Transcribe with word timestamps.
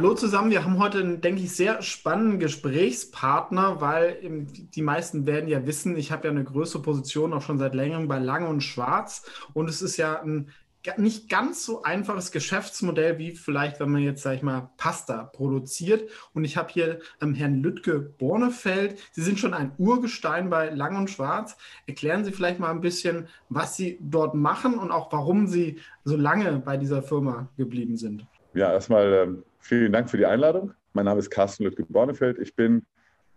Hallo 0.00 0.14
zusammen, 0.14 0.50
wir 0.50 0.64
haben 0.64 0.78
heute 0.78 1.00
einen, 1.00 1.20
denke 1.20 1.42
ich, 1.42 1.54
sehr 1.54 1.82
spannenden 1.82 2.38
Gesprächspartner, 2.38 3.82
weil 3.82 4.16
die 4.22 4.80
meisten 4.80 5.26
werden 5.26 5.46
ja 5.46 5.66
wissen, 5.66 5.94
ich 5.94 6.10
habe 6.10 6.26
ja 6.26 6.30
eine 6.30 6.42
größere 6.42 6.80
Position 6.80 7.34
auch 7.34 7.42
schon 7.42 7.58
seit 7.58 7.74
längerem 7.74 8.08
bei 8.08 8.18
Lange 8.18 8.48
und 8.48 8.62
Schwarz 8.62 9.30
und 9.52 9.68
es 9.68 9.82
ist 9.82 9.98
ja 9.98 10.22
ein 10.22 10.48
nicht 10.96 11.28
ganz 11.28 11.66
so 11.66 11.82
einfaches 11.82 12.32
Geschäftsmodell 12.32 13.18
wie 13.18 13.32
vielleicht, 13.32 13.78
wenn 13.78 13.90
man 13.90 14.00
jetzt, 14.00 14.22
sag 14.22 14.36
ich 14.36 14.42
mal, 14.42 14.70
Pasta 14.78 15.24
produziert. 15.24 16.08
Und 16.32 16.44
ich 16.44 16.56
habe 16.56 16.72
hier 16.72 17.00
ähm, 17.20 17.34
Herrn 17.34 17.56
Lütke 17.56 18.00
Bornefeld. 18.00 18.98
Sie 19.12 19.20
sind 19.20 19.38
schon 19.38 19.52
ein 19.52 19.72
Urgestein 19.76 20.48
bei 20.48 20.70
Lang 20.70 20.96
und 20.96 21.10
Schwarz. 21.10 21.58
Erklären 21.86 22.24
Sie 22.24 22.32
vielleicht 22.32 22.58
mal 22.58 22.70
ein 22.70 22.80
bisschen, 22.80 23.28
was 23.50 23.76
Sie 23.76 23.98
dort 24.00 24.34
machen 24.34 24.78
und 24.78 24.90
auch 24.90 25.12
warum 25.12 25.48
Sie 25.48 25.78
so 26.04 26.16
lange 26.16 26.62
bei 26.64 26.78
dieser 26.78 27.02
Firma 27.02 27.50
geblieben 27.58 27.98
sind. 27.98 28.26
Ja, 28.54 28.72
erstmal 28.72 29.12
ähm, 29.12 29.44
Vielen 29.60 29.92
Dank 29.92 30.10
für 30.10 30.16
die 30.16 30.26
Einladung. 30.26 30.74
Mein 30.94 31.04
Name 31.04 31.20
ist 31.20 31.30
Carsten 31.30 31.64
Lüttke-Bornefeld. 31.64 32.38
Ich 32.38 32.56
bin 32.56 32.84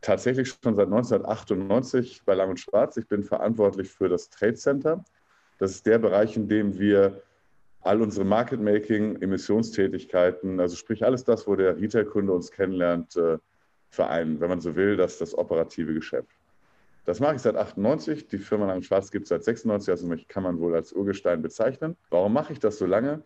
tatsächlich 0.02 0.50
schon 0.50 0.76
seit 0.76 0.88
1998 0.88 2.24
bei 2.26 2.34
Lang 2.34 2.50
und 2.50 2.60
Schwarz. 2.60 2.98
Ich 2.98 3.08
bin 3.08 3.24
verantwortlich 3.24 3.90
für 3.90 4.10
das 4.10 4.30
Trade 4.30 4.56
Center. 4.56 5.04
Das 5.60 5.72
ist 5.72 5.86
der 5.86 6.00
Bereich, 6.00 6.36
in 6.36 6.48
dem 6.48 6.80
wir 6.80 7.22
all 7.82 8.02
unsere 8.02 8.26
Market 8.26 8.62
Making, 8.62 9.22
Emissionstätigkeiten, 9.22 10.60
also 10.60 10.76
sprich 10.76 11.06
alles 11.06 11.24
das, 11.26 11.46
wo 11.46 11.56
der 11.56 11.78
Retail-Kunde 11.78 12.32
uns 12.32 12.50
kennenlernt, 12.50 13.16
äh, 13.18 13.38
vereinen, 13.90 14.40
wenn 14.40 14.50
man 14.50 14.62
so 14.62 14.76
will, 14.76 14.96
das 14.96 15.18
das 15.18 15.38
operative 15.38 15.94
Geschäft. 15.94 16.30
Das 17.06 17.20
mache 17.20 17.36
ich 17.36 17.42
seit 17.42 17.58
98. 17.58 18.28
Die 18.30 18.38
Firma 18.38 18.66
Lang 18.66 18.78
und 18.78 18.86
Schwarz 18.86 19.12
gibt 19.12 19.24
es 19.24 19.30
seit 19.30 19.44
96, 19.44 19.92
also 19.92 20.08
mich 20.08 20.28
kann 20.28 20.44
man 20.44 20.60
wohl 20.60 20.74
als 20.74 20.94
Urgestein 20.94 21.42
bezeichnen. 21.42 21.98
Warum 22.10 22.34
mache 22.34 22.54
ich 22.54 22.60
das 22.60 22.78
so 22.78 22.86
lange? 22.86 23.22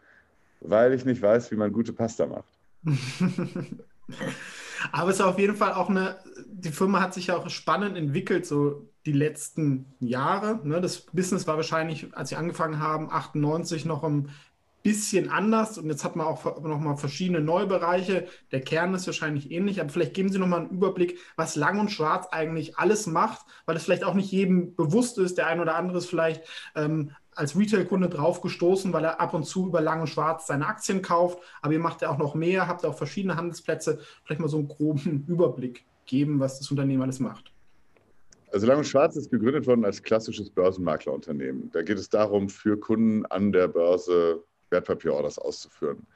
Weil 0.62 0.94
ich 0.94 1.06
nicht 1.06 1.22
weiß, 1.22 1.52
wie 1.52 1.56
man 1.56 1.72
gute 1.72 1.94
Pasta 1.94 2.26
macht. 2.26 2.57
Aber 4.92 5.10
es 5.10 5.16
ist 5.16 5.22
auf 5.22 5.40
jeden 5.40 5.56
Fall 5.56 5.74
auch 5.74 5.90
eine, 5.90 6.18
die 6.48 6.72
Firma 6.72 7.02
hat 7.02 7.14
sich 7.14 7.28
ja 7.28 7.38
auch 7.38 7.50
spannend 7.50 7.98
entwickelt, 7.98 8.46
so 8.46 8.90
die 9.06 9.14
letzten 9.14 9.86
Jahre. 10.00 10.60
Ne? 10.64 10.82
Das 10.82 11.02
Business 11.02 11.48
war 11.48 11.56
wahrscheinlich, 11.56 12.16
als 12.16 12.30
sie 12.30 12.36
angefangen 12.36 12.80
haben, 12.80 13.10
98 13.10 13.86
noch 13.86 14.04
ein 14.04 14.30
bisschen 14.84 15.30
anders 15.30 15.78
und 15.78 15.90
jetzt 15.90 16.06
hat 16.06 16.16
man 16.16 16.28
auch 16.28 16.62
noch 16.62 16.80
mal 16.80 16.96
verschiedene 16.96 17.42
neue 17.42 17.68
Bereiche. 17.68 18.28
Der 18.52 18.62
Kern 18.62 18.94
ist 18.94 19.06
wahrscheinlich 19.06 19.52
ähnlich, 19.52 19.82
aber 19.82 19.90
vielleicht 19.90 20.14
geben 20.14 20.30
Sie 20.30 20.40
noch 20.40 20.48
mal 20.48 20.62
einen 20.62 20.70
Überblick, 20.70 21.20
was 21.36 21.58
Lang 21.58 21.80
und 21.80 21.92
Schwarz 21.92 22.28
eigentlich 22.32 22.78
alles 22.78 23.06
macht, 23.06 23.46
weil 23.66 23.76
es 23.76 23.84
vielleicht 23.84 24.06
auch 24.06 24.14
nicht 24.14 24.32
jedem 24.32 24.76
bewusst 24.76 25.18
ist. 25.18 25.38
Der 25.38 25.48
ein 25.48 25.60
oder 25.60 25.76
andere 25.76 25.98
ist 25.98 26.06
vielleicht 26.06 26.42
ähm, 26.76 27.12
als 27.38 27.58
Retail-Kunde 27.58 28.10
drauf 28.10 28.42
gestoßen, 28.42 28.92
weil 28.94 29.04
er 29.04 29.22
ab 29.22 29.34
und 29.34 29.46
zu 29.46 29.68
über 29.68 29.82
Lang 29.82 30.02
und 30.02 30.08
Schwarz 30.08 30.48
seine 30.48 30.68
Aktien 30.68 31.02
kauft. 31.02 31.40
Aber 31.62 31.74
ihr 31.74 31.80
macht 31.80 32.02
ja 32.02 32.10
auch 32.10 32.18
noch 32.18 32.36
mehr, 32.36 32.68
habt 32.68 32.86
auch 32.86 32.98
verschiedene 32.98 33.36
Handelsplätze. 33.36 34.00
Vielleicht 34.24 34.42
mal 34.42 34.48
so 34.48 34.58
einen 34.58 34.68
groben 34.68 35.26
Überblick 35.28 35.86
geben, 36.06 36.40
was 36.40 36.60
das 36.60 36.72
Unternehmen 36.72 37.04
alles 37.04 37.20
macht. 37.20 37.52
Also 38.52 38.66
Lang 38.66 38.78
und 38.78 38.88
Schwarz 38.88 39.16
ist 39.16 39.30
gegründet 39.30 39.68
worden 39.68 39.86
als 39.86 40.02
klassisches 40.02 40.50
Börsenmaklerunternehmen. 40.50 41.70
Da 41.72 41.82
geht 41.82 41.98
es 41.98 42.10
darum, 42.10 42.50
für 42.50 42.80
Kunden 42.80 43.26
an 43.26 43.52
der 43.52 43.68
Börse 43.68 44.44
Wertpapierorders 44.70 45.38
auszuführen. 45.38 46.08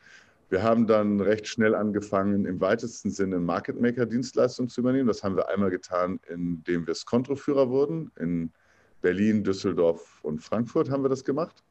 Wir 0.50 0.64
haben 0.64 0.88
dann 0.88 1.22
recht 1.22 1.48
schnell 1.48 1.76
angefangen, 1.76 2.46
im 2.46 2.60
weitesten 2.60 3.10
Sinne 3.10 3.40
Market 3.40 3.80
Maker 3.80 4.06
Dienstleistungen 4.06 4.70
zu 4.70 4.82
übernehmen. 4.82 5.08
Das 5.08 5.24
haben 5.24 5.38
wir 5.38 5.48
einmal 5.50 5.70
getan, 5.70 6.20
indem 6.28 6.88
wir 6.88 6.94
Skontroführer 6.94 7.70
wurden. 7.70 8.12
In 8.20 8.52
Berlin, 9.02 9.44
Düsseldorf 9.44 10.20
und 10.24 10.40
Frankfurt 10.40 10.90
haben 10.90 11.04
wir 11.04 11.10
das 11.10 11.24
gemacht. 11.24 11.64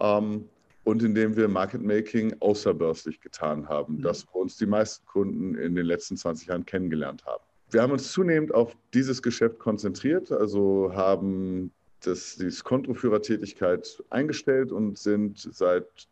Ähm, 0.00 0.48
und 0.84 1.02
indem 1.02 1.36
wir 1.36 1.46
Market 1.48 1.82
Making 1.82 2.34
außerbörslich 2.40 3.20
getan 3.20 3.68
haben, 3.68 3.96
mhm. 3.96 4.02
das 4.02 4.26
wo 4.32 4.40
uns 4.40 4.56
die 4.56 4.66
meisten 4.66 5.06
Kunden 5.06 5.54
in 5.54 5.74
den 5.74 5.86
letzten 5.86 6.16
20 6.16 6.48
Jahren 6.48 6.64
kennengelernt 6.64 7.24
haben. 7.26 7.42
Wir 7.70 7.82
haben 7.82 7.92
uns 7.92 8.10
zunehmend 8.10 8.52
auf 8.52 8.76
dieses 8.94 9.22
Geschäft 9.22 9.58
konzentriert, 9.58 10.32
also 10.32 10.90
haben 10.92 11.70
das, 12.00 12.36
die 12.36 12.50
Kontoführertätigkeit 12.64 14.02
eingestellt 14.10 14.72
und 14.72 14.98
sind 14.98 15.38
seit, 15.38 16.08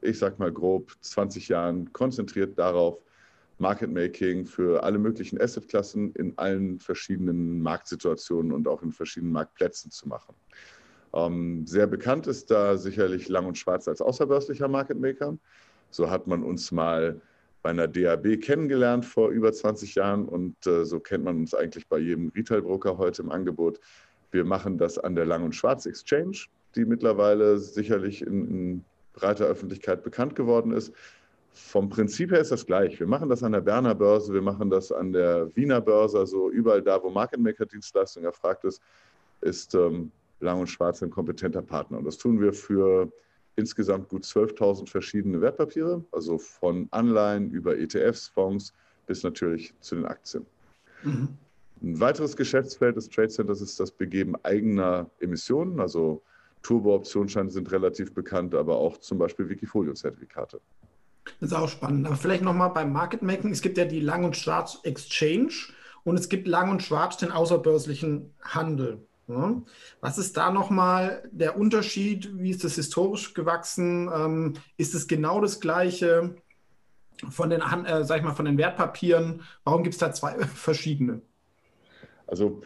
ich 0.00 0.18
sag 0.18 0.38
mal 0.38 0.52
grob, 0.52 0.92
20 1.00 1.48
Jahren 1.48 1.92
konzentriert 1.92 2.58
darauf, 2.58 3.02
Market 3.58 3.92
Making 3.92 4.46
für 4.46 4.82
alle 4.82 4.98
möglichen 4.98 5.40
Assetklassen 5.40 6.12
in 6.14 6.36
allen 6.36 6.80
verschiedenen 6.80 7.60
Marktsituationen 7.60 8.52
und 8.52 8.66
auch 8.66 8.82
in 8.82 8.92
verschiedenen 8.92 9.32
Marktplätzen 9.32 9.90
zu 9.90 10.08
machen. 10.08 10.34
Ähm, 11.14 11.66
sehr 11.66 11.86
bekannt 11.86 12.26
ist 12.26 12.50
da 12.50 12.76
sicherlich 12.76 13.28
Lang 13.28 13.46
und 13.46 13.56
Schwarz 13.56 13.86
als 13.86 14.00
außerbörslicher 14.00 14.68
Market 14.68 14.98
Maker. 14.98 15.38
So 15.90 16.10
hat 16.10 16.26
man 16.26 16.42
uns 16.42 16.72
mal 16.72 17.20
bei 17.62 17.70
einer 17.70 17.88
DAB 17.88 18.40
kennengelernt 18.40 19.06
vor 19.06 19.30
über 19.30 19.52
20 19.52 19.94
Jahren 19.94 20.28
und 20.28 20.66
äh, 20.66 20.84
so 20.84 21.00
kennt 21.00 21.24
man 21.24 21.36
uns 21.36 21.54
eigentlich 21.54 21.88
bei 21.88 21.98
jedem 21.98 22.30
Retail-Broker 22.34 22.98
heute 22.98 23.22
im 23.22 23.30
Angebot. 23.30 23.80
Wir 24.32 24.44
machen 24.44 24.76
das 24.76 24.98
an 24.98 25.14
der 25.14 25.24
Lang 25.24 25.44
und 25.44 25.54
Schwarz 25.54 25.86
Exchange, 25.86 26.46
die 26.74 26.84
mittlerweile 26.84 27.58
sicherlich 27.58 28.20
in, 28.20 28.50
in 28.50 28.84
breiter 29.14 29.46
Öffentlichkeit 29.46 30.02
bekannt 30.02 30.34
geworden 30.34 30.72
ist. 30.72 30.92
Vom 31.54 31.88
Prinzip 31.88 32.32
her 32.32 32.40
ist 32.40 32.50
das 32.50 32.66
gleich. 32.66 32.98
Wir 32.98 33.06
machen 33.06 33.28
das 33.28 33.44
an 33.44 33.52
der 33.52 33.60
Berner 33.60 33.94
Börse, 33.94 34.34
wir 34.34 34.42
machen 34.42 34.70
das 34.70 34.90
an 34.90 35.12
der 35.12 35.54
Wiener 35.54 35.80
Börse, 35.80 36.18
also 36.18 36.50
überall 36.50 36.82
da, 36.82 37.00
wo 37.00 37.10
Market 37.10 37.38
Maker 37.38 37.64
Dienstleistung 37.64 38.24
erfragt 38.24 38.64
ist, 38.64 38.82
ist 39.40 39.74
ähm, 39.76 40.10
Lang 40.40 40.60
und 40.60 40.66
Schwarz 40.66 41.00
ein 41.02 41.10
kompetenter 41.10 41.62
Partner. 41.62 41.98
Und 41.98 42.04
das 42.04 42.18
tun 42.18 42.40
wir 42.40 42.52
für 42.52 43.10
insgesamt 43.54 44.08
gut 44.08 44.24
12.000 44.24 44.88
verschiedene 44.88 45.40
Wertpapiere, 45.40 46.04
also 46.10 46.38
von 46.38 46.88
Anleihen 46.90 47.52
über 47.52 47.78
ETFs, 47.78 48.26
Fonds 48.26 48.74
bis 49.06 49.22
natürlich 49.22 49.72
zu 49.78 49.94
den 49.94 50.06
Aktien. 50.06 50.44
Mhm. 51.04 51.28
Ein 51.82 52.00
weiteres 52.00 52.36
Geschäftsfeld 52.36 52.96
des 52.96 53.08
Trade 53.08 53.28
Centers 53.28 53.60
ist 53.60 53.78
das 53.78 53.92
Begeben 53.92 54.34
eigener 54.42 55.08
Emissionen, 55.20 55.78
also 55.78 56.20
Turbo-Optionsscheine 56.62 57.50
sind 57.50 57.70
relativ 57.70 58.12
bekannt, 58.12 58.54
aber 58.54 58.76
auch 58.76 58.98
zum 58.98 59.18
Beispiel 59.18 59.48
Wikifolio-Zertifikate. 59.48 60.60
Das 61.40 61.50
ist 61.50 61.56
auch 61.56 61.68
spannend. 61.68 62.06
Aber 62.06 62.16
vielleicht 62.16 62.42
nochmal 62.42 62.70
beim 62.70 62.92
Market 62.92 63.22
Making. 63.22 63.50
Es 63.50 63.62
gibt 63.62 63.78
ja 63.78 63.84
die 63.84 64.00
Lang- 64.00 64.24
und 64.24 64.36
Schwarz 64.36 64.78
Exchange 64.82 65.52
und 66.04 66.18
es 66.18 66.28
gibt 66.28 66.46
Lang 66.46 66.70
und 66.70 66.82
Schwarz 66.82 67.16
den 67.16 67.32
außerbörslichen 67.32 68.34
Handel. 68.42 69.06
Ja. 69.26 69.62
Was 70.00 70.18
ist 70.18 70.36
da 70.36 70.50
nochmal 70.50 71.26
der 71.32 71.56
Unterschied? 71.58 72.38
Wie 72.38 72.50
ist 72.50 72.62
das 72.62 72.74
historisch 72.74 73.32
gewachsen? 73.32 74.10
Ähm, 74.14 74.54
ist 74.76 74.94
es 74.94 75.08
genau 75.08 75.40
das 75.40 75.60
Gleiche 75.60 76.36
von 77.30 77.48
den, 77.48 77.62
äh, 77.62 78.04
sag 78.04 78.18
ich 78.18 78.22
mal, 78.24 78.34
von 78.34 78.44
den 78.44 78.58
Wertpapieren? 78.58 79.42
Warum 79.64 79.82
gibt 79.82 79.94
es 79.94 79.98
da 79.98 80.12
zwei 80.12 80.38
verschiedene? 80.54 81.22
Also 82.26 82.62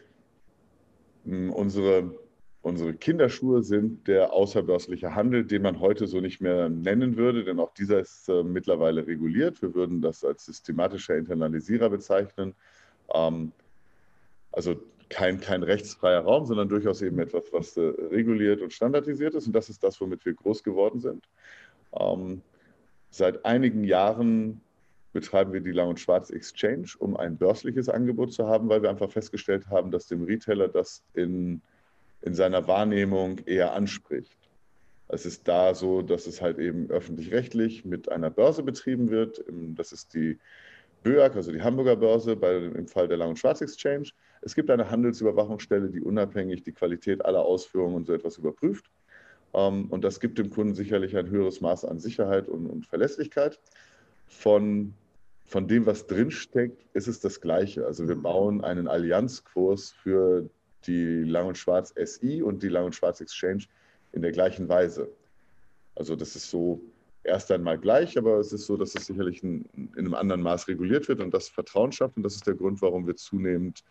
unsere 1.24 2.14
Unsere 2.60 2.92
Kinderschuhe 2.94 3.62
sind 3.62 4.08
der 4.08 4.32
außerbörsliche 4.32 5.14
Handel, 5.14 5.44
den 5.44 5.62
man 5.62 5.78
heute 5.78 6.06
so 6.06 6.20
nicht 6.20 6.40
mehr 6.40 6.68
nennen 6.68 7.16
würde, 7.16 7.44
denn 7.44 7.60
auch 7.60 7.72
dieser 7.72 8.00
ist 8.00 8.28
äh, 8.28 8.42
mittlerweile 8.42 9.06
reguliert. 9.06 9.62
Wir 9.62 9.74
würden 9.74 10.02
das 10.02 10.24
als 10.24 10.44
systematischer 10.44 11.16
Internalisierer 11.16 11.88
bezeichnen. 11.88 12.54
Ähm, 13.14 13.52
also 14.50 14.76
kein, 15.08 15.40
kein 15.40 15.62
rechtsfreier 15.62 16.20
Raum, 16.20 16.46
sondern 16.46 16.68
durchaus 16.68 17.00
eben 17.00 17.18
etwas, 17.20 17.44
was 17.52 17.76
äh, 17.76 17.80
reguliert 18.10 18.60
und 18.60 18.72
standardisiert 18.72 19.34
ist. 19.34 19.46
Und 19.46 19.52
das 19.52 19.68
ist 19.68 19.82
das, 19.82 20.00
womit 20.00 20.24
wir 20.26 20.34
groß 20.34 20.64
geworden 20.64 21.00
sind. 21.00 21.28
Ähm, 21.98 22.42
seit 23.10 23.44
einigen 23.44 23.84
Jahren 23.84 24.60
betreiben 25.12 25.52
wir 25.52 25.60
die 25.60 25.72
Lang 25.72 25.88
und 25.88 26.00
Schwarz 26.00 26.30
Exchange, 26.30 26.88
um 26.98 27.16
ein 27.16 27.38
börsliches 27.38 27.88
Angebot 27.88 28.32
zu 28.32 28.46
haben, 28.46 28.68
weil 28.68 28.82
wir 28.82 28.90
einfach 28.90 29.10
festgestellt 29.10 29.68
haben, 29.68 29.90
dass 29.90 30.06
dem 30.06 30.24
Retailer 30.24 30.68
das 30.68 31.02
in 31.14 31.62
in 32.22 32.34
seiner 32.34 32.66
Wahrnehmung 32.66 33.38
eher 33.46 33.72
anspricht. 33.72 34.36
Es 35.08 35.24
ist 35.24 35.48
da 35.48 35.74
so, 35.74 36.02
dass 36.02 36.26
es 36.26 36.42
halt 36.42 36.58
eben 36.58 36.90
öffentlich-rechtlich 36.90 37.84
mit 37.84 38.10
einer 38.10 38.30
Börse 38.30 38.62
betrieben 38.62 39.10
wird. 39.10 39.42
Das 39.48 39.92
ist 39.92 40.12
die 40.12 40.38
BÖAG, 41.02 41.34
also 41.36 41.50
die 41.50 41.62
Hamburger 41.62 41.96
Börse, 41.96 42.36
bei, 42.36 42.56
im 42.56 42.86
Fall 42.86 43.08
der 43.08 43.16
Lang- 43.16 43.30
und 43.30 43.38
Schwarz 43.38 43.60
Exchange. 43.60 44.10
Es 44.42 44.54
gibt 44.54 44.70
eine 44.70 44.90
Handelsüberwachungsstelle, 44.90 45.88
die 45.88 46.00
unabhängig 46.00 46.62
die 46.62 46.72
Qualität 46.72 47.24
aller 47.24 47.40
Ausführungen 47.40 47.94
und 47.94 48.06
so 48.06 48.12
etwas 48.12 48.36
überprüft. 48.36 48.90
Ähm, 49.54 49.86
und 49.88 50.04
das 50.04 50.20
gibt 50.20 50.38
dem 50.38 50.50
Kunden 50.50 50.74
sicherlich 50.74 51.16
ein 51.16 51.30
höheres 51.30 51.60
Maß 51.60 51.86
an 51.86 51.98
Sicherheit 51.98 52.48
und, 52.48 52.66
und 52.66 52.86
Verlässlichkeit. 52.86 53.58
Von, 54.26 54.92
von 55.46 55.66
dem, 55.66 55.86
was 55.86 56.06
drinsteckt, 56.06 56.84
ist 56.92 57.08
es 57.08 57.20
das 57.20 57.40
Gleiche. 57.40 57.86
Also 57.86 58.08
wir 58.08 58.16
bauen 58.16 58.62
einen 58.62 58.88
Allianzkurs 58.88 59.92
für 59.92 60.50
die 60.88 61.22
Lang 61.22 61.46
und 61.46 61.58
Schwarz 61.58 61.94
SI 62.02 62.42
und 62.42 62.62
die 62.62 62.68
Lang 62.68 62.86
und 62.86 62.94
Schwarz 62.94 63.20
Exchange 63.20 63.64
in 64.12 64.22
der 64.22 64.32
gleichen 64.32 64.68
Weise. 64.68 65.08
Also 65.94 66.16
das 66.16 66.34
ist 66.34 66.50
so 66.50 66.80
erst 67.22 67.52
einmal 67.52 67.78
gleich, 67.78 68.16
aber 68.16 68.38
es 68.38 68.52
ist 68.52 68.66
so, 68.66 68.76
dass 68.76 68.94
es 68.94 69.06
sicherlich 69.06 69.42
in, 69.42 69.66
in 69.74 69.98
einem 69.98 70.14
anderen 70.14 70.42
Maß 70.42 70.68
reguliert 70.68 71.08
wird 71.08 71.20
und 71.20 71.32
das 71.32 71.48
Vertrauen 71.48 71.92
schafft. 71.92 72.16
Und 72.16 72.22
das 72.22 72.34
ist 72.34 72.46
der 72.46 72.54
Grund, 72.54 72.80
warum 72.82 73.06
wir 73.06 73.16
zunehmend 73.16 73.84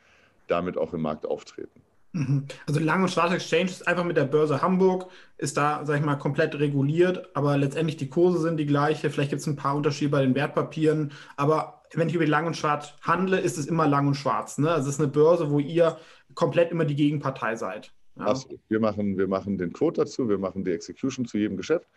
damit 0.48 0.78
auch 0.78 0.94
im 0.94 1.02
Markt 1.02 1.26
auftreten. 1.26 1.82
Mhm. 2.18 2.46
Also 2.66 2.80
Lang 2.80 3.04
und 3.04 3.10
Schwarz 3.10 3.32
Exchange 3.32 3.66
ist 3.66 3.88
einfach 3.88 4.04
mit 4.04 4.18
der 4.18 4.26
Börse 4.26 4.62
Hamburg, 4.62 5.10
ist 5.38 5.56
da, 5.56 5.86
sag 5.86 6.00
ich 6.00 6.06
mal, 6.06 6.16
komplett 6.16 6.58
reguliert, 6.58 7.30
aber 7.36 7.58
letztendlich 7.58 7.98
die 7.98 8.10
Kurse 8.10 8.40
sind 8.40 8.58
die 8.58 8.66
gleiche. 8.66 9.10
Vielleicht 9.10 9.30
gibt 9.30 9.42
es 9.42 9.48
ein 9.48 9.56
paar 9.56 9.76
Unterschiede 9.76 10.10
bei 10.12 10.22
den 10.22 10.34
Wertpapieren, 10.34 11.12
aber 11.36 11.84
wenn 11.94 12.10
ich 12.10 12.16
über 12.16 12.26
Lang 12.26 12.48
und 12.48 12.58
Schwarz 12.58 12.94
handle, 13.02 13.40
ist 13.40 13.58
es 13.58 13.68
immer 13.68 13.88
Lang 13.88 14.08
und 14.08 14.16
Schwarz. 14.16 14.58
Ne? 14.58 14.72
Also 14.72 14.90
es 14.90 14.96
ist 14.96 15.02
eine 15.02 15.10
Börse, 15.10 15.52
wo 15.52 15.60
ihr 15.60 15.98
komplett 16.34 16.72
immer 16.72 16.86
die 16.86 16.96
Gegenpartei 16.96 17.56
seid. 17.56 17.94
Ja. 18.18 18.26
Absolut. 18.26 18.60
Wir 18.68 18.80
machen, 18.80 19.18
wir 19.18 19.28
machen 19.28 19.58
den 19.58 19.72
Code 19.74 20.02
dazu, 20.02 20.28
wir 20.28 20.40
machen 20.40 20.64
die 20.64 20.72
Execution 20.72 21.26
zu 21.26 21.38
jedem 21.38 21.56
Geschäft 21.56 21.88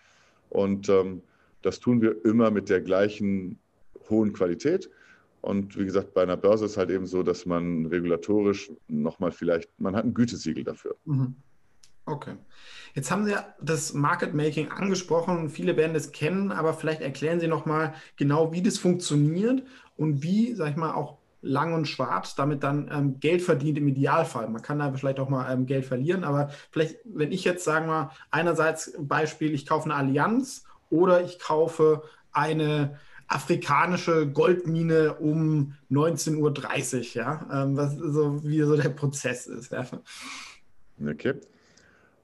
und 0.50 0.88
ähm, 0.90 1.22
das 1.62 1.80
tun 1.80 2.02
wir 2.02 2.24
immer 2.24 2.50
mit 2.50 2.68
der 2.68 2.80
gleichen 2.82 3.58
hohen 4.08 4.32
Qualität. 4.32 4.90
Und 5.40 5.78
wie 5.78 5.84
gesagt, 5.84 6.14
bei 6.14 6.22
einer 6.22 6.36
Börse 6.36 6.64
ist 6.66 6.72
es 6.72 6.76
halt 6.76 6.90
eben 6.90 7.06
so, 7.06 7.22
dass 7.22 7.46
man 7.46 7.86
regulatorisch 7.86 8.70
nochmal 8.88 9.32
vielleicht, 9.32 9.70
man 9.80 9.96
hat 9.96 10.04
ein 10.04 10.14
Gütesiegel 10.14 10.64
dafür. 10.64 10.96
Mhm. 11.04 11.36
Okay. 12.06 12.36
Jetzt 12.94 13.10
haben 13.10 13.24
Sie 13.24 13.30
ja 13.30 13.46
das 13.60 13.94
Market 13.94 14.34
Making 14.34 14.70
angesprochen. 14.70 15.48
Viele 15.48 15.76
werden 15.76 15.94
das 15.94 16.12
kennen, 16.12 16.50
aber 16.50 16.74
vielleicht 16.74 17.02
erklären 17.02 17.40
Sie 17.40 17.46
nochmal 17.46 17.94
genau, 18.16 18.52
wie 18.52 18.62
das 18.62 18.78
funktioniert 18.78 19.62
und 19.96 20.22
wie, 20.22 20.54
sag 20.54 20.70
ich 20.70 20.76
mal, 20.76 20.92
auch 20.92 21.18
lang 21.42 21.72
und 21.72 21.86
schwarz 21.86 22.34
damit 22.34 22.62
dann 22.62 22.90
ähm, 22.92 23.20
Geld 23.20 23.42
verdient 23.42 23.78
im 23.78 23.88
Idealfall. 23.88 24.48
Man 24.48 24.62
kann 24.62 24.78
da 24.78 24.92
vielleicht 24.92 25.20
auch 25.20 25.28
mal 25.28 25.50
ähm, 25.50 25.66
Geld 25.66 25.86
verlieren, 25.86 26.24
aber 26.24 26.50
vielleicht, 26.70 26.98
wenn 27.04 27.32
ich 27.32 27.44
jetzt 27.44 27.64
sagen 27.64 27.86
wir 27.86 28.10
einerseits 28.30 28.94
Beispiel, 28.98 29.54
ich 29.54 29.66
kaufe 29.66 29.86
eine 29.86 29.94
Allianz 29.94 30.64
oder 30.90 31.24
ich 31.24 31.38
kaufe 31.38 32.02
eine 32.32 32.98
afrikanische 33.30 34.26
Goldmine 34.26 35.14
um 35.14 35.74
19.30 35.90 36.36
Uhr, 36.36 37.02
ja, 37.14 37.48
ähm, 37.52 37.76
was 37.76 37.96
so 37.96 38.42
wie 38.44 38.60
so 38.62 38.76
der 38.76 38.88
Prozess 38.88 39.46
ist. 39.46 39.70
Ja. 39.72 39.86
Okay. 41.08 41.34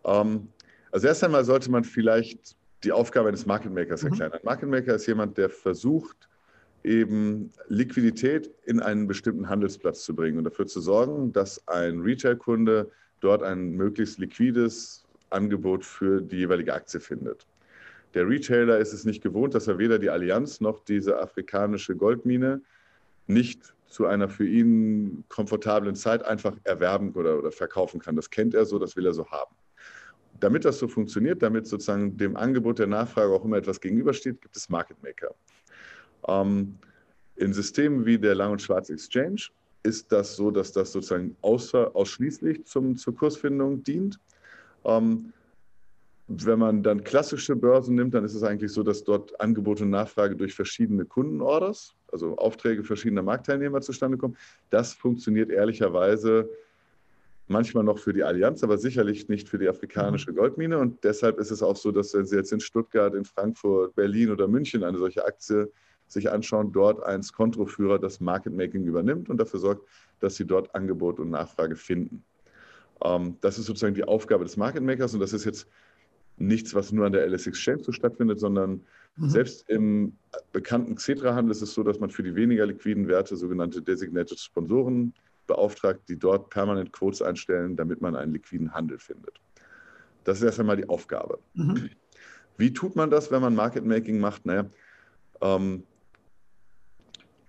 Ähm, 0.04 0.48
also 0.90 1.06
erst 1.06 1.22
einmal 1.22 1.44
sollte 1.44 1.70
man 1.70 1.84
vielleicht 1.84 2.56
die 2.82 2.90
Aufgabe 2.90 3.28
eines 3.28 3.46
Market 3.46 3.72
Makers 3.72 4.02
mhm. 4.02 4.08
erklären. 4.08 4.32
Ein 4.32 4.40
Market 4.42 4.68
Maker 4.68 4.94
ist 4.96 5.06
jemand, 5.06 5.38
der 5.38 5.48
versucht, 5.48 6.28
eben 6.82 7.52
Liquidität 7.68 8.50
in 8.64 8.80
einen 8.80 9.06
bestimmten 9.06 9.48
Handelsplatz 9.48 10.04
zu 10.04 10.14
bringen 10.14 10.38
und 10.38 10.44
dafür 10.44 10.66
zu 10.66 10.80
sorgen, 10.80 11.32
dass 11.32 11.66
ein 11.68 12.00
Retail-Kunde 12.00 12.90
dort 13.20 13.44
ein 13.44 13.70
möglichst 13.70 14.18
liquides 14.18 15.04
Angebot 15.30 15.84
für 15.84 16.20
die 16.20 16.36
jeweilige 16.38 16.74
Aktie 16.74 17.00
findet. 17.00 17.46
Der 18.14 18.28
Retailer 18.28 18.78
ist 18.78 18.92
es 18.92 19.04
nicht 19.04 19.22
gewohnt, 19.22 19.54
dass 19.54 19.66
er 19.66 19.78
weder 19.78 19.98
die 19.98 20.10
Allianz 20.10 20.60
noch 20.60 20.80
diese 20.80 21.18
afrikanische 21.18 21.96
Goldmine 21.96 22.62
nicht 23.26 23.74
zu 23.88 24.06
einer 24.06 24.28
für 24.28 24.46
ihn 24.46 25.24
komfortablen 25.28 25.94
Zeit 25.94 26.24
einfach 26.24 26.56
erwerben 26.64 27.12
oder, 27.12 27.38
oder 27.38 27.52
verkaufen 27.52 28.00
kann. 28.00 28.16
Das 28.16 28.30
kennt 28.30 28.54
er 28.54 28.64
so, 28.64 28.78
das 28.78 28.96
will 28.96 29.06
er 29.06 29.14
so 29.14 29.26
haben. 29.30 29.54
Damit 30.40 30.64
das 30.64 30.78
so 30.78 30.88
funktioniert, 30.88 31.42
damit 31.42 31.66
sozusagen 31.66 32.16
dem 32.16 32.36
Angebot 32.36 32.78
der 32.78 32.86
Nachfrage 32.86 33.32
auch 33.32 33.44
immer 33.44 33.56
etwas 33.56 33.80
gegenübersteht, 33.80 34.40
gibt 34.42 34.56
es 34.56 34.68
Market 34.68 35.02
Maker. 35.02 35.34
Ähm, 36.28 36.76
in 37.36 37.52
Systemen 37.52 38.04
wie 38.06 38.18
der 38.18 38.34
Lang- 38.34 38.52
und 38.52 38.62
Schwarz 38.62 38.90
Exchange 38.90 39.48
ist 39.82 40.10
das 40.10 40.36
so, 40.36 40.50
dass 40.50 40.72
das 40.72 40.92
sozusagen 40.92 41.36
außer, 41.42 41.94
ausschließlich 41.94 42.64
zum, 42.64 42.96
zur 42.96 43.14
Kursfindung 43.14 43.82
dient. 43.82 44.18
Ähm, 44.84 45.32
wenn 46.28 46.58
man 46.58 46.82
dann 46.82 47.04
klassische 47.04 47.54
Börsen 47.54 47.94
nimmt, 47.94 48.14
dann 48.14 48.24
ist 48.24 48.34
es 48.34 48.42
eigentlich 48.42 48.72
so, 48.72 48.82
dass 48.82 49.04
dort 49.04 49.40
Angebot 49.40 49.80
und 49.80 49.90
Nachfrage 49.90 50.34
durch 50.34 50.54
verschiedene 50.54 51.04
Kundenorders, 51.04 51.94
also 52.10 52.36
Aufträge 52.36 52.82
verschiedener 52.82 53.22
Marktteilnehmer 53.22 53.80
zustande 53.80 54.16
kommen. 54.16 54.36
Das 54.70 54.92
funktioniert 54.92 55.50
ehrlicherweise 55.50 56.48
manchmal 57.46 57.84
noch 57.84 57.98
für 57.98 58.12
die 58.12 58.24
Allianz, 58.24 58.64
aber 58.64 58.76
sicherlich 58.76 59.28
nicht 59.28 59.48
für 59.48 59.58
die 59.58 59.68
afrikanische 59.68 60.32
mhm. 60.32 60.36
Goldmine. 60.36 60.78
Und 60.78 61.04
deshalb 61.04 61.38
ist 61.38 61.52
es 61.52 61.62
auch 61.62 61.76
so, 61.76 61.92
dass 61.92 62.12
wenn 62.14 62.26
Sie 62.26 62.36
jetzt 62.36 62.52
in 62.52 62.60
Stuttgart, 62.60 63.14
in 63.14 63.24
Frankfurt, 63.24 63.94
Berlin 63.94 64.30
oder 64.30 64.48
München 64.48 64.82
eine 64.82 64.98
solche 64.98 65.24
Aktie 65.24 65.70
sich 66.08 66.30
anschauen, 66.30 66.72
dort 66.72 67.04
ein 67.04 67.22
Skontroführer 67.22 67.98
das 67.98 68.20
Market 68.20 68.54
Making 68.54 68.84
übernimmt 68.84 69.28
und 69.28 69.38
dafür 69.38 69.60
sorgt, 69.60 69.88
dass 70.20 70.36
Sie 70.36 70.44
dort 70.44 70.74
Angebot 70.74 71.20
und 71.20 71.30
Nachfrage 71.30 71.76
finden. 71.76 72.24
Ähm, 73.04 73.36
das 73.40 73.58
ist 73.58 73.66
sozusagen 73.66 73.94
die 73.94 74.04
Aufgabe 74.04 74.44
des 74.44 74.56
Market 74.56 74.82
Makers 74.82 75.14
und 75.14 75.20
das 75.20 75.32
ist 75.32 75.44
jetzt 75.44 75.68
nichts, 76.36 76.74
was 76.74 76.92
nur 76.92 77.06
an 77.06 77.12
der 77.12 77.26
LS 77.26 77.46
Exchange 77.46 77.84
so 77.84 77.92
stattfindet, 77.92 78.40
sondern 78.40 78.82
mhm. 79.16 79.28
selbst 79.28 79.68
im 79.68 80.16
bekannten 80.52 80.96
Xetra-Handel 80.96 81.52
ist 81.52 81.62
es 81.62 81.74
so, 81.74 81.82
dass 81.82 81.98
man 81.98 82.10
für 82.10 82.22
die 82.22 82.34
weniger 82.34 82.66
liquiden 82.66 83.08
Werte 83.08 83.36
sogenannte 83.36 83.82
Designated 83.82 84.38
Sponsoren 84.38 85.14
beauftragt, 85.46 86.08
die 86.08 86.18
dort 86.18 86.50
permanent 86.50 86.92
Quotes 86.92 87.22
einstellen, 87.22 87.76
damit 87.76 88.00
man 88.00 88.16
einen 88.16 88.32
liquiden 88.32 88.74
Handel 88.74 88.98
findet. 88.98 89.40
Das 90.24 90.38
ist 90.38 90.44
erst 90.44 90.60
einmal 90.60 90.76
die 90.76 90.88
Aufgabe. 90.88 91.38
Mhm. 91.54 91.90
Wie 92.58 92.72
tut 92.72 92.96
man 92.96 93.10
das, 93.10 93.30
wenn 93.30 93.42
man 93.42 93.54
Market 93.54 93.84
Making 93.84 94.18
macht? 94.18 94.44
Naja, 94.44 94.66
ähm, 95.40 95.84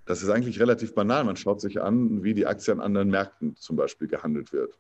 das 0.06 0.24
ist 0.24 0.30
eigentlich 0.30 0.60
relativ 0.60 0.94
banal. 0.94 1.24
Man 1.24 1.36
schaut 1.36 1.60
sich 1.60 1.82
an, 1.82 2.24
wie 2.24 2.34
die 2.34 2.46
Aktie 2.46 2.72
an 2.74 2.80
anderen 2.80 3.10
Märkten 3.10 3.56
zum 3.56 3.76
Beispiel 3.76 4.08
gehandelt 4.08 4.54
wird. 4.54 4.78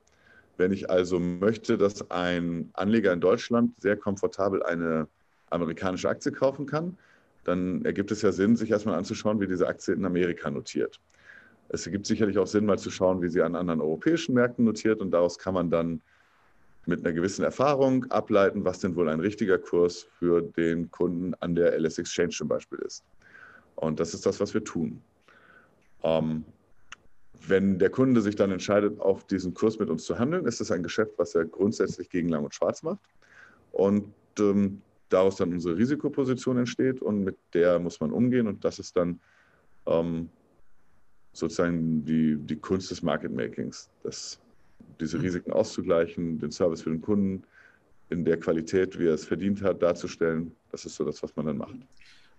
Wenn 0.57 0.71
ich 0.71 0.89
also 0.89 1.19
möchte, 1.19 1.77
dass 1.77 2.09
ein 2.09 2.69
Anleger 2.73 3.13
in 3.13 3.21
Deutschland 3.21 3.79
sehr 3.79 3.95
komfortabel 3.95 4.63
eine 4.63 5.07
amerikanische 5.49 6.09
Aktie 6.09 6.31
kaufen 6.31 6.65
kann, 6.65 6.97
dann 7.43 7.85
ergibt 7.85 8.11
es 8.11 8.21
ja 8.21 8.31
Sinn, 8.31 8.55
sich 8.55 8.71
erstmal 8.71 8.95
anzuschauen, 8.95 9.39
wie 9.39 9.47
diese 9.47 9.67
Aktie 9.67 9.93
in 9.93 10.03
Amerika 10.03 10.49
notiert. 10.49 10.99
Es 11.69 11.85
ergibt 11.85 12.05
sicherlich 12.05 12.37
auch 12.37 12.47
Sinn, 12.47 12.65
mal 12.65 12.79
zu 12.79 12.91
schauen, 12.91 13.21
wie 13.21 13.29
sie 13.29 13.41
an 13.41 13.55
anderen 13.55 13.81
europäischen 13.81 14.33
Märkten 14.33 14.65
notiert 14.65 14.99
und 15.01 15.11
daraus 15.11 15.37
kann 15.37 15.53
man 15.53 15.69
dann 15.69 16.01
mit 16.85 17.05
einer 17.05 17.13
gewissen 17.13 17.43
Erfahrung 17.43 18.05
ableiten, 18.11 18.63
was 18.63 18.79
denn 18.79 18.95
wohl 18.95 19.09
ein 19.09 19.19
richtiger 19.19 19.57
Kurs 19.57 20.07
für 20.17 20.41
den 20.41 20.89
Kunden 20.89 21.33
an 21.41 21.53
der 21.53 21.77
LS 21.77 21.99
Exchange 21.99 22.29
zum 22.29 22.47
Beispiel 22.47 22.79
ist. 22.79 23.03
Und 23.75 23.99
das 23.99 24.13
ist 24.13 24.25
das, 24.25 24.39
was 24.39 24.53
wir 24.53 24.63
tun. 24.63 25.01
Ähm, 26.03 26.45
wenn 27.47 27.79
der 27.79 27.89
Kunde 27.89 28.21
sich 28.21 28.35
dann 28.35 28.51
entscheidet, 28.51 28.99
auf 28.99 29.25
diesen 29.25 29.53
Kurs 29.53 29.79
mit 29.79 29.89
uns 29.89 30.03
zu 30.05 30.17
handeln, 30.17 30.45
ist 30.45 30.61
es 30.61 30.71
ein 30.71 30.83
Geschäft, 30.83 31.13
was 31.17 31.35
er 31.35 31.45
grundsätzlich 31.45 32.09
gegen 32.09 32.29
Lang 32.29 32.43
und 32.43 32.55
Schwarz 32.55 32.83
macht. 32.83 32.99
Und 33.71 34.13
ähm, 34.39 34.81
daraus 35.09 35.37
dann 35.37 35.53
unsere 35.53 35.77
Risikoposition 35.77 36.57
entsteht 36.57 37.01
und 37.01 37.23
mit 37.23 37.37
der 37.53 37.79
muss 37.79 37.99
man 37.99 38.11
umgehen. 38.11 38.47
Und 38.47 38.63
das 38.65 38.79
ist 38.79 38.95
dann 38.95 39.19
ähm, 39.85 40.29
sozusagen 41.33 42.03
die, 42.05 42.37
die 42.37 42.57
Kunst 42.57 42.91
des 42.91 43.01
Market 43.01 43.31
Makings, 43.31 43.89
das, 44.03 44.39
diese 44.99 45.17
mhm. 45.17 45.23
Risiken 45.23 45.51
auszugleichen, 45.51 46.39
den 46.39 46.51
Service 46.51 46.81
für 46.81 46.89
den 46.89 47.01
Kunden 47.01 47.43
in 48.09 48.23
der 48.23 48.39
Qualität, 48.39 48.97
wie 48.99 49.07
er 49.07 49.13
es 49.13 49.25
verdient 49.25 49.61
hat, 49.61 49.81
darzustellen. 49.81 50.55
Das 50.71 50.85
ist 50.85 50.95
so 50.95 51.03
das, 51.03 51.21
was 51.23 51.35
man 51.35 51.45
dann 51.45 51.57
macht. 51.57 51.75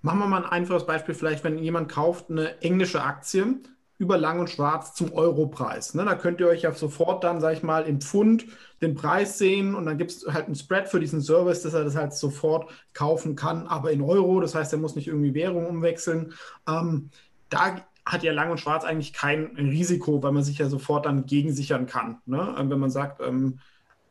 Machen 0.03 0.21
wir 0.21 0.27
mal 0.27 0.45
ein 0.45 0.51
einfaches 0.51 0.87
Beispiel, 0.87 1.15
vielleicht, 1.15 1.45
wenn 1.45 1.59
jemand 1.59 1.89
kauft 1.91 2.31
eine 2.31 2.61
englische 2.63 3.03
Aktie 3.03 3.59
über 3.99 4.17
Lang 4.17 4.39
und 4.39 4.49
Schwarz 4.49 4.95
zum 4.95 5.13
Europreis. 5.13 5.95
Ne, 5.95 6.05
da 6.05 6.15
könnt 6.15 6.41
ihr 6.41 6.47
euch 6.47 6.63
ja 6.63 6.73
sofort 6.73 7.25
dann, 7.25 7.41
sag 7.41 7.55
ich 7.55 7.63
mal, 7.63 7.85
im 7.85 8.01
Pfund 8.01 8.47
den 8.81 8.95
Preis 8.95 9.39
sehen 9.39 9.75
und 9.75 9.87
dann 9.87 9.99
gibt 9.99 10.13
es 10.13 10.27
halt 10.27 10.47
einen 10.47 10.55
Spread 10.55 10.89
für 10.89 11.01
diesen 11.01 11.21
Service, 11.21 11.63
dass 11.63 11.75
er 11.75 11.85
das 11.85 11.97
halt 11.97 12.15
sofort 12.15 12.71
kaufen 12.95 13.35
kann, 13.35 13.67
aber 13.67 13.91
in 13.91 14.01
Euro. 14.01 14.41
Das 14.41 14.55
heißt, 14.55 14.73
er 14.73 14.79
muss 14.79 14.95
nicht 14.95 15.09
irgendwie 15.09 15.35
Währung 15.35 15.67
umwechseln. 15.67 16.33
Ähm, 16.69 17.11
da 17.49 17.77
hat 18.07 18.23
ja 18.23 18.33
Lang 18.33 18.51
und 18.51 18.61
Schwarz 18.61 18.85
eigentlich 18.85 19.13
kein 19.13 19.47
Risiko, 19.57 20.23
weil 20.23 20.33
man 20.33 20.45
sich 20.45 20.59
ja 20.59 20.69
sofort 20.69 21.07
dann 21.07 21.27
gegensichern 21.27 21.87
kann. 21.87 22.19
Ne? 22.25 22.55
Wenn 22.57 22.79
man 22.79 22.91
sagt, 22.91 23.21
ähm, 23.21 23.59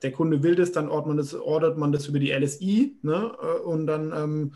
der 0.02 0.12
Kunde 0.12 0.44
will 0.44 0.56
das, 0.56 0.72
dann 0.72 0.90
ordnet 0.90 1.08
man 1.08 1.18
das, 1.18 1.34
ordert 1.34 1.78
man 1.78 1.92
das 1.92 2.08
über 2.08 2.20
die 2.20 2.32
LSI 2.32 2.98
ne? 3.02 3.36
Äh, 3.42 3.60
und 3.62 3.88
dann 3.88 4.14
ähm, 4.14 4.54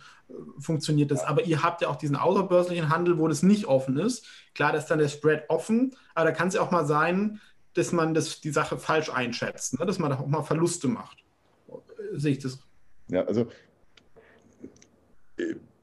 funktioniert 0.59 1.11
das. 1.11 1.23
Aber 1.23 1.43
ihr 1.43 1.63
habt 1.63 1.81
ja 1.81 1.89
auch 1.89 1.95
diesen 1.95 2.15
außerbörslichen 2.15 2.89
Handel, 2.89 3.17
wo 3.17 3.27
das 3.27 3.43
nicht 3.43 3.65
offen 3.65 3.97
ist. 3.97 4.25
Klar, 4.53 4.71
da 4.71 4.77
ist 4.77 4.87
dann 4.87 4.99
der 4.99 5.09
Spread 5.09 5.43
offen, 5.49 5.95
aber 6.15 6.29
da 6.29 6.31
kann 6.31 6.47
es 6.47 6.53
ja 6.53 6.61
auch 6.61 6.71
mal 6.71 6.85
sein, 6.85 7.39
dass 7.73 7.91
man 7.91 8.13
das, 8.13 8.41
die 8.41 8.51
Sache 8.51 8.77
falsch 8.77 9.09
einschätzt, 9.09 9.79
ne? 9.79 9.85
dass 9.85 9.99
man 9.99 10.11
da 10.11 10.19
auch 10.19 10.27
mal 10.27 10.43
Verluste 10.43 10.87
macht. 10.87 11.23
Sehe 12.13 12.33
ich 12.33 12.39
das? 12.39 12.59
Ja, 13.07 13.23
also 13.25 13.47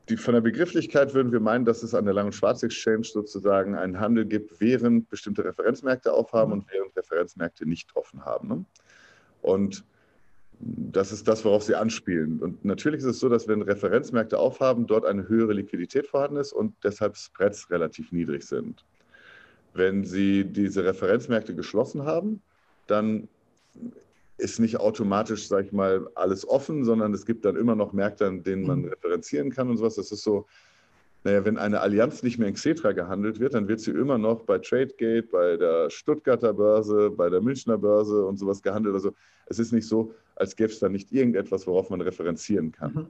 die, 0.08 0.16
von 0.16 0.34
der 0.34 0.40
Begrifflichkeit 0.40 1.14
würden 1.14 1.32
wir 1.32 1.40
meinen, 1.40 1.64
dass 1.64 1.82
es 1.82 1.94
an 1.94 2.04
der 2.04 2.14
Lang- 2.14 2.26
und 2.26 2.34
Schwarz-Exchange 2.34 3.04
sozusagen 3.04 3.74
einen 3.74 4.00
Handel 4.00 4.24
gibt, 4.24 4.60
während 4.60 5.08
bestimmte 5.08 5.44
Referenzmärkte 5.44 6.12
aufhaben 6.12 6.52
mhm. 6.52 6.58
und 6.60 6.70
während 6.70 6.96
Referenzmärkte 6.96 7.66
nicht 7.66 7.94
offen 7.96 8.24
haben. 8.24 8.48
Ne? 8.48 8.64
Und 9.42 9.84
Das 10.60 11.12
ist 11.12 11.28
das, 11.28 11.44
worauf 11.44 11.62
Sie 11.62 11.76
anspielen. 11.76 12.40
Und 12.40 12.64
natürlich 12.64 12.98
ist 12.98 13.06
es 13.06 13.20
so, 13.20 13.28
dass 13.28 13.46
wenn 13.46 13.62
Referenzmärkte 13.62 14.38
aufhaben, 14.38 14.88
dort 14.88 15.04
eine 15.04 15.28
höhere 15.28 15.52
Liquidität 15.52 16.08
vorhanden 16.08 16.38
ist 16.38 16.52
und 16.52 16.74
deshalb 16.82 17.16
Spreads 17.16 17.70
relativ 17.70 18.10
niedrig 18.10 18.42
sind. 18.42 18.84
Wenn 19.72 20.04
Sie 20.04 20.44
diese 20.44 20.82
Referenzmärkte 20.84 21.54
geschlossen 21.54 22.04
haben, 22.04 22.42
dann 22.88 23.28
ist 24.36 24.58
nicht 24.58 24.78
automatisch, 24.80 25.46
sag 25.46 25.66
ich 25.66 25.72
mal, 25.72 26.08
alles 26.16 26.48
offen, 26.48 26.84
sondern 26.84 27.14
es 27.14 27.24
gibt 27.24 27.44
dann 27.44 27.54
immer 27.54 27.76
noch 27.76 27.92
Märkte, 27.92 28.26
an 28.26 28.42
denen 28.42 28.66
man 28.66 28.80
mhm. 28.80 28.88
referenzieren 28.88 29.50
kann 29.50 29.70
und 29.70 29.76
sowas. 29.76 29.94
Das 29.94 30.10
ist 30.10 30.24
so, 30.24 30.46
naja, 31.24 31.44
wenn 31.44 31.58
eine 31.58 31.80
Allianz 31.80 32.22
nicht 32.22 32.38
mehr 32.38 32.48
in 32.48 32.54
Xetra 32.54 32.92
gehandelt 32.92 33.40
wird, 33.40 33.54
dann 33.54 33.68
wird 33.68 33.80
sie 33.80 33.90
immer 33.90 34.18
noch 34.18 34.42
bei 34.42 34.58
Tradegate, 34.58 35.28
bei 35.28 35.56
der 35.56 35.90
Stuttgarter 35.90 36.54
Börse, 36.54 37.10
bei 37.10 37.28
der 37.28 37.40
Münchner 37.40 37.76
Börse 37.76 38.24
und 38.24 38.38
sowas 38.38 38.62
gehandelt. 38.62 38.94
Also 38.94 39.12
es 39.46 39.58
ist 39.58 39.72
nicht 39.72 39.86
so, 39.86 40.14
als 40.36 40.54
gäbe 40.54 40.70
es 40.70 40.78
da 40.78 40.88
nicht 40.88 41.12
irgendetwas, 41.12 41.66
worauf 41.66 41.90
man 41.90 42.00
referenzieren 42.00 42.70
kann. 42.70 42.94
Mhm. 42.94 43.06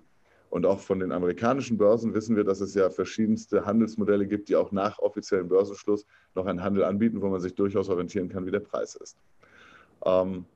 Und 0.50 0.64
auch 0.64 0.80
von 0.80 0.98
den 1.00 1.12
amerikanischen 1.12 1.76
Börsen 1.76 2.14
wissen 2.14 2.34
wir, 2.34 2.44
dass 2.44 2.60
es 2.62 2.74
ja 2.74 2.88
verschiedenste 2.88 3.66
Handelsmodelle 3.66 4.26
gibt, 4.26 4.48
die 4.48 4.56
auch 4.56 4.72
nach 4.72 4.98
offiziellem 4.98 5.48
Börsenschluss 5.48 6.06
noch 6.34 6.46
einen 6.46 6.62
Handel 6.62 6.84
anbieten, 6.84 7.20
wo 7.20 7.28
man 7.28 7.40
sich 7.40 7.54
durchaus 7.54 7.90
orientieren 7.90 8.30
kann, 8.30 8.46
wie 8.46 8.50
der 8.50 8.60
Preis 8.60 8.94
ist. 8.94 9.18
Ähm, 10.06 10.46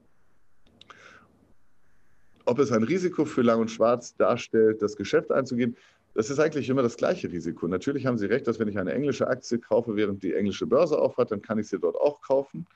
ob 2.44 2.58
es 2.58 2.72
ein 2.72 2.82
Risiko 2.82 3.24
für 3.24 3.42
Lang 3.42 3.60
und 3.60 3.70
Schwarz 3.70 4.16
darstellt, 4.16 4.82
das 4.82 4.96
Geschäft 4.96 5.30
einzugehen, 5.30 5.76
das 6.14 6.30
ist 6.30 6.38
eigentlich 6.38 6.68
immer 6.68 6.82
das 6.82 6.96
gleiche 6.96 7.30
Risiko. 7.30 7.66
Natürlich 7.66 8.06
haben 8.06 8.18
Sie 8.18 8.26
recht, 8.26 8.46
dass 8.46 8.58
wenn 8.58 8.68
ich 8.68 8.78
eine 8.78 8.92
englische 8.92 9.26
Aktie 9.26 9.58
kaufe, 9.58 9.96
während 9.96 10.22
die 10.22 10.34
englische 10.34 10.66
Börse 10.66 10.98
aufhat, 10.98 11.30
dann 11.30 11.40
kann 11.40 11.58
ich 11.58 11.68
sie 11.68 11.78
dort 11.78 11.96
auch 11.96 12.20
kaufen. 12.20 12.66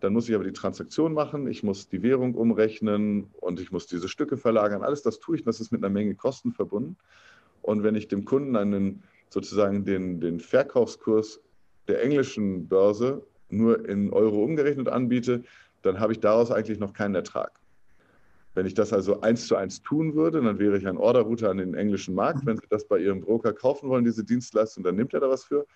Dann 0.00 0.12
muss 0.12 0.28
ich 0.28 0.34
aber 0.34 0.44
die 0.44 0.52
Transaktion 0.52 1.12
machen, 1.12 1.48
ich 1.48 1.62
muss 1.62 1.88
die 1.88 2.02
Währung 2.02 2.34
umrechnen 2.34 3.28
und 3.40 3.60
ich 3.60 3.72
muss 3.72 3.86
diese 3.86 4.08
Stücke 4.08 4.36
verlagern. 4.36 4.82
Alles 4.82 5.02
das 5.02 5.18
tue 5.18 5.36
ich, 5.36 5.44
das 5.44 5.60
ist 5.60 5.72
mit 5.72 5.82
einer 5.82 5.92
Menge 5.92 6.14
Kosten 6.14 6.52
verbunden. 6.52 6.96
Und 7.62 7.82
wenn 7.82 7.96
ich 7.96 8.08
dem 8.08 8.24
Kunden 8.24 8.56
einen 8.56 9.02
sozusagen 9.28 9.84
den, 9.84 10.20
den 10.20 10.40
Verkaufskurs 10.40 11.40
der 11.88 12.02
englischen 12.02 12.68
Börse 12.68 13.26
nur 13.50 13.88
in 13.88 14.12
Euro 14.12 14.42
umgerechnet 14.44 14.88
anbiete, 14.88 15.42
dann 15.82 16.00
habe 16.00 16.12
ich 16.12 16.20
daraus 16.20 16.50
eigentlich 16.50 16.78
noch 16.78 16.92
keinen 16.92 17.14
Ertrag. 17.14 17.57
Wenn 18.54 18.66
ich 18.66 18.74
das 18.74 18.92
also 18.92 19.20
eins 19.20 19.46
zu 19.46 19.56
eins 19.56 19.82
tun 19.82 20.14
würde, 20.14 20.40
dann 20.40 20.58
wäre 20.58 20.76
ich 20.78 20.86
ein 20.86 20.96
Orderrouter 20.96 21.50
an 21.50 21.58
den 21.58 21.74
englischen 21.74 22.14
Markt. 22.14 22.44
Wenn 22.44 22.56
Sie 22.56 22.66
das 22.68 22.86
bei 22.86 22.98
Ihrem 22.98 23.20
Broker 23.20 23.52
kaufen 23.52 23.88
wollen, 23.88 24.04
diese 24.04 24.24
Dienstleistung, 24.24 24.82
dann 24.84 24.96
nimmt 24.96 25.14
er 25.14 25.20
da 25.20 25.28
was 25.28 25.44
für. 25.44 25.66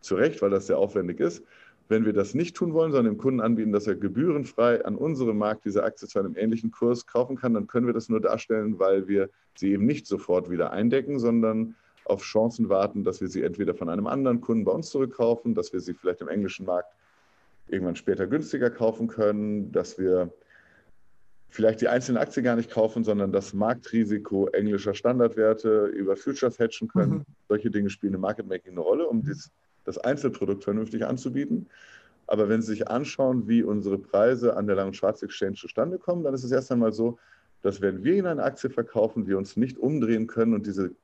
Zu 0.00 0.16
Recht, 0.16 0.42
weil 0.42 0.50
das 0.50 0.66
sehr 0.66 0.78
aufwendig 0.78 1.20
ist. 1.20 1.44
Wenn 1.88 2.04
wir 2.04 2.12
das 2.12 2.34
nicht 2.34 2.56
tun 2.56 2.74
wollen, 2.74 2.90
sondern 2.90 3.14
dem 3.14 3.18
Kunden 3.18 3.40
anbieten, 3.40 3.72
dass 3.72 3.86
er 3.86 3.94
gebührenfrei 3.94 4.84
an 4.84 4.96
unserem 4.96 5.38
Markt 5.38 5.64
diese 5.64 5.84
Aktie 5.84 6.08
zu 6.08 6.18
einem 6.18 6.36
ähnlichen 6.36 6.72
Kurs 6.72 7.06
kaufen 7.06 7.36
kann, 7.36 7.54
dann 7.54 7.68
können 7.68 7.86
wir 7.86 7.94
das 7.94 8.08
nur 8.08 8.20
darstellen, 8.20 8.78
weil 8.78 9.06
wir 9.06 9.30
sie 9.54 9.72
eben 9.72 9.86
nicht 9.86 10.06
sofort 10.06 10.50
wieder 10.50 10.72
eindecken, 10.72 11.20
sondern 11.20 11.76
auf 12.04 12.22
Chancen 12.22 12.68
warten, 12.68 13.04
dass 13.04 13.20
wir 13.20 13.28
sie 13.28 13.42
entweder 13.42 13.74
von 13.74 13.88
einem 13.88 14.06
anderen 14.06 14.40
Kunden 14.40 14.64
bei 14.64 14.72
uns 14.72 14.90
zurückkaufen, 14.90 15.54
dass 15.54 15.72
wir 15.72 15.80
sie 15.80 15.94
vielleicht 15.94 16.20
im 16.20 16.28
englischen 16.28 16.66
Markt 16.66 16.92
irgendwann 17.68 17.96
später 17.96 18.26
günstiger 18.26 18.70
kaufen 18.70 19.08
können, 19.08 19.72
dass 19.72 19.98
wir 19.98 20.32
vielleicht 21.56 21.80
die 21.80 21.88
einzelne 21.88 22.20
Aktie 22.20 22.42
gar 22.42 22.54
nicht 22.54 22.70
kaufen, 22.70 23.02
sondern 23.02 23.32
das 23.32 23.54
Marktrisiko 23.54 24.46
englischer 24.48 24.92
Standardwerte 24.92 25.86
über 25.86 26.14
Futures 26.14 26.58
hatchen 26.58 26.86
können. 26.86 27.12
Mhm. 27.12 27.24
Solche 27.48 27.70
Dinge 27.70 27.88
spielen 27.88 28.12
im 28.12 28.20
Market 28.20 28.46
Making 28.46 28.72
eine 28.72 28.80
Rolle, 28.80 29.08
um 29.08 29.22
dies 29.22 29.50
das 29.84 29.96
Einzelprodukt 29.96 30.64
vernünftig 30.64 31.06
anzubieten. 31.06 31.68
Aber 32.26 32.50
wenn 32.50 32.60
Sie 32.60 32.72
sich 32.72 32.88
anschauen, 32.88 33.48
wie 33.48 33.62
unsere 33.62 33.96
Preise 33.96 34.54
an 34.54 34.66
der 34.66 34.76
Lang- 34.76 34.88
und 34.88 34.96
Schwarz-Exchange 34.96 35.54
zustande 35.54 35.98
kommen, 35.98 36.24
dann 36.24 36.34
ist 36.34 36.44
es 36.44 36.52
erst 36.52 36.70
einmal 36.72 36.92
so, 36.92 37.18
dass 37.62 37.80
wenn 37.80 38.04
wir 38.04 38.14
Ihnen 38.14 38.26
eine 38.26 38.42
Aktie 38.42 38.68
verkaufen, 38.68 39.26
wir 39.26 39.38
uns 39.38 39.56
nicht 39.56 39.78
umdrehen 39.78 40.26
können 40.26 40.52
und 40.52 40.66
diese 40.66 40.94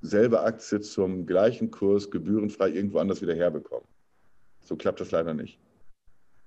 selbe 0.00 0.40
Aktie 0.40 0.80
zum 0.80 1.26
gleichen 1.26 1.70
Kurs 1.70 2.10
gebührenfrei 2.10 2.70
irgendwo 2.70 2.98
anders 2.98 3.22
wieder 3.22 3.34
herbekommen. 3.34 3.86
So 4.62 4.74
klappt 4.74 5.00
das 5.00 5.12
leider 5.12 5.32
nicht. 5.32 5.60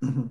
Mhm. 0.00 0.30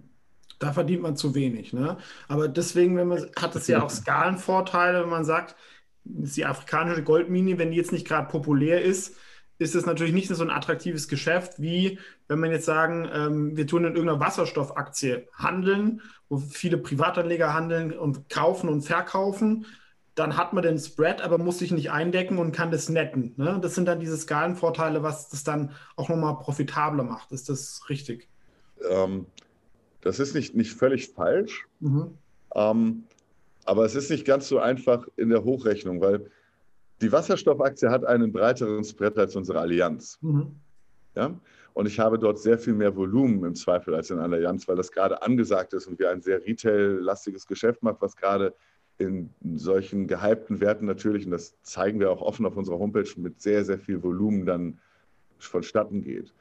Da 0.60 0.74
verdient 0.74 1.02
man 1.02 1.18
zu 1.18 1.36
wenig. 1.36 1.74
Ne? 1.74 1.98
Aber 2.28 2.48
deswegen 2.48 2.96
wenn 2.98 3.08
man, 3.08 3.30
hat 3.36 3.56
es 3.56 3.68
ja 3.68 3.84
auch 3.84 3.90
Skalenvorteile, 3.92 5.04
wenn 5.04 5.10
man 5.10 5.26
sagt, 5.26 5.56
die 6.04 6.46
afrikanische 6.46 7.04
Goldmine, 7.04 7.58
wenn 7.58 7.72
die 7.72 7.78
jetzt 7.78 7.92
nicht 7.92 8.08
gerade 8.08 8.28
populär 8.28 8.82
ist, 8.84 9.16
ist 9.58 9.76
es 9.76 9.86
natürlich 9.86 10.14
nicht 10.14 10.28
so 10.28 10.44
ein 10.44 10.50
attraktives 10.50 11.08
Geschäft, 11.08 11.62
wie 11.62 12.00
wenn 12.28 12.40
man 12.40 12.52
jetzt 12.52 12.66
sagen, 12.66 13.08
ähm, 13.12 13.58
wir 13.58 13.68
tun 13.68 13.86
in 13.86 13.94
irgendeiner 13.96 14.20
Wasserstoffaktie 14.20 15.28
handeln, 15.34 16.02
wo 16.28 16.38
viele 16.38 16.78
Privatanleger 16.78 17.54
handeln 17.54 17.94
und 17.94 18.30
kaufen 18.30 18.70
und 18.70 18.82
verkaufen. 18.82 19.66
Dann 20.14 20.38
hat 20.38 20.54
man 20.54 20.64
den 20.64 20.80
Spread, 20.80 21.22
aber 21.22 21.38
muss 21.38 21.60
sich 21.60 21.72
nicht 21.72 21.92
eindecken 21.92 22.38
und 22.38 22.52
kann 22.52 22.72
das 22.72 22.90
netten. 22.90 23.34
Ne? 23.38 23.60
Das 23.62 23.76
sind 23.76 23.86
dann 23.86 24.00
diese 24.00 24.18
Skalenvorteile, 24.18 25.04
was 25.04 25.30
das 25.30 25.44
dann 25.44 25.72
auch 25.96 26.10
nochmal 26.10 26.38
profitabler 26.38 27.04
macht. 27.04 27.32
Ist 27.32 27.50
das 27.50 27.82
richtig? 27.90 28.30
Ähm, 28.90 29.26
das 30.06 30.20
ist 30.20 30.36
nicht, 30.36 30.56
nicht 30.56 30.74
völlig 30.74 31.10
falsch, 31.10 31.68
mhm. 31.80 32.14
ähm, 32.54 33.04
aber 33.66 33.86
es 33.86 33.96
ist 33.96 34.12
nicht 34.12 34.24
ganz 34.24 34.48
so 34.48 34.60
einfach 34.60 35.08
in 35.18 35.30
der 35.30 35.44
Hochrechnung, 35.44 36.00
weil 36.00 36.30
die 37.02 37.12
Wasserstoffaktie 37.12 37.90
hat 37.90 38.06
einen 38.06 38.32
breiteren 38.32 38.84
Spread 38.84 39.18
als 39.18 39.36
unsere 39.36 39.60
Allianz. 39.60 40.20
Mhm. 40.22 40.56
Ja? 41.16 41.34
Und 41.74 41.88
ich 41.88 42.00
habe 42.00 42.20
dort 42.20 42.38
sehr 42.38 42.60
viel 42.60 42.74
mehr 42.74 42.96
Volumen 42.96 43.44
im 43.46 43.56
Zweifel 43.56 43.96
als 43.96 44.12
in 44.12 44.20
einer 44.20 44.36
Allianz, 44.36 44.68
weil 44.68 44.76
das 44.76 44.92
gerade 44.92 45.24
angesagt 45.24 45.74
ist 45.74 45.88
und 45.88 45.98
wir 45.98 46.12
ein 46.12 46.22
sehr 46.22 46.46
retail-lastiges 46.46 47.48
Geschäft 47.48 47.82
machen, 47.82 47.98
was 48.00 48.16
gerade 48.16 48.54
in 49.00 49.32
solchen 49.56 50.06
gehypten 50.06 50.62
Werten 50.62 50.86
natürlich, 50.86 51.26
und 51.26 51.32
das 51.32 51.56
zeigen 51.64 52.00
wir 52.00 52.12
auch 52.12 52.22
offen 52.22 52.46
auf 52.46 52.56
unserer 52.56 52.78
Homepage, 52.78 53.10
mit 53.18 53.42
sehr, 53.42 53.66
sehr 53.66 53.80
viel 53.80 54.04
Volumen 54.04 54.46
dann 54.46 54.78
vonstatten 55.40 56.04
geht. 56.04 56.32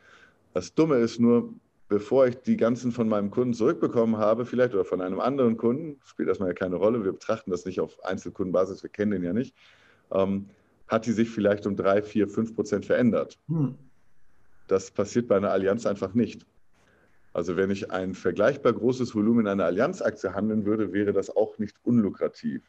Das 0.53 0.75
Dumme 0.75 0.97
ist 0.97 1.19
nur, 1.19 1.53
bevor 1.89 2.27
ich 2.27 2.37
die 2.37 2.57
ganzen 2.57 2.93
von 2.93 3.09
meinem 3.09 3.31
Kunden 3.31 3.55
zurückbekommen 3.55 4.17
habe, 4.17 4.47
vielleicht 4.47 4.75
oder 4.75 4.85
von 4.85 5.01
einem 5.01 5.21
anderen 5.21 5.57
Kunden, 5.57 6.01
spielt 6.05 6.29
erstmal 6.29 6.51
ja 6.51 6.55
keine 6.55 6.77
Rolle, 6.77 7.05
wir 7.05 7.13
betrachten 7.13 7.51
das 7.51 7.65
nicht 7.65 7.81
auf 7.81 8.03
Einzelkundenbasis, 8.05 8.83
wir 8.83 8.91
kennen 8.91 9.13
den 9.13 9.23
ja 9.23 9.33
nicht, 9.33 9.55
ähm, 10.11 10.49
hat 10.89 11.07
die 11.07 11.13
sich 11.13 11.31
vielleicht 11.31 11.67
um 11.67 11.77
drei, 11.77 12.03
vier, 12.03 12.29
fünf 12.29 12.55
Prozent 12.55 12.87
verändert. 12.87 13.39
Hm. 13.49 13.75
Das 14.69 14.91
passiert 14.91 15.29
bei 15.29 15.37
einer 15.37 15.51
Allianz 15.51 15.87
einfach 15.87 16.15
nicht. 16.15 16.47
Also 17.35 17.57
wenn 17.57 17.71
ich 17.71 17.91
ein 17.91 18.15
vergleichbar 18.15 18.73
großes 18.73 19.15
Volumen 19.15 19.41
in 19.41 19.49
einer 19.49 19.65
Allianzaktie 19.65 20.33
handeln 20.35 20.65
würde, 20.65 20.93
wäre 20.93 21.13
das 21.13 21.35
auch 21.35 21.59
nicht 21.59 21.77
unlukrativ. 21.83 22.63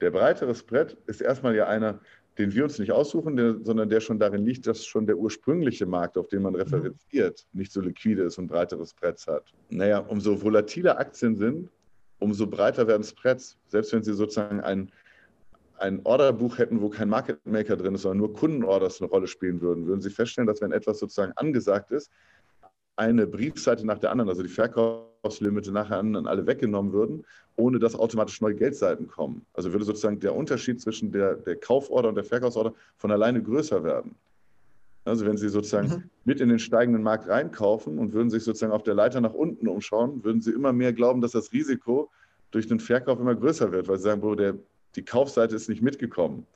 Der 0.00 0.10
breitere 0.10 0.54
Spread 0.54 0.96
ist 1.06 1.20
erstmal 1.20 1.54
ja 1.54 1.68
einer, 1.68 2.00
den 2.38 2.52
wir 2.52 2.64
uns 2.64 2.78
nicht 2.78 2.92
aussuchen, 2.92 3.36
der, 3.36 3.56
sondern 3.62 3.88
der 3.88 4.00
schon 4.00 4.18
darin 4.18 4.44
liegt, 4.44 4.66
dass 4.66 4.86
schon 4.86 5.06
der 5.06 5.18
ursprüngliche 5.18 5.86
Markt, 5.86 6.16
auf 6.16 6.28
den 6.28 6.42
man 6.42 6.54
referenziert, 6.54 7.46
nicht 7.52 7.72
so 7.72 7.80
liquide 7.80 8.22
ist 8.22 8.38
und 8.38 8.46
breitere 8.46 8.86
Spreads 8.86 9.26
hat. 9.26 9.52
Naja, 9.68 9.98
umso 9.98 10.40
volatiler 10.40 10.98
Aktien 10.98 11.36
sind, 11.36 11.68
umso 12.18 12.46
breiter 12.46 12.86
werden 12.86 13.04
Spreads. 13.04 13.58
Selbst 13.66 13.92
wenn 13.92 14.02
Sie 14.02 14.14
sozusagen 14.14 14.60
ein 14.60 14.90
ein 15.82 16.00
Orderbuch 16.04 16.58
hätten, 16.58 16.80
wo 16.80 16.88
kein 16.88 17.08
Market 17.08 17.44
Maker 17.44 17.76
drin 17.76 17.96
ist, 17.96 18.02
sondern 18.02 18.18
nur 18.18 18.32
Kundenorders 18.32 19.00
eine 19.00 19.10
Rolle 19.10 19.26
spielen 19.26 19.60
würden, 19.60 19.86
würden 19.86 20.00
Sie 20.00 20.10
feststellen, 20.10 20.46
dass 20.46 20.60
wenn 20.60 20.70
etwas 20.70 21.00
sozusagen 21.00 21.32
angesagt 21.36 21.90
ist, 21.90 22.10
eine 22.96 23.26
Briefseite 23.26 23.84
nach 23.84 23.98
der 23.98 24.12
anderen, 24.12 24.28
also 24.28 24.42
die 24.42 24.48
Verkaufslimite 25.22 25.70
nachher 25.70 25.98
an 25.98 26.26
alle 26.26 26.46
weggenommen 26.46 26.92
würden, 26.92 27.24
ohne 27.56 27.78
dass 27.78 27.94
automatisch 27.94 28.40
neue 28.40 28.56
Geldseiten 28.56 29.06
kommen. 29.06 29.46
Also 29.54 29.72
würde 29.72 29.84
sozusagen 29.84 30.18
der 30.18 30.34
Unterschied 30.34 30.80
zwischen 30.80 31.12
der, 31.12 31.36
der 31.36 31.56
Kauforder 31.56 32.08
und 32.08 32.16
der 32.16 32.24
Verkaufsorder 32.24 32.74
von 32.96 33.12
alleine 33.12 33.40
größer 33.40 33.84
werden. 33.84 34.16
Also 35.04 35.24
wenn 35.24 35.36
Sie 35.36 35.48
sozusagen 35.48 35.88
mhm. 35.88 36.02
mit 36.24 36.40
in 36.40 36.48
den 36.48 36.58
steigenden 36.58 37.02
Markt 37.04 37.28
reinkaufen 37.28 37.98
und 37.98 38.12
würden 38.12 38.30
sich 38.30 38.42
sozusagen 38.42 38.72
auf 38.72 38.82
der 38.82 38.94
Leiter 38.94 39.20
nach 39.20 39.34
unten 39.34 39.68
umschauen, 39.68 40.24
würden 40.24 40.40
Sie 40.40 40.50
immer 40.50 40.72
mehr 40.72 40.92
glauben, 40.92 41.20
dass 41.20 41.32
das 41.32 41.52
Risiko 41.52 42.10
durch 42.50 42.66
den 42.66 42.80
Verkauf 42.80 43.20
immer 43.20 43.34
größer 43.34 43.70
wird, 43.70 43.88
weil 43.88 43.98
Sie 43.98 44.04
sagen, 44.04 44.20
Bro, 44.20 44.34
der 44.36 44.54
die 44.96 45.04
Kaufseite 45.04 45.56
ist 45.56 45.68
nicht 45.68 45.82
mitgekommen. 45.82 46.46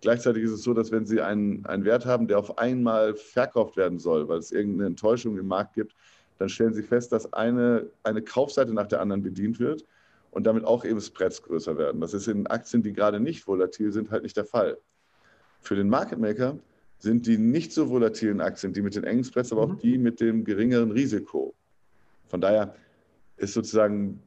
Gleichzeitig 0.00 0.42
ist 0.42 0.50
es 0.50 0.62
so, 0.62 0.74
dass 0.74 0.90
wenn 0.90 1.06
Sie 1.06 1.20
einen, 1.20 1.64
einen 1.66 1.84
Wert 1.84 2.04
haben, 2.04 2.26
der 2.26 2.38
auf 2.38 2.58
einmal 2.58 3.14
verkauft 3.14 3.76
werden 3.76 3.98
soll, 3.98 4.28
weil 4.28 4.38
es 4.38 4.50
irgendeine 4.50 4.88
Enttäuschung 4.88 5.38
im 5.38 5.46
Markt 5.46 5.74
gibt, 5.74 5.94
dann 6.38 6.48
stellen 6.48 6.74
Sie 6.74 6.82
fest, 6.82 7.12
dass 7.12 7.32
eine, 7.32 7.86
eine 8.02 8.22
Kaufseite 8.22 8.72
nach 8.72 8.86
der 8.86 9.00
anderen 9.00 9.22
bedient 9.22 9.60
wird 9.60 9.84
und 10.30 10.44
damit 10.44 10.64
auch 10.64 10.84
eben 10.84 11.00
Spreads 11.00 11.42
größer 11.42 11.78
werden. 11.78 12.00
Das 12.00 12.14
ist 12.14 12.28
in 12.28 12.46
Aktien, 12.46 12.82
die 12.82 12.92
gerade 12.92 13.20
nicht 13.20 13.46
volatil 13.46 13.92
sind, 13.92 14.10
halt 14.10 14.22
nicht 14.22 14.36
der 14.36 14.44
Fall. 14.44 14.78
Für 15.60 15.76
den 15.76 15.88
Market 15.88 16.18
Maker 16.18 16.58
sind 16.98 17.26
die 17.26 17.38
nicht 17.38 17.72
so 17.72 17.88
volatilen 17.88 18.40
Aktien, 18.40 18.72
die 18.72 18.82
mit 18.82 18.94
den 18.94 19.04
engen 19.04 19.24
Spreads, 19.24 19.52
aber 19.52 19.62
auch 19.62 19.74
mhm. 19.74 19.78
die 19.78 19.98
mit 19.98 20.20
dem 20.20 20.44
geringeren 20.44 20.90
Risiko. 20.90 21.54
Von 22.26 22.40
daher 22.40 22.74
ist 23.36 23.54
sozusagen 23.54 24.20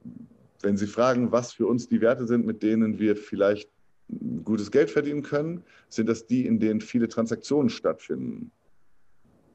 wenn 0.62 0.78
Sie 0.78 0.88
fragen, 0.88 1.32
was 1.32 1.54
für 1.54 1.68
uns 1.68 1.88
die 1.88 2.02
Werte 2.02 2.28
sind, 2.28 2.46
mit 2.46 2.64
denen 2.64 3.00
wir 3.00 3.16
vielleicht 3.16 3.70
gutes 4.44 4.72
Geld 4.72 4.90
verdienen 4.90 5.22
können, 5.22 5.64
sind 5.90 6.08
das 6.08 6.26
die, 6.28 6.46
in 6.46 6.60
denen 6.60 6.82
viele 6.82 7.08
Transaktionen 7.08 7.70
stattfinden. 7.70 8.52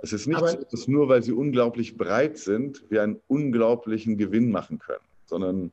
Es 0.02 0.12
ist 0.12 0.26
nicht 0.26 0.37
Aber 0.37 0.49
so, 0.49 0.59
dass 0.71 0.88
nur 0.88 1.09
weil 1.09 1.23
sie 1.23 1.32
unglaublich 1.32 1.97
breit 1.97 2.37
sind, 2.37 2.85
wir 2.90 3.02
einen 3.02 3.21
unglaublichen 3.28 4.18
Gewinn 4.18 4.50
machen 4.50 4.78
können, 4.80 5.04
sondern 5.26 5.73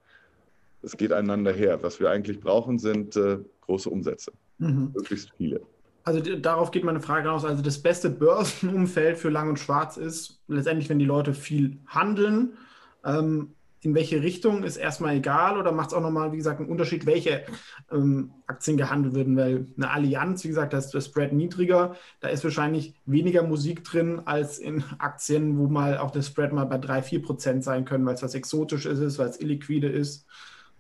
es 0.84 0.96
geht 0.96 1.12
einander 1.12 1.52
her. 1.52 1.82
Was 1.82 2.00
wir 2.00 2.12
eigentlich 2.12 2.40
brauchen, 2.40 2.78
sind 2.78 3.16
äh, 3.16 3.40
große 3.62 3.90
Umsätze. 3.90 4.32
Mhm. 4.60 4.92
Möglichst 4.94 5.32
viele. 5.36 5.62
Also 6.04 6.22
darauf 6.22 6.72
geht 6.72 6.84
meine 6.84 7.02
Frage 7.02 7.30
raus. 7.30 7.44
Also 7.44 7.62
das 7.64 7.82
beste 7.82 8.10
Börsenumfeld 8.10 9.18
für 9.18 9.30
Lang 9.30 9.50
und 9.50 9.60
Schwarz 9.60 9.98
ist 9.98 10.40
letztendlich, 10.48 10.90
wenn 10.90 11.00
die 11.00 11.06
Leute 11.06 11.34
viel 11.34 11.78
handeln. 11.88 12.54
Ähm, 13.04 13.54
in 13.82 13.96
welche 13.96 14.22
Richtung 14.22 14.64
ist 14.64 14.76
erstmal 14.76 15.16
egal 15.16 15.58
oder 15.58 15.72
macht 15.72 15.90
es 15.90 15.94
auch 15.94 16.02
nochmal, 16.02 16.34
wie 16.34 16.38
gesagt, 16.38 16.60
einen 16.60 16.70
Unterschied, 16.70 17.06
welche 17.06 17.46
ähm, 17.92 18.32
Aktien 18.46 18.76
gehandelt 18.76 19.16
werden? 19.16 19.38
Weil 19.38 19.68
eine 19.78 19.90
Allianz, 19.90 20.44
wie 20.44 20.50
gesagt, 20.50 20.74
da 20.74 20.78
ist 20.78 20.90
der 20.90 21.02
Spread 21.02 21.32
niedriger, 21.32 21.96
da 22.20 22.28
ist 22.28 22.44
wahrscheinlich 22.44 22.94
weniger 23.06 23.44
Musik 23.44 23.86
drin 23.86 24.22
als 24.26 24.60
in 24.60 24.84
Aktien, 24.98 25.58
wo 25.58 25.68
mal 25.68 25.98
auch 25.98 26.12
der 26.12 26.24
Spread 26.24 26.52
mal 26.52 26.66
bei 26.66 26.78
3, 26.78 27.04
4 27.04 27.22
Prozent 27.22 27.64
sein 27.64 27.86
können, 27.86 28.06
weil 28.06 28.16
es 28.16 28.24
was 28.24 28.36
Exotisches 28.36 29.00
ist, 29.00 29.18
weil 29.18 29.30
es 29.30 29.40
illiquide 29.40 29.88
ist. 29.88 30.26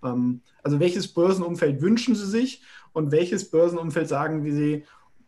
Ähm, 0.03 0.41
also 0.61 0.81
welches 0.81 1.07
Börsenumfeld 1.07 1.81
wünschen 1.81 2.15
Sie 2.15 2.27
sich 2.27 2.63
und 2.91 3.11
welches 3.13 3.49
Börsenumfeld 3.49 4.09
sagen 4.09 4.43
wie 4.43 4.51
Sie, 4.51 4.85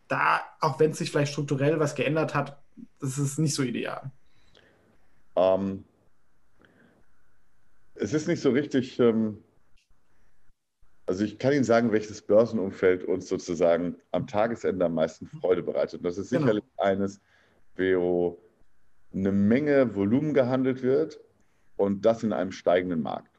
da, 0.08 0.42
auch 0.60 0.78
wenn 0.78 0.90
es 0.90 0.98
sich 0.98 1.10
vielleicht 1.10 1.32
strukturell 1.32 1.80
was 1.80 1.94
geändert 1.94 2.34
hat, 2.34 2.58
das 3.00 3.16
ist 3.16 3.38
nicht 3.38 3.54
so 3.54 3.62
ideal? 3.62 4.10
Um 5.32 5.84
es 8.02 8.12
ist 8.12 8.26
nicht 8.26 8.40
so 8.40 8.50
richtig, 8.50 8.98
ähm, 8.98 9.38
also 11.06 11.24
ich 11.24 11.38
kann 11.38 11.52
Ihnen 11.52 11.64
sagen, 11.64 11.92
welches 11.92 12.20
Börsenumfeld 12.22 13.04
uns 13.04 13.28
sozusagen 13.28 13.96
am 14.10 14.26
Tagesende 14.26 14.84
am 14.84 14.94
meisten 14.94 15.26
Freude 15.26 15.62
bereitet. 15.62 16.00
Und 16.00 16.04
das 16.04 16.18
ist 16.18 16.30
genau. 16.30 16.42
sicherlich 16.42 16.64
genau. 16.76 16.88
eines, 16.88 17.20
wo 17.76 18.42
eine 19.14 19.30
Menge 19.30 19.94
Volumen 19.94 20.34
gehandelt 20.34 20.82
wird 20.82 21.20
und 21.76 22.04
das 22.04 22.22
in 22.22 22.32
einem 22.32 22.50
steigenden 22.50 23.02
Markt. 23.02 23.38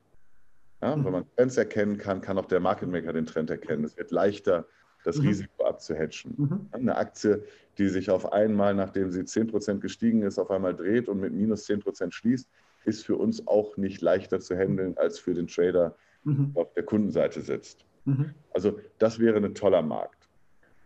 Ja, 0.81 0.95
mhm. 0.95 1.05
Wenn 1.05 1.11
man 1.11 1.25
Trends 1.35 1.57
erkennen 1.57 1.97
kann, 1.97 2.21
kann 2.21 2.37
auch 2.37 2.45
der 2.45 2.59
Market 2.59 2.89
Maker 2.89 3.13
den 3.13 3.25
Trend 3.25 3.49
erkennen. 3.49 3.83
Es 3.83 3.97
wird 3.97 4.11
leichter, 4.11 4.65
das 5.03 5.17
mhm. 5.17 5.27
Risiko 5.27 5.65
abzuhatchen. 5.65 6.35
Mhm. 6.37 6.67
Eine 6.71 6.95
Aktie, 6.95 7.43
die 7.77 7.89
sich 7.89 8.09
auf 8.09 8.31
einmal, 8.31 8.75
nachdem 8.75 9.11
sie 9.11 9.21
10% 9.21 9.79
gestiegen 9.79 10.21
ist, 10.21 10.39
auf 10.39 10.51
einmal 10.51 10.75
dreht 10.75 11.09
und 11.09 11.19
mit 11.19 11.33
minus 11.33 11.67
10% 11.67 12.11
schließt, 12.11 12.47
ist 12.85 13.05
für 13.05 13.15
uns 13.15 13.47
auch 13.47 13.77
nicht 13.77 14.01
leichter 14.01 14.39
zu 14.39 14.55
handeln 14.55 14.97
als 14.97 15.19
für 15.19 15.33
den 15.33 15.47
Trader, 15.47 15.95
mhm. 16.23 16.53
der 16.53 16.63
auf 16.63 16.73
der 16.73 16.83
Kundenseite 16.83 17.41
sitzt. 17.41 17.85
Mhm. 18.05 18.33
Also 18.53 18.79
das 18.99 19.19
wäre 19.19 19.37
ein 19.37 19.55
toller 19.55 19.81
Markt. 19.81 20.29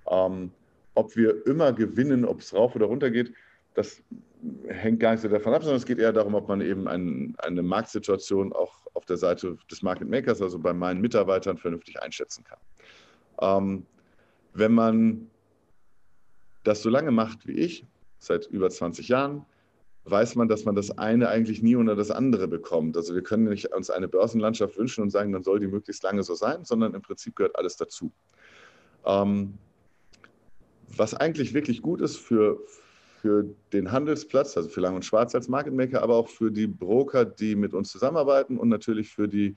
Ähm, 0.09 0.51
ob 0.95 1.15
wir 1.15 1.45
immer 1.45 1.73
gewinnen, 1.73 2.25
ob 2.25 2.39
es 2.39 2.53
rauf 2.53 2.75
oder 2.75 2.87
runter 2.87 3.11
geht, 3.11 3.33
das 3.73 4.01
hängt 4.67 4.99
gar 4.99 5.11
nicht 5.11 5.21
so 5.21 5.27
davon 5.27 5.53
ab, 5.53 5.61
sondern 5.63 5.77
es 5.77 5.85
geht 5.85 5.99
eher 5.99 6.13
darum, 6.13 6.35
ob 6.35 6.47
man 6.47 6.61
eben 6.61 6.87
ein, 6.87 7.35
eine 7.39 7.61
Marktsituation 7.61 8.53
auch 8.53 8.87
auf 8.93 9.05
der 9.05 9.17
Seite 9.17 9.57
des 9.69 9.81
Market 9.83 10.09
Makers, 10.09 10.41
also 10.41 10.57
bei 10.57 10.73
meinen 10.73 11.01
Mitarbeitern, 11.01 11.57
vernünftig 11.57 12.01
einschätzen 12.01 12.43
kann. 12.43 12.59
Ähm, 13.39 13.85
wenn 14.53 14.73
man 14.73 15.29
das 16.63 16.81
so 16.81 16.89
lange 16.89 17.11
macht 17.11 17.47
wie 17.47 17.53
ich, 17.53 17.85
seit 18.19 18.47
über 18.47 18.69
20 18.69 19.07
Jahren, 19.07 19.45
weiß 20.09 20.35
man, 20.35 20.47
dass 20.47 20.65
man 20.65 20.75
das 20.75 20.97
eine 20.97 21.29
eigentlich 21.29 21.61
nie 21.61 21.75
unter 21.75 21.95
das 21.95 22.11
andere 22.11 22.47
bekommt. 22.47 22.95
Also 22.97 23.13
wir 23.13 23.23
können 23.23 23.45
nicht 23.45 23.73
uns 23.73 23.89
eine 23.89 24.07
Börsenlandschaft 24.07 24.77
wünschen 24.77 25.01
und 25.01 25.09
sagen, 25.09 25.31
dann 25.31 25.43
soll 25.43 25.59
die 25.59 25.67
möglichst 25.67 26.03
lange 26.03 26.23
so 26.23 26.35
sein, 26.35 26.63
sondern 26.63 26.93
im 26.93 27.01
Prinzip 27.01 27.35
gehört 27.35 27.57
alles 27.57 27.75
dazu. 27.75 28.11
Ähm, 29.05 29.55
was 30.95 31.13
eigentlich 31.13 31.53
wirklich 31.53 31.81
gut 31.81 32.01
ist 32.01 32.17
für, 32.17 32.59
für 33.21 33.45
den 33.73 33.91
Handelsplatz, 33.91 34.55
also 34.55 34.69
für 34.69 34.81
Lang 34.81 34.95
und 34.95 35.05
Schwarz 35.05 35.35
als 35.35 35.47
Market 35.47 35.73
Maker, 35.73 36.01
aber 36.01 36.15
auch 36.15 36.29
für 36.29 36.51
die 36.51 36.67
Broker, 36.67 37.25
die 37.25 37.55
mit 37.55 37.73
uns 37.73 37.91
zusammenarbeiten 37.91 38.57
und 38.57 38.69
natürlich 38.69 39.09
für 39.09 39.27
die 39.27 39.55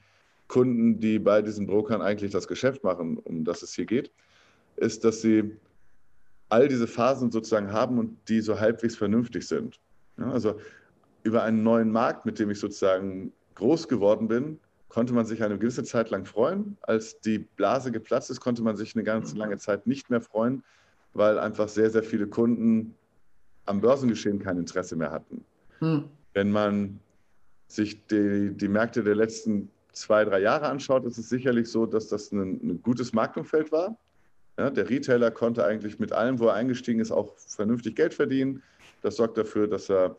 Kunden, 0.49 0.99
die 0.99 1.21
bei 1.21 1.43
diesen 1.43 1.67
Brokern 1.67 2.03
eigentlich 2.03 2.33
das 2.33 2.49
Geschäft 2.49 2.83
machen, 2.83 3.19
um 3.19 3.45
das 3.45 3.63
es 3.63 3.75
hier 3.75 3.87
geht, 3.87 4.11
ist, 4.77 5.05
dass 5.05 5.23
sie 5.23 5.57
all 6.49 6.67
diese 6.67 6.89
Phasen 6.89 7.31
sozusagen 7.31 7.73
haben 7.73 7.99
und 7.99 8.19
die 8.29 8.41
so 8.41 8.59
halbwegs 8.59 8.97
vernünftig 8.97 9.47
sind. 9.47 9.79
Ja, 10.21 10.31
also 10.31 10.61
über 11.23 11.43
einen 11.43 11.63
neuen 11.63 11.91
Markt, 11.91 12.27
mit 12.27 12.39
dem 12.39 12.51
ich 12.51 12.61
sozusagen 12.61 13.33
groß 13.55 13.89
geworden 13.89 14.29
bin, 14.29 14.61
konnte 14.89 15.13
man 15.13 15.27
sich 15.27 15.43
eine 15.43 15.59
gewisse 15.59 15.85
Zeit 15.85 16.11
lang 16.11 16.25
freuen. 16.25 16.77
Als 16.83 17.21
die 17.21 17.39
Blase 17.39 17.93
geplatzt 17.93 18.31
ist, 18.31 18.41
konnte 18.41 18.63
man 18.63 18.77
sich 18.77 18.95
eine 18.95 19.05
ganz 19.05 19.35
lange 19.35 19.59
Zeit 19.59 19.87
nicht 19.87 20.11
mehr 20.11 20.21
freuen, 20.21 20.63
weil 21.15 21.39
einfach 21.39 21.69
sehr, 21.69 21.91
sehr 21.91 22.03
viele 22.03 22.27
Kunden 22.27 22.95
am 23.67 23.81
Börsengeschehen 23.81 24.41
kein 24.41 24.59
Interesse 24.59 24.97
mehr 24.97 25.11
hatten. 25.11 25.45
Hm. 25.79 26.05
Wenn 26.35 26.51
man 26.51 27.01
sich 27.69 28.07
die, 28.07 28.53
die 28.53 28.69
Märkte 28.69 29.03
der 29.03 29.15
letzten 29.15 29.71
zwei, 29.93 30.25
drei 30.25 30.41
Jahre 30.41 30.69
anschaut, 30.69 31.05
ist 31.05 31.19
es 31.19 31.29
sicherlich 31.29 31.69
so, 31.69 31.87
dass 31.87 32.09
das 32.09 32.33
ein, 32.33 32.61
ein 32.63 32.83
gutes 32.83 33.13
Marktumfeld 33.13 33.71
war. 33.71 33.97
Ja, 34.59 34.71
der 34.71 34.91
Retailer 34.91 35.31
konnte 35.31 35.65
eigentlich 35.65 35.99
mit 35.99 36.13
allem, 36.13 36.39
wo 36.39 36.49
er 36.49 36.55
eingestiegen 36.55 37.01
ist, 37.01 37.13
auch 37.13 37.37
vernünftig 37.37 37.97
Geld 37.97 38.13
verdienen. 38.13 38.63
Das 39.03 39.17
sorgt 39.17 39.37
dafür, 39.37 39.67
dass 39.67 39.91
er 39.91 40.17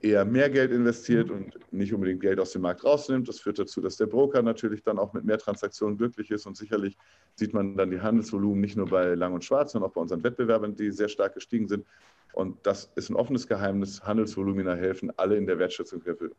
eher 0.00 0.24
mehr 0.24 0.48
Geld 0.48 0.72
investiert 0.72 1.28
mhm. 1.28 1.36
und 1.36 1.72
nicht 1.72 1.92
unbedingt 1.92 2.20
Geld 2.20 2.40
aus 2.40 2.52
dem 2.52 2.62
Markt 2.62 2.84
rausnimmt. 2.84 3.28
Das 3.28 3.40
führt 3.40 3.58
dazu, 3.58 3.80
dass 3.80 3.96
der 3.96 4.06
Broker 4.06 4.42
natürlich 4.42 4.82
dann 4.82 4.98
auch 4.98 5.12
mit 5.12 5.24
mehr 5.24 5.38
Transaktionen 5.38 5.98
glücklich 5.98 6.30
ist 6.30 6.46
und 6.46 6.56
sicherlich 6.56 6.96
sieht 7.34 7.52
man 7.52 7.76
dann 7.76 7.90
die 7.90 8.00
Handelsvolumen 8.00 8.60
nicht 8.60 8.76
nur 8.76 8.86
bei 8.86 9.14
Lang 9.14 9.34
und 9.34 9.44
Schwarz, 9.44 9.72
sondern 9.72 9.90
auch 9.90 9.94
bei 9.94 10.00
unseren 10.00 10.24
Wettbewerbern, 10.24 10.74
die 10.74 10.90
sehr 10.90 11.08
stark 11.08 11.34
gestiegen 11.34 11.68
sind. 11.68 11.86
Und 12.32 12.58
das 12.62 12.90
ist 12.94 13.10
ein 13.10 13.16
offenes 13.16 13.46
Geheimnis. 13.46 14.02
Handelsvolumina 14.02 14.74
helfen, 14.74 15.12
alle 15.16 15.36
in 15.36 15.46
der 15.46 15.58
Wertschätzung 15.58 16.02
helfen, 16.02 16.30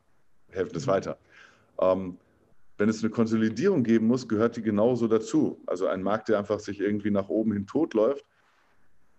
das 0.74 0.86
mhm. 0.86 0.92
weiter. 0.92 1.18
Ähm, 1.80 2.18
wenn 2.78 2.90
es 2.90 3.04
eine 3.04 3.12
Konsolidierung 3.12 3.84
geben 3.84 4.08
muss, 4.08 4.28
gehört 4.28 4.56
die 4.56 4.64
genauso 4.64 5.08
dazu. 5.08 5.62
Also 5.68 5.86
ein 5.86 6.02
Markt, 6.02 6.30
der 6.30 6.40
einfach 6.40 6.60
sich 6.60 6.80
irgendwie 6.80 7.12
nach 7.12 7.30
oben 7.30 7.54
hin 7.54 7.68
totläuft, 7.68 8.26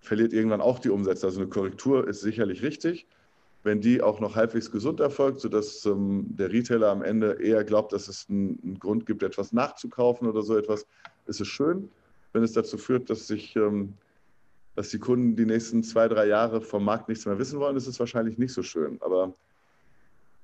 verliert 0.02 0.32
irgendwann 0.32 0.60
auch 0.60 0.78
die 0.78 0.90
Umsätze. 0.90 1.26
Also 1.26 1.40
eine 1.40 1.48
Korrektur 1.48 2.06
ist 2.06 2.20
sicherlich 2.20 2.62
richtig. 2.62 3.06
Wenn 3.62 3.80
die 3.80 4.02
auch 4.02 4.18
noch 4.18 4.34
halbwegs 4.34 4.70
gesund 4.70 4.98
erfolgt, 4.98 5.40
sodass 5.40 5.86
ähm, 5.86 6.26
der 6.28 6.52
Retailer 6.52 6.90
am 6.90 7.02
Ende 7.02 7.38
eher 7.40 7.62
glaubt, 7.62 7.92
dass 7.92 8.08
es 8.08 8.26
einen, 8.28 8.58
einen, 8.62 8.78
Grund 8.80 9.06
gibt, 9.06 9.22
etwas 9.22 9.52
nachzukaufen 9.52 10.28
oder 10.28 10.42
so 10.42 10.56
etwas, 10.56 10.84
ist 11.26 11.40
es 11.40 11.46
schön. 11.46 11.88
Wenn 12.32 12.42
es 12.42 12.52
dazu 12.52 12.76
führt, 12.76 13.08
dass 13.08 13.28
sich 13.28 13.54
ähm, 13.54 13.94
dass 14.74 14.88
die 14.88 14.98
Kunden 14.98 15.36
die 15.36 15.44
nächsten 15.44 15.82
zwei, 15.82 16.08
drei 16.08 16.26
Jahre 16.26 16.60
vom 16.60 16.84
Markt 16.84 17.08
nichts 17.08 17.26
mehr 17.26 17.38
wissen 17.38 17.60
wollen, 17.60 17.76
ist 17.76 17.86
es 17.86 18.00
wahrscheinlich 18.00 18.38
nicht 18.38 18.52
so 18.52 18.62
schön. 18.62 18.98
Aber 19.02 19.34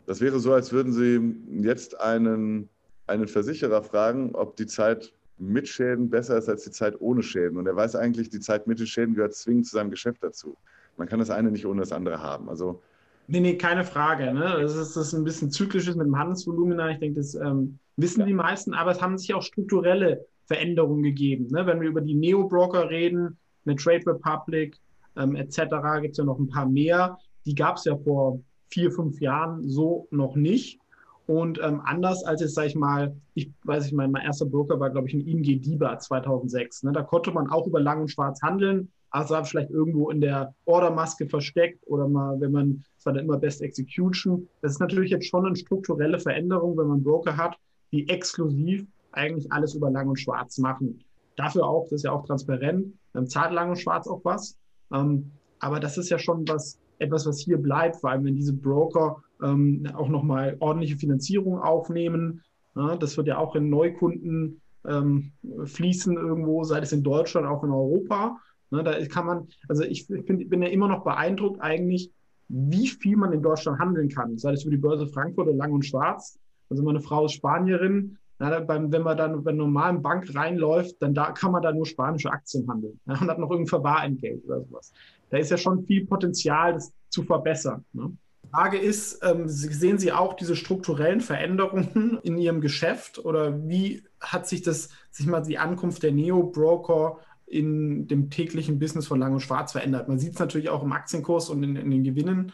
das 0.07 0.21
wäre 0.21 0.39
so, 0.39 0.53
als 0.53 0.73
würden 0.73 0.93
Sie 0.93 1.63
jetzt 1.63 1.99
einen, 2.01 2.69
einen 3.07 3.29
Versicherer 3.29 3.83
fragen, 3.83 4.35
ob 4.35 4.57
die 4.57 4.67
Zeit 4.67 5.13
mit 5.39 5.69
Schäden 5.69 6.11
besser 6.11 6.39
ist 6.39 6.49
als 6.49 6.65
die 6.65 6.71
Zeit 6.71 7.01
ohne 7.01 7.23
Schäden. 7.23 7.59
Und 7.59 7.67
er 7.67 7.77
weiß 7.77 7.97
eigentlich, 7.97 8.29
die 8.29 8.41
Zeit 8.41 8.67
mit 8.67 8.79
den 8.79 8.87
Schäden 8.87 9.15
gehört 9.15 9.35
zwingend 9.35 9.67
zu 9.67 9.77
seinem 9.77 9.91
Geschäft 9.91 10.23
dazu. 10.23 10.57
Man 10.97 11.09
kann 11.09 11.19
das 11.19 11.31
eine 11.31 11.51
nicht 11.51 11.67
ohne 11.67 11.81
das 11.81 11.93
andere 11.93 12.21
haben. 12.23 12.49
Also 12.49 12.83
Nee, 13.31 13.41
nee, 13.41 13.57
keine 13.59 13.85
Frage. 13.85 14.33
Ne? 14.33 14.59
Das 14.63 14.75
ist 14.75 14.97
das 14.97 15.13
ein 15.13 15.23
bisschen 15.23 15.51
zyklisches 15.51 15.95
mit 15.97 16.07
dem 16.07 16.19
Handelsvolumen. 16.19 16.81
Ich 16.91 16.99
denke, 16.99 17.21
das 17.21 17.35
ähm, 17.35 17.79
wissen 17.97 18.21
ja. 18.21 18.27
die 18.27 18.33
meisten, 18.33 18.73
aber 18.73 18.91
es 18.91 19.03
haben 19.03 19.19
sich 19.19 19.35
auch 19.35 19.43
strukturelle 19.43 20.25
Veränderungen 20.47 21.03
gegeben. 21.03 21.47
Ne? 21.51 21.67
Wenn 21.67 21.83
wir 21.83 21.89
über 21.89 22.01
die 22.01 22.15
Neo-Broker 22.15 22.89
reden, 22.89 23.37
eine 23.67 23.77
Trade 23.77 24.03
Republic 24.07 24.79
ähm, 25.17 25.37
etc., 25.37 25.61
gibt 26.01 26.13
es 26.13 26.17
ja 26.17 26.25
noch 26.25 26.39
ein 26.39 26.49
paar 26.49 26.67
mehr. 26.67 27.19
Die 27.45 27.55
gab 27.55 27.77
es 27.77 27.85
ja 27.85 27.99
vor 27.99 28.41
vier, 28.71 28.91
fünf 28.91 29.21
Jahren 29.21 29.69
so 29.69 30.09
noch 30.11 30.35
nicht. 30.35 30.81
Und 31.29 31.61
ähm, 31.63 31.83
anders 31.85 32.25
als 32.25 32.41
jetzt, 32.41 32.55
sage 32.55 32.69
ich 32.69 32.75
mal, 32.75 33.15
ich 33.35 33.53
weiß 33.65 33.85
nicht, 33.85 33.93
mein, 33.93 34.11
mein 34.11 34.25
erster 34.25 34.47
Broker 34.47 34.81
war, 34.81 34.89
glaube 34.89 35.09
ich, 35.09 35.15
ein 35.15 35.21
ING 35.21 35.43
DIBA 35.43 35.99
2006. 35.99 36.85
Ne? 36.85 36.93
Da 36.93 37.03
konnte 37.03 37.31
man 37.33 37.51
auch 37.51 37.67
über 37.67 37.81
Lang 37.81 38.01
und 38.01 38.09
Schwarz 38.09 38.41
handeln, 38.41 38.91
also 39.11 39.37
vielleicht 39.45 39.69
irgendwo 39.69 40.09
in 40.09 40.23
der 40.23 40.55
Ordermaske 40.65 41.27
versteckt 41.27 41.87
oder 41.87 42.09
mal, 42.09 42.41
wenn 42.41 42.53
man, 42.53 42.83
es 42.99 43.05
war 43.05 43.13
dann 43.13 43.27
immer 43.27 43.37
Best 43.37 43.61
Execution. 43.61 44.49
Das 44.63 44.73
ist 44.73 44.81
natürlich 44.81 45.11
jetzt 45.11 45.27
schon 45.27 45.45
eine 45.45 45.55
strukturelle 45.55 46.19
Veränderung, 46.19 46.79
wenn 46.79 46.87
man 46.87 47.03
Broker 47.03 47.37
hat, 47.37 47.59
die 47.93 48.09
exklusiv 48.09 48.87
eigentlich 49.13 49.53
alles 49.53 49.75
über 49.75 49.91
Lang 49.91 50.09
und 50.09 50.19
Schwarz 50.19 50.57
machen. 50.57 51.05
Dafür 51.37 51.67
auch, 51.67 51.85
das 51.85 51.93
ist 51.93 52.05
ja 52.05 52.13
auch 52.13 52.25
transparent, 52.25 52.95
dann 53.13 53.27
zahlt 53.27 53.53
Lang 53.53 53.69
und 53.69 53.79
Schwarz 53.79 54.09
auch 54.09 54.25
was. 54.25 54.57
Ähm, 54.95 55.31
aber 55.59 55.79
das 55.79 55.99
ist 55.99 56.09
ja 56.09 56.19
schon 56.19 56.49
was, 56.49 56.79
etwas, 56.99 57.27
was 57.27 57.41
hier 57.41 57.59
bleibt, 57.59 57.97
vor 57.97 58.13
allem 58.13 58.25
wenn 58.25 58.35
diese 58.35 58.55
Broker 58.55 59.23
ähm, 59.43 59.89
auch 59.95 60.09
nochmal 60.09 60.57
ordentliche 60.61 60.97
Finanzierung 60.97 61.59
aufnehmen. 61.61 62.43
Ja, 62.75 62.97
das 62.97 63.17
wird 63.17 63.27
ja 63.27 63.39
auch 63.39 63.55
in 63.57 63.71
Neukunden 63.71 64.61
ähm, 64.87 65.33
fließen 65.65 66.17
irgendwo, 66.17 66.65
sei 66.65 66.79
es 66.81 66.93
in 66.93 67.03
Deutschland, 67.03 67.47
auch 67.47 67.65
in 67.65 67.71
Europa. 67.71 68.39
Ne, 68.71 68.83
da 68.83 69.05
kann 69.07 69.27
man, 69.27 69.49
also 69.69 69.83
ich, 69.83 70.11
ich 70.11 70.25
bin, 70.25 70.49
bin, 70.49 70.63
ja 70.63 70.69
immer 70.69 70.89
noch 70.89 71.03
beeindruckt 71.03 71.61
eigentlich, 71.61 72.13
wie 72.49 72.89
viel 72.89 73.17
man 73.17 73.33
in 73.33 73.43
Deutschland 73.43 73.79
handeln 73.79 74.09
kann, 74.09 74.39
sei 74.39 74.53
es 74.53 74.65
über 74.65 74.71
die 74.71 74.81
Börse 74.81 75.07
Frankfurt 75.07 75.49
oder 75.49 75.57
Lang 75.57 75.73
und 75.73 75.85
Schwarz. 75.85 76.39
Also 76.71 76.83
meine 76.83 77.01
Frau 77.01 77.27
ist 77.27 77.33
Spanierin. 77.33 78.19
Ja, 78.41 78.61
beim, 78.61 78.93
wenn 78.93 79.03
man 79.03 79.17
dann 79.17 79.43
bei 79.43 79.51
normalen 79.51 80.01
Bank 80.01 80.33
reinläuft, 80.33 81.03
dann 81.03 81.13
da 81.13 81.33
kann 81.33 81.51
man 81.51 81.61
da 81.61 81.73
nur 81.73 81.87
spanische 81.87 82.31
Aktien 82.31 82.69
handeln 82.69 83.01
ja, 83.07 83.15
und 83.15 83.29
hat 83.29 83.39
noch 83.39 83.51
irgendein 83.51 83.69
Verwahrentgelt 83.69 84.45
oder 84.45 84.61
sowas. 84.63 84.93
Da 85.31 85.39
ist 85.39 85.51
ja 85.51 85.57
schon 85.57 85.85
viel 85.85 86.07
Potenzial, 86.07 86.75
das 86.75 86.93
zu 87.09 87.25
verbessern. 87.25 87.85
Ne? 87.93 88.13
Frage 88.51 88.79
ist, 88.79 89.21
ähm, 89.23 89.49
sehen 89.49 89.99
Sie 89.99 90.13
auch 90.13 90.35
diese 90.35 90.57
strukturellen 90.57 91.21
Veränderungen 91.21 92.19
in 92.23 92.39
Ihrem 92.39 92.61
Geschäft 92.61 93.19
oder 93.19 93.69
wie 93.69 94.03
hat 94.21 94.49
sich 94.49 94.63
das, 94.63 94.91
sich 95.11 95.27
mal 95.27 95.41
die 95.41 95.59
Ankunft 95.59 96.03
der 96.03 96.13
Neo-Broker 96.13 97.19
in 97.47 98.07
dem 98.09 98.31
täglichen 98.31 98.79
Business 98.79 99.07
von 99.07 99.19
Lang 99.19 99.33
und 99.33 99.41
Schwarz 99.41 99.73
verändert? 99.73 100.09
Man 100.09 100.19
sieht 100.19 100.35
es 100.35 100.39
natürlich 100.39 100.69
auch 100.69 100.83
im 100.83 100.93
Aktienkurs 100.93 101.51
und 101.51 101.63
in, 101.63 101.77
in 101.77 101.91
den 101.91 102.05
Gewinnen, 102.05 102.53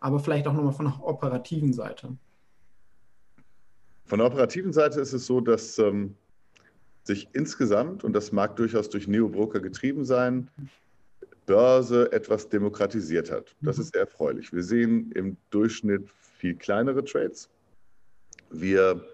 aber 0.00 0.18
vielleicht 0.18 0.46
auch 0.46 0.52
nochmal 0.52 0.72
von 0.72 0.86
der 0.86 1.02
operativen 1.02 1.72
Seite. 1.72 2.16
Von 4.04 4.18
der 4.18 4.28
operativen 4.28 4.72
Seite 4.72 5.00
ist 5.00 5.12
es 5.12 5.26
so, 5.26 5.40
dass 5.40 5.78
ähm, 5.78 6.14
sich 7.02 7.28
insgesamt, 7.32 8.04
und 8.04 8.12
das 8.12 8.32
mag 8.32 8.56
durchaus 8.56 8.88
durch 8.88 9.08
Neo-Broker 9.08 9.60
getrieben 9.60 10.04
sein, 10.04 10.48
Börse 11.46 12.10
etwas 12.12 12.48
demokratisiert 12.48 13.30
hat. 13.30 13.54
Das 13.62 13.76
mhm. 13.76 13.82
ist 13.82 13.92
sehr 13.92 14.02
erfreulich. 14.02 14.52
Wir 14.52 14.62
sehen 14.62 15.12
im 15.14 15.36
Durchschnitt 15.50 16.08
viel 16.38 16.56
kleinere 16.56 17.04
Trades. 17.04 17.48
Wir 18.50 19.04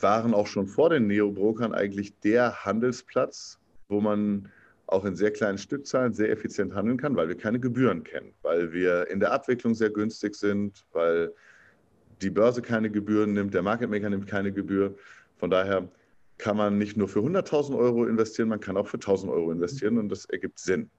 waren 0.00 0.34
auch 0.34 0.46
schon 0.46 0.66
vor 0.66 0.90
den 0.90 1.06
Neo-Brokern 1.06 1.74
eigentlich 1.74 2.18
der 2.20 2.64
Handelsplatz, 2.64 3.58
wo 3.88 4.00
man 4.00 4.48
auch 4.86 5.04
in 5.04 5.16
sehr 5.16 5.30
kleinen 5.30 5.58
Stückzahlen 5.58 6.12
sehr 6.12 6.30
effizient 6.30 6.74
handeln 6.74 6.98
kann, 6.98 7.16
weil 7.16 7.28
wir 7.28 7.36
keine 7.36 7.58
Gebühren 7.58 8.04
kennen, 8.04 8.34
weil 8.42 8.72
wir 8.72 9.08
in 9.08 9.20
der 9.20 9.32
Abwicklung 9.32 9.74
sehr 9.74 9.90
günstig 9.90 10.34
sind, 10.34 10.84
weil 10.92 11.32
die 12.20 12.30
Börse 12.30 12.62
keine 12.62 12.90
Gebühren 12.90 13.32
nimmt, 13.32 13.54
der 13.54 13.62
Market 13.62 13.90
Maker 13.90 14.10
nimmt 14.10 14.26
keine 14.26 14.52
Gebühr. 14.52 14.94
Von 15.38 15.50
daher 15.50 15.88
kann 16.42 16.56
man 16.56 16.76
nicht 16.76 16.96
nur 16.96 17.08
für 17.08 17.20
100.000 17.20 17.78
Euro 17.78 18.04
investieren, 18.04 18.48
man 18.48 18.58
kann 18.58 18.76
auch 18.76 18.88
für 18.88 18.96
1.000 18.96 19.30
Euro 19.30 19.52
investieren 19.52 19.96
und 19.96 20.08
das 20.08 20.24
ergibt 20.24 20.58
Sinn. 20.58 20.90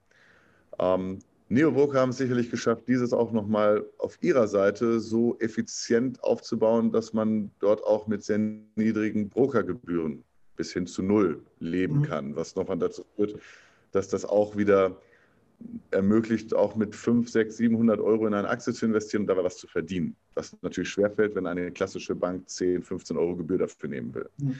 Ähm, 0.78 1.18
Neobroker 1.50 2.00
haben 2.00 2.10
es 2.10 2.16
sicherlich 2.16 2.50
geschafft, 2.50 2.88
dieses 2.88 3.12
auch 3.12 3.30
nochmal 3.30 3.84
auf 3.98 4.16
ihrer 4.22 4.48
Seite 4.48 5.00
so 5.00 5.36
effizient 5.40 6.24
aufzubauen, 6.24 6.92
dass 6.92 7.12
man 7.12 7.50
dort 7.58 7.84
auch 7.84 8.06
mit 8.06 8.24
sehr 8.24 8.38
niedrigen 8.38 9.28
Brokergebühren 9.28 10.24
bis 10.56 10.72
hin 10.72 10.86
zu 10.86 11.02
null 11.02 11.42
leben 11.58 11.98
mhm. 11.98 12.02
kann, 12.04 12.36
was 12.36 12.56
nochmal 12.56 12.78
dazu 12.78 13.04
führt, 13.14 13.38
dass 13.92 14.08
das 14.08 14.24
auch 14.24 14.56
wieder 14.56 14.96
ermöglicht, 15.90 16.54
auch 16.54 16.74
mit 16.74 16.96
5, 16.96 17.28
6, 17.28 17.54
700 17.58 18.00
Euro 18.00 18.26
in 18.26 18.32
eine 18.32 18.48
Aktie 18.48 18.72
zu 18.72 18.86
investieren 18.86 19.22
und 19.22 19.26
dabei 19.26 19.44
was 19.44 19.58
zu 19.58 19.66
verdienen. 19.66 20.16
Was 20.34 20.56
natürlich 20.62 20.88
schwerfällt, 20.88 21.34
wenn 21.34 21.46
eine 21.46 21.70
klassische 21.70 22.14
Bank 22.14 22.48
10, 22.48 22.82
15 22.82 23.18
Euro 23.18 23.36
Gebühr 23.36 23.58
dafür 23.58 23.90
nehmen 23.90 24.14
will. 24.14 24.30
Mhm. 24.38 24.58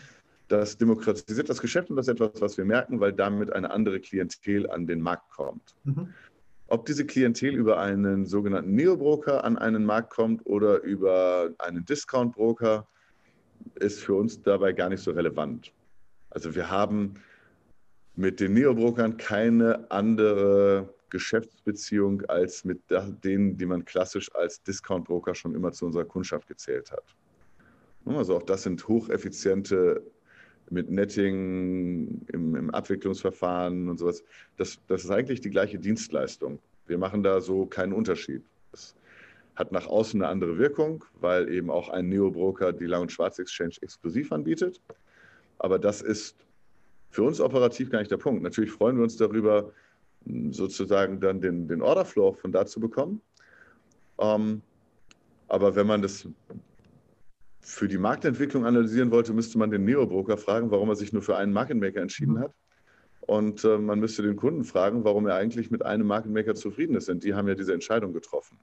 Das 0.55 0.79
demokratisiert 0.79 1.49
das 1.49 1.61
Geschäft 1.61 1.91
und 1.91 1.97
das 1.97 2.07
ist 2.07 2.13
etwas, 2.15 2.41
was 2.41 2.57
wir 2.57 2.65
merken, 2.65 3.01
weil 3.01 3.13
damit 3.13 3.53
eine 3.53 3.73
andere 3.73 3.99
Klientel 3.99 4.71
an 4.71 4.87
den 4.87 5.01
Markt 5.01 5.29
kommt. 5.31 5.75
Mhm. 5.83 6.15
Ob 6.69 6.87
diese 6.87 7.05
Klientel 7.05 7.53
über 7.57 7.81
einen 7.81 8.25
sogenannten 8.25 8.73
Neobroker 8.77 9.43
an 9.43 9.59
einen 9.59 9.85
Markt 9.85 10.11
kommt 10.11 10.47
oder 10.47 10.81
über 10.83 11.51
einen 11.59 11.85
Discount-Broker, 11.85 12.87
ist 13.81 13.99
für 14.01 14.15
uns 14.15 14.43
dabei 14.43 14.73
gar 14.73 14.89
nicht 14.91 15.03
so 15.03 15.11
relevant. 15.11 15.73
Also 16.31 16.55
wir 16.55 16.71
haben 16.71 17.15
mit 18.15 18.39
den 18.39 18.55
Neobrokern 18.55 19.17
keine 19.17 19.91
andere 19.91 20.95
Geschäftsbeziehung 21.11 22.23
als 22.27 22.65
mit 22.65 22.81
denen, 23.25 23.57
die 23.57 23.67
man 23.67 23.85
klassisch 23.85 24.33
als 24.37 24.63
Discount-Broker 24.63 25.35
schon 25.35 25.57
immer 25.57 25.73
zu 25.73 25.87
unserer 25.87 26.05
Kundschaft 26.05 26.47
gezählt 26.47 26.93
hat. 26.93 27.17
Also 28.07 28.37
auch 28.37 28.43
das 28.45 28.63
sind 28.63 28.87
hocheffiziente 28.87 30.14
mit 30.71 30.91
Netting 30.91 32.27
im, 32.33 32.55
im, 32.57 32.71
Abwicklungsverfahren 32.71 33.89
und 33.89 33.99
sowas. 33.99 34.23
Das, 34.57 34.79
das 34.89 35.05
ist 35.05 35.11
eigentlich 35.11 35.41
die 35.41 35.51
gleiche 35.51 35.79
Dienstleistung. 35.79 36.59
Wir 36.87 36.99
machen 36.99 37.23
da 37.23 37.41
so 37.41 37.67
keinen 37.67 37.93
Unterschied. 37.93 38.43
Das 38.73 38.95
hat 39.57 39.73
nach 39.73 39.87
außen 39.87 40.21
eine 40.21 40.31
andere 40.31 40.59
Wirkung, 40.59 41.05
weil 41.21 41.49
eben 41.49 41.71
auch 41.71 41.89
ein 41.89 42.09
Neo-Broker 42.09 42.73
die 42.73 42.87
Lang- 42.87 43.03
und 43.03 43.13
Schwarz-Exchange 43.13 43.77
exklusiv 43.83 44.33
anbietet. 44.33 44.81
Aber 45.59 45.79
das 45.79 46.03
ist 46.03 46.37
für 47.11 47.23
uns 47.23 47.41
operativ 47.41 47.91
gar 47.91 48.01
nicht 48.01 48.11
der 48.11 48.17
Punkt. 48.17 48.43
Natürlich 48.43 48.73
freuen 48.73 48.97
wir 48.97 49.05
uns 49.05 49.17
darüber, 49.17 49.73
sozusagen 50.51 51.21
dann 51.21 51.41
den, 51.41 51.69
den 51.69 51.83
Orderflow 51.83 52.33
von 52.33 52.51
da 52.51 52.67
zu 52.67 52.81
bekommen. 52.81 53.21
Ähm, 54.19 54.63
aber 55.49 55.77
wenn 55.77 55.87
man 55.87 56.03
das 56.03 56.27
für 57.65 57.89
die 57.89 57.97
Marktentwicklung 57.97 58.67
analysieren 58.67 59.11
wollte, 59.11 59.33
müsste 59.33 59.59
man 59.59 59.71
den 59.71 59.85
Neo-Broker 59.85 60.37
fragen, 60.37 60.71
warum 60.71 60.91
er 60.91 60.97
sich 60.97 61.15
nur 61.15 61.23
für 61.23 61.37
einen 61.37 61.53
Market 61.53 61.79
Maker 61.79 62.03
entschieden 62.03 62.39
hat. 62.39 62.53
Und 63.23 63.65
äh, 63.65 63.79
man 63.79 64.01
müsste 64.01 64.23
den 64.23 64.37
Kunden 64.37 64.65
fragen, 64.65 65.03
warum 65.03 65.27
er 65.27 65.37
eigentlich 65.37 65.71
mit 65.71 65.83
einem 65.83 66.07
Market 66.07 66.31
Maker 66.31 66.55
zufrieden 66.55 66.95
ist. 66.95 67.09
Denn 67.09 67.21
die 67.21 67.33
haben 67.33 67.49
ja 67.49 67.55
diese 67.55 67.73
Entscheidung 67.73 68.13
getroffen. 68.13 68.59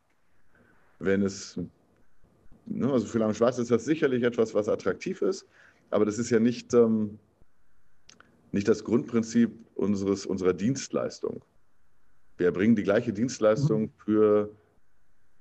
Wenn 0.99 1.23
es, 1.23 1.59
ne, 2.67 2.91
also 2.91 3.07
für 3.07 3.17
Lang 3.17 3.33
Schwarz 3.33 3.57
ist 3.57 3.71
das 3.71 3.85
sicherlich 3.85 4.21
etwas, 4.21 4.53
was 4.53 4.69
attraktiv 4.69 5.23
ist, 5.23 5.47
aber 5.89 6.05
das 6.05 6.19
ist 6.19 6.29
ja 6.29 6.39
nicht, 6.39 6.71
ähm, 6.75 7.17
nicht 8.51 8.67
das 8.67 8.83
Grundprinzip 8.83 9.51
unseres, 9.73 10.27
unserer 10.27 10.53
Dienstleistung. 10.53 11.43
Wir 12.37 12.45
erbringen 12.45 12.75
die 12.75 12.83
gleiche 12.83 13.13
Dienstleistung 13.13 13.81
mhm. 13.81 13.91
für 13.97 14.49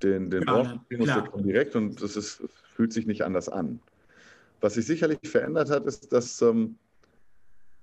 den, 0.02 0.30
den 0.30 0.44
ja, 0.44 0.54
Ort 0.54 1.44
direkt 1.44 1.76
und 1.76 2.02
das 2.02 2.16
ist, 2.16 2.42
fühlt 2.80 2.94
sich 2.94 3.06
nicht 3.06 3.24
anders 3.24 3.50
an. 3.50 3.78
Was 4.62 4.72
sich 4.72 4.86
sicherlich 4.86 5.18
verändert 5.24 5.68
hat, 5.68 5.84
ist, 5.84 6.10
dass 6.14 6.40
ähm, 6.40 6.78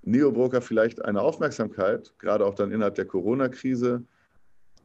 Neobroker 0.02 0.60
vielleicht 0.60 1.06
eine 1.06 1.22
Aufmerksamkeit, 1.22 2.16
gerade 2.18 2.44
auch 2.44 2.56
dann 2.56 2.72
innerhalb 2.72 2.96
der 2.96 3.06
Corona-Krise, 3.06 4.04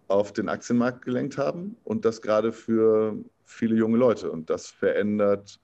auf 0.08 0.34
den 0.34 0.50
Aktienmarkt 0.50 1.02
gelenkt 1.02 1.38
haben 1.38 1.78
und 1.84 2.04
das 2.04 2.20
gerade 2.20 2.52
für 2.52 3.16
viele 3.46 3.74
junge 3.74 3.96
Leute. 3.96 4.30
Und 4.30 4.50
das 4.50 4.66
verändert 4.66 5.58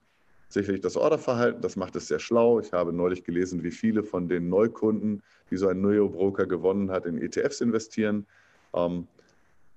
sicherlich 0.48 0.80
das 0.80 0.96
Orderverhalten, 0.96 1.60
das 1.60 1.76
macht 1.76 1.94
es 1.96 2.08
sehr 2.08 2.18
schlau. 2.18 2.58
Ich 2.58 2.72
habe 2.72 2.90
neulich 2.90 3.24
gelesen, 3.24 3.62
wie 3.62 3.70
viele 3.70 4.02
von 4.02 4.30
den 4.30 4.48
Neukunden, 4.48 5.22
die 5.50 5.58
so 5.58 5.68
ein 5.68 5.82
Neobroker 5.82 6.46
gewonnen 6.46 6.90
hat, 6.90 7.04
in 7.04 7.20
ETFs 7.20 7.60
investieren. 7.60 8.26
Ähm, 8.72 9.08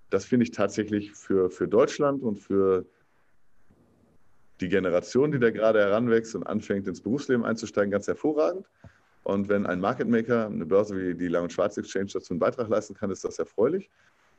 das 0.10 0.24
finde 0.24 0.46
ich 0.46 0.52
tatsächlich 0.52 1.12
für, 1.12 1.50
für 1.50 1.68
Deutschland 1.68 2.24
und 2.24 2.40
für 2.40 2.86
die 4.62 4.70
Generation, 4.70 5.32
die 5.32 5.40
da 5.40 5.50
gerade 5.50 5.80
heranwächst 5.80 6.36
und 6.36 6.44
anfängt, 6.44 6.88
ins 6.88 7.02
Berufsleben 7.02 7.44
einzusteigen, 7.44 7.92
ganz 7.92 8.08
hervorragend. 8.08 8.66
Und 9.24 9.50
wenn 9.50 9.66
ein 9.66 9.80
Market 9.80 10.08
Maker, 10.08 10.48
eine 10.48 10.66
Börse 10.66 10.98
wie 10.98 11.16
die 11.16 11.28
Lang- 11.28 11.44
und 11.44 11.54
Schwarz 11.54 11.78
Exchange 11.78 12.12
dazu 12.14 12.34
einen 12.34 12.40
Beitrag 12.40 12.70
leisten 12.70 12.94
kann, 12.94 13.12
ist 13.12 13.24
das 13.24 13.38
erfreulich. 13.40 13.90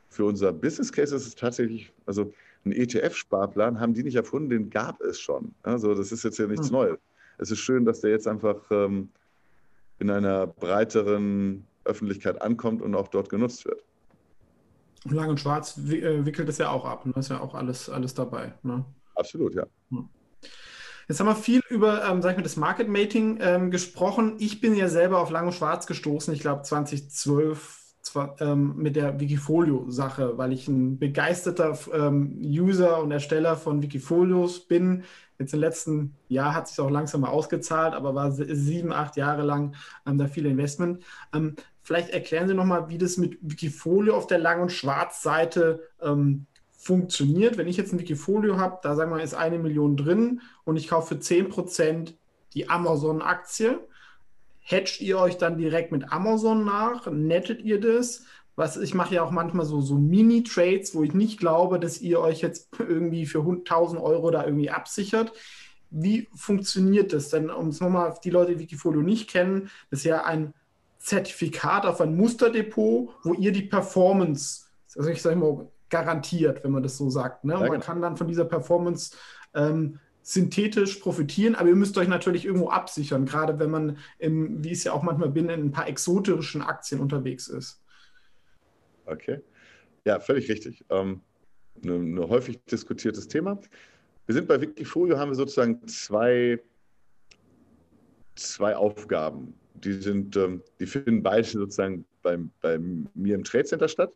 Für 0.09 0.25
unser 0.25 0.51
Business 0.51 0.91
Case 0.91 1.15
ist 1.15 1.25
es 1.25 1.35
tatsächlich, 1.35 1.91
also 2.05 2.33
ein 2.65 2.71
ETF-Sparplan 2.71 3.79
haben 3.79 3.93
die 3.93 4.03
nicht 4.03 4.15
erfunden, 4.15 4.49
den 4.49 4.69
gab 4.69 5.01
es 5.01 5.19
schon. 5.19 5.53
Also 5.63 5.95
das 5.95 6.11
ist 6.11 6.23
jetzt 6.23 6.37
ja 6.37 6.47
nichts 6.47 6.69
mhm. 6.69 6.77
Neues. 6.77 6.99
Es 7.37 7.51
ist 7.51 7.59
schön, 7.59 7.85
dass 7.85 8.01
der 8.01 8.11
jetzt 8.11 8.27
einfach 8.27 8.59
ähm, 8.71 9.09
in 9.99 10.09
einer 10.09 10.47
breiteren 10.47 11.65
Öffentlichkeit 11.85 12.41
ankommt 12.41 12.81
und 12.81 12.95
auch 12.95 13.07
dort 13.07 13.29
genutzt 13.29 13.65
wird. 13.65 13.83
Lang 15.05 15.29
und 15.29 15.39
Schwarz 15.39 15.77
äh, 15.77 16.25
wickelt 16.25 16.47
es 16.47 16.57
ja 16.57 16.69
auch 16.69 16.85
ab. 16.85 17.03
Da 17.05 17.19
ist 17.19 17.29
ja 17.29 17.41
auch 17.41 17.55
alles, 17.55 17.89
alles 17.89 18.13
dabei. 18.13 18.53
Ne? 18.63 18.85
Absolut, 19.15 19.55
ja. 19.55 19.65
Jetzt 21.07 21.19
haben 21.19 21.27
wir 21.27 21.35
viel 21.35 21.61
über, 21.69 22.05
ähm, 22.05 22.21
sag 22.21 22.31
ich 22.31 22.37
mal, 22.37 22.43
das 22.43 22.55
Market 22.55 22.87
Mating 22.87 23.39
ähm, 23.41 23.71
gesprochen. 23.71 24.35
Ich 24.39 24.61
bin 24.61 24.75
ja 24.75 24.87
selber 24.87 25.19
auf 25.19 25.29
Lang 25.29 25.47
und 25.47 25.53
Schwarz 25.53 25.85
gestoßen, 25.85 26.33
ich 26.33 26.39
glaube 26.39 26.63
2012 26.63 27.79
zwar, 28.01 28.39
ähm, 28.41 28.75
mit 28.77 28.95
der 28.95 29.19
Wikifolio-Sache, 29.19 30.37
weil 30.37 30.53
ich 30.53 30.67
ein 30.67 30.99
begeisterter 30.99 31.77
ähm, 31.93 32.37
User 32.41 33.01
und 33.01 33.11
Ersteller 33.11 33.55
von 33.55 33.81
Wikifolios 33.81 34.67
bin. 34.67 35.03
Jetzt 35.39 35.53
im 35.53 35.59
letzten 35.59 36.15
Jahr 36.27 36.53
hat 36.53 36.67
sich 36.67 36.79
auch 36.79 36.89
langsam 36.89 37.21
mal 37.21 37.29
ausgezahlt, 37.29 37.93
aber 37.93 38.13
war 38.13 38.31
sieben, 38.31 38.91
acht 38.93 39.17
Jahre 39.17 39.43
lang 39.43 39.75
ähm, 40.05 40.17
da 40.17 40.27
viel 40.27 40.45
Investment. 40.45 41.03
Ähm, 41.33 41.55
Vielleicht 41.85 42.11
erklären 42.11 42.47
Sie 42.47 42.53
nochmal, 42.53 42.87
wie 42.87 42.97
das 42.97 43.17
mit 43.17 43.37
Wikifolio 43.41 44.15
auf 44.15 44.25
der 44.25 44.39
Lang- 44.39 44.61
und 44.61 44.71
Schwarz-Seite 44.71 45.81
ähm, 46.01 46.45
funktioniert. 46.83 47.57
Wenn 47.57 47.67
ich 47.67 47.77
jetzt 47.77 47.93
ein 47.93 47.99
Wikifolio 47.99 48.57
habe, 48.57 48.79
da 48.83 48.95
sagen 48.95 49.11
wir, 49.11 49.23
ist 49.23 49.33
eine 49.33 49.57
Million 49.57 49.95
drin 49.95 50.41
und 50.65 50.75
ich 50.75 50.89
kaufe 50.89 51.15
für 51.15 51.21
10% 51.21 52.13
die 52.53 52.69
Amazon-Aktie. 52.69 53.79
Hedgt 54.59 55.01
ihr 55.01 55.17
euch 55.17 55.37
dann 55.37 55.57
direkt 55.57 55.91
mit 55.91 56.11
Amazon 56.11 56.65
nach? 56.65 57.07
Nettet 57.09 57.61
ihr 57.61 57.79
das? 57.79 58.25
Was, 58.55 58.77
ich 58.77 58.93
mache 58.93 59.15
ja 59.15 59.23
auch 59.23 59.31
manchmal 59.31 59.65
so, 59.65 59.81
so 59.81 59.95
Mini-Trades, 59.95 60.93
wo 60.93 61.03
ich 61.03 61.13
nicht 61.13 61.39
glaube, 61.39 61.79
dass 61.79 62.01
ihr 62.01 62.19
euch 62.19 62.41
jetzt 62.41 62.67
irgendwie 62.79 63.25
für 63.25 63.39
1000 63.39 64.01
Euro 64.01 64.29
da 64.29 64.45
irgendwie 64.45 64.69
absichert. 64.69 65.33
Wie 65.89 66.27
funktioniert 66.35 67.13
das 67.13 67.29
denn? 67.29 67.49
Um 67.49 67.69
es 67.69 67.79
nochmal, 67.79 68.13
die 68.23 68.29
Leute, 68.29 68.53
die 68.53 68.59
Wikifolio 68.59 69.01
nicht 69.01 69.29
kennen, 69.29 69.69
das 69.89 69.99
ist 69.99 70.05
ja 70.05 70.23
ein 70.25 70.53
Zertifikat 70.99 71.85
auf 71.85 72.01
ein 72.01 72.15
Musterdepot, 72.15 73.09
wo 73.23 73.33
ihr 73.33 73.51
die 73.51 73.63
Performance, 73.63 74.65
also 74.95 75.09
ich 75.09 75.21
sage 75.21 75.35
mal, 75.35 75.67
garantiert, 75.93 76.63
wenn 76.63 76.71
man 76.71 76.81
das 76.81 76.97
so 76.97 77.11
sagt. 77.11 77.45
Ne? 77.45 77.53
Ja, 77.53 77.59
man 77.59 77.71
genau. 77.71 77.83
kann 77.85 78.01
dann 78.01 78.17
von 78.17 78.27
dieser 78.27 78.45
Performance 78.45 79.15
ähm, 79.53 79.99
synthetisch 80.23 80.95
profitieren, 80.95 81.53
aber 81.53 81.69
ihr 81.69 81.75
müsst 81.75 81.95
euch 81.99 82.07
natürlich 82.07 82.45
irgendwo 82.45 82.69
absichern, 82.69 83.27
gerade 83.27 83.59
wenn 83.59 83.69
man, 83.69 83.97
im, 84.17 84.63
wie 84.63 84.71
ich 84.71 84.79
es 84.79 84.83
ja 84.85 84.93
auch 84.93 85.03
manchmal 85.03 85.29
bin, 85.29 85.49
in 85.49 85.65
ein 85.65 85.71
paar 85.71 85.87
exotischen 85.87 86.63
Aktien 86.63 86.99
unterwegs 86.99 87.47
ist. 87.47 87.83
Okay. 89.05 89.41
Ja, 90.03 90.19
völlig 90.19 90.49
richtig. 90.49 90.83
Ähm, 90.89 91.21
eine, 91.83 91.93
eine 91.93 92.27
häufig 92.27 92.63
diskutiertes 92.65 93.27
Thema. 93.27 93.59
Wir 94.25 94.33
sind 94.33 94.47
bei 94.47 94.59
Wikifolio, 94.59 95.19
haben 95.19 95.29
wir 95.29 95.35
sozusagen 95.35 95.87
zwei, 95.87 96.59
zwei 98.33 98.75
Aufgaben. 98.75 99.53
Die, 99.75 99.93
sind, 99.93 100.35
ähm, 100.37 100.63
die 100.79 100.87
finden 100.87 101.21
beide 101.21 101.47
sozusagen 101.47 102.05
bei, 102.23 102.39
bei 102.61 102.79
mir 102.79 103.35
im 103.35 103.43
Trade 103.43 103.65
Center 103.65 103.87
statt, 103.87 104.11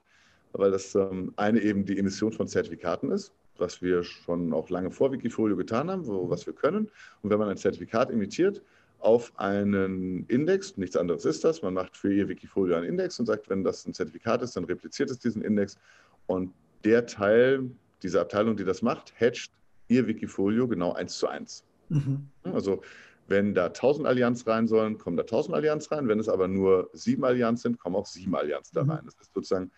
weil 0.53 0.71
das 0.71 0.95
ähm, 0.95 1.33
eine 1.35 1.61
eben 1.61 1.85
die 1.85 1.97
Emission 1.97 2.31
von 2.31 2.47
Zertifikaten 2.47 3.11
ist, 3.11 3.33
was 3.57 3.81
wir 3.81 4.03
schon 4.03 4.53
auch 4.53 4.69
lange 4.69 4.91
vor 4.91 5.11
Wikifolio 5.11 5.55
getan 5.55 5.89
haben, 5.89 6.05
wo, 6.05 6.29
was 6.29 6.45
wir 6.45 6.53
können. 6.53 6.89
Und 7.21 7.29
wenn 7.29 7.39
man 7.39 7.49
ein 7.49 7.57
Zertifikat 7.57 8.11
emittiert 8.11 8.61
auf 8.99 9.31
einen 9.37 10.25
Index, 10.27 10.77
nichts 10.77 10.95
anderes 10.95 11.25
ist 11.25 11.43
das, 11.43 11.61
man 11.61 11.73
macht 11.73 11.95
für 11.95 12.11
ihr 12.11 12.27
Wikifolio 12.27 12.75
einen 12.75 12.85
Index 12.85 13.19
und 13.19 13.25
sagt, 13.27 13.49
wenn 13.49 13.63
das 13.63 13.85
ein 13.85 13.93
Zertifikat 13.93 14.41
ist, 14.41 14.55
dann 14.55 14.65
repliziert 14.65 15.11
es 15.11 15.19
diesen 15.19 15.41
Index 15.43 15.77
und 16.25 16.53
der 16.83 17.05
Teil, 17.05 17.69
diese 18.01 18.21
Abteilung, 18.21 18.57
die 18.57 18.63
das 18.63 18.81
macht, 18.81 19.13
hatcht 19.19 19.51
ihr 19.87 20.07
Wikifolio 20.07 20.67
genau 20.67 20.93
eins 20.93 21.17
zu 21.17 21.27
eins. 21.27 21.63
Mhm. 21.89 22.27
Also 22.43 22.81
wenn 23.27 23.53
da 23.53 23.65
1000 23.67 24.07
Allianz 24.07 24.47
rein 24.47 24.67
sollen, 24.67 24.97
kommen 24.97 25.17
da 25.17 25.23
1000 25.23 25.55
Allianz 25.55 25.91
rein. 25.91 26.07
Wenn 26.07 26.19
es 26.19 26.29
aber 26.29 26.47
nur 26.47 26.89
sieben 26.93 27.25
Allianz 27.25 27.61
sind, 27.61 27.77
kommen 27.79 27.95
auch 27.95 28.05
sieben 28.05 28.35
Allianz 28.35 28.71
da 28.71 28.83
mhm. 28.83 28.91
rein. 28.91 29.01
Das 29.05 29.15
ist 29.15 29.33
sozusagen 29.33 29.71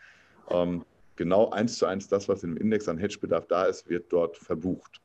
ähm, 0.50 0.86
genau 1.16 1.50
eins 1.50 1.78
zu 1.78 1.86
eins 1.86 2.08
das, 2.08 2.30
was 2.30 2.44
im 2.44 2.58
Index 2.58 2.88
an 2.88 2.98
Hedgebedarf 2.98 3.48
da 3.48 3.66
ist, 3.66 3.90
wird 3.90 4.12
dort 4.12 4.38
verbucht. 4.38 5.02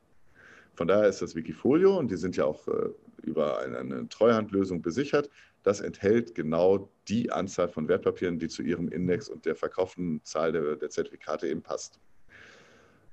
Von 0.75 0.87
daher 0.87 1.07
ist 1.07 1.21
das 1.21 1.35
Wikifolio 1.35 1.97
und 1.97 2.11
die 2.11 2.17
sind 2.17 2.35
ja 2.35 2.45
auch 2.45 2.67
äh, 2.67 2.89
über 3.23 3.59
eine, 3.59 3.79
eine 3.79 4.09
Treuhandlösung 4.09 4.81
besichert. 4.81 5.29
Das 5.63 5.81
enthält 5.81 6.35
genau 6.35 6.89
die 7.07 7.31
Anzahl 7.31 7.67
von 7.67 7.87
Wertpapieren, 7.87 8.39
die 8.39 8.47
zu 8.47 8.61
ihrem 8.61 8.89
Index 8.89 9.29
und 9.29 9.45
der 9.45 9.55
verkauften 9.55 10.21
Zahl 10.23 10.51
der, 10.51 10.75
der 10.75 10.89
Zertifikate 10.89 11.47
eben 11.47 11.61
passt. 11.61 11.99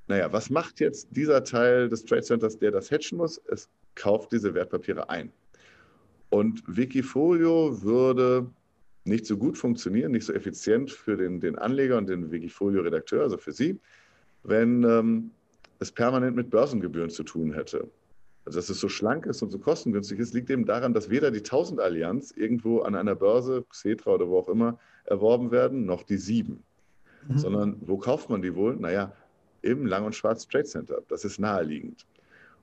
Naja, 0.09 0.33
was 0.33 0.51
macht 0.51 0.81
jetzt 0.81 1.09
dieser 1.11 1.45
Teil 1.45 1.89
des 1.89 2.05
Trade 2.05 2.23
Centers, 2.23 2.59
der 2.59 2.73
das 2.73 2.91
hatchen 2.91 3.19
muss? 3.19 3.41
Es 3.47 3.69
kauft 3.95 4.33
diese 4.33 4.53
Wertpapiere 4.55 5.09
ein. 5.09 5.33
Und 6.31 6.63
Wikifolio 6.67 7.83
würde 7.83 8.51
nicht 9.05 9.27
so 9.27 9.37
gut 9.37 9.59
funktionieren, 9.59 10.13
nicht 10.13 10.25
so 10.25 10.33
effizient 10.33 10.91
für 10.91 11.17
den, 11.17 11.41
den 11.41 11.57
Anleger 11.57 11.99
und 11.99 12.09
den 12.09 12.31
Wikifolio-Redakteur, 12.31 13.23
also 13.23 13.37
für 13.37 13.53
Sie, 13.53 13.79
wenn 14.45 14.85
ähm, 14.85 15.31
es 15.79 15.91
permanent 15.91 16.37
mit 16.37 16.51
Börsengebühren 16.51 17.11
zu 17.11 17.25
tun 17.25 17.53
hätte. 17.53 17.89
Also 18.45 18.59
dass 18.59 18.69
es 18.69 18.81
so 18.81 18.89
schlank 18.89 19.27
ist 19.27 19.43
und 19.43 19.51
so 19.51 19.59
kostengünstig 19.59 20.19
ist, 20.19 20.35
liegt 20.35 20.51
eben 20.51 20.65
daran, 20.65 20.95
dass 20.95 21.11
weder 21.11 21.31
die 21.31 21.39
1000 21.39 21.81
Allianz 21.81 22.33
irgendwo 22.33 22.81
an 22.81 22.95
einer 22.95 23.15
Börse, 23.15 23.65
Xetra 23.69 24.13
oder 24.13 24.29
wo 24.29 24.39
auch 24.39 24.49
immer, 24.49 24.79
erworben 25.05 25.51
werden, 25.51 25.85
noch 25.85 26.03
die 26.03 26.17
sieben. 26.17 26.65
Mhm. 27.29 27.39
Sondern 27.39 27.77
wo 27.83 27.99
kauft 27.99 28.31
man 28.31 28.43
die 28.43 28.55
wohl? 28.55 28.77
Naja, 28.77 29.13
im 29.63 29.87
Lang- 29.87 30.05
und 30.05 30.15
Schwarz 30.15 30.49
Trade 30.49 30.65
Center. 30.65 31.03
Das 31.09 31.25
ist 31.25 31.39
naheliegend. 31.39 32.05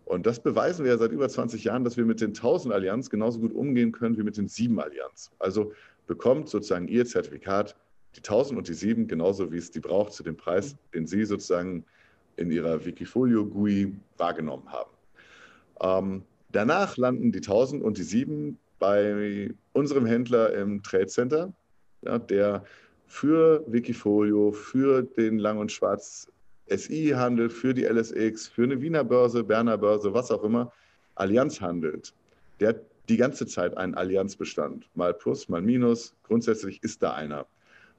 Und 0.03 0.25
das 0.25 0.41
beweisen 0.41 0.83
wir 0.83 0.91
ja 0.93 0.97
seit 0.97 1.11
über 1.11 1.29
20 1.29 1.63
Jahren, 1.63 1.83
dass 1.83 1.95
wir 1.95 2.03
mit 2.03 2.19
den 2.19 2.29
1000 2.29 2.73
Allianz 2.73 3.09
genauso 3.09 3.39
gut 3.39 3.53
umgehen 3.53 3.91
können 3.91 4.17
wie 4.17 4.23
mit 4.23 4.37
den 4.37 4.47
sieben 4.47 4.79
Allianz. 4.81 5.31
Also 5.39 5.71
bekommt 6.09 6.49
sozusagen 6.49 6.87
Ihr 6.87 7.05
Zertifikat 7.05 7.75
die 8.15 8.19
1000 8.19 8.57
und 8.57 8.67
die 8.67 8.73
7 8.73 9.07
genauso 9.07 9.51
wie 9.51 9.57
es 9.57 9.69
die 9.69 9.79
braucht 9.79 10.11
zu 10.11 10.23
dem 10.23 10.35
Preis, 10.35 10.75
den 10.93 11.05
Sie 11.05 11.23
sozusagen 11.23 11.85
in 12.35 12.49
Ihrer 12.49 12.83
Wikifolio 12.83 13.45
GUI 13.45 13.95
wahrgenommen 14.17 14.67
haben. 14.71 14.89
Ähm, 15.81 16.23
danach 16.51 16.97
landen 16.97 17.31
die 17.31 17.39
1000 17.39 17.83
und 17.83 17.99
die 17.99 18.03
7 18.03 18.57
bei 18.79 19.53
unserem 19.73 20.07
Händler 20.07 20.51
im 20.53 20.81
Trade 20.81 21.07
Center, 21.07 21.53
ja, 22.01 22.17
der 22.17 22.65
für 23.05 23.63
Wikifolio, 23.67 24.51
für 24.51 25.03
den 25.03 25.37
Lang- 25.37 25.59
und 25.59 25.71
Schwarz 25.71 26.27
SI-Handel, 26.69 27.51
für 27.51 27.75
die 27.75 27.83
LSX, 27.83 28.47
für 28.47 28.63
eine 28.63 28.81
Wiener 28.81 29.03
Börse, 29.03 29.43
Berner 29.43 29.77
Börse, 29.77 30.11
was 30.13 30.31
auch 30.31 30.43
immer, 30.43 30.71
Allianz 31.13 31.61
handelt. 31.61 32.13
Der 32.59 32.81
die 33.09 33.17
ganze 33.17 33.47
Zeit 33.47 33.75
einen 33.77 33.95
Allianzbestand, 33.95 34.87
mal 34.95 35.13
Plus, 35.13 35.49
mal 35.49 35.61
Minus. 35.61 36.15
Grundsätzlich 36.23 36.83
ist 36.83 37.01
da 37.01 37.13
einer. 37.13 37.47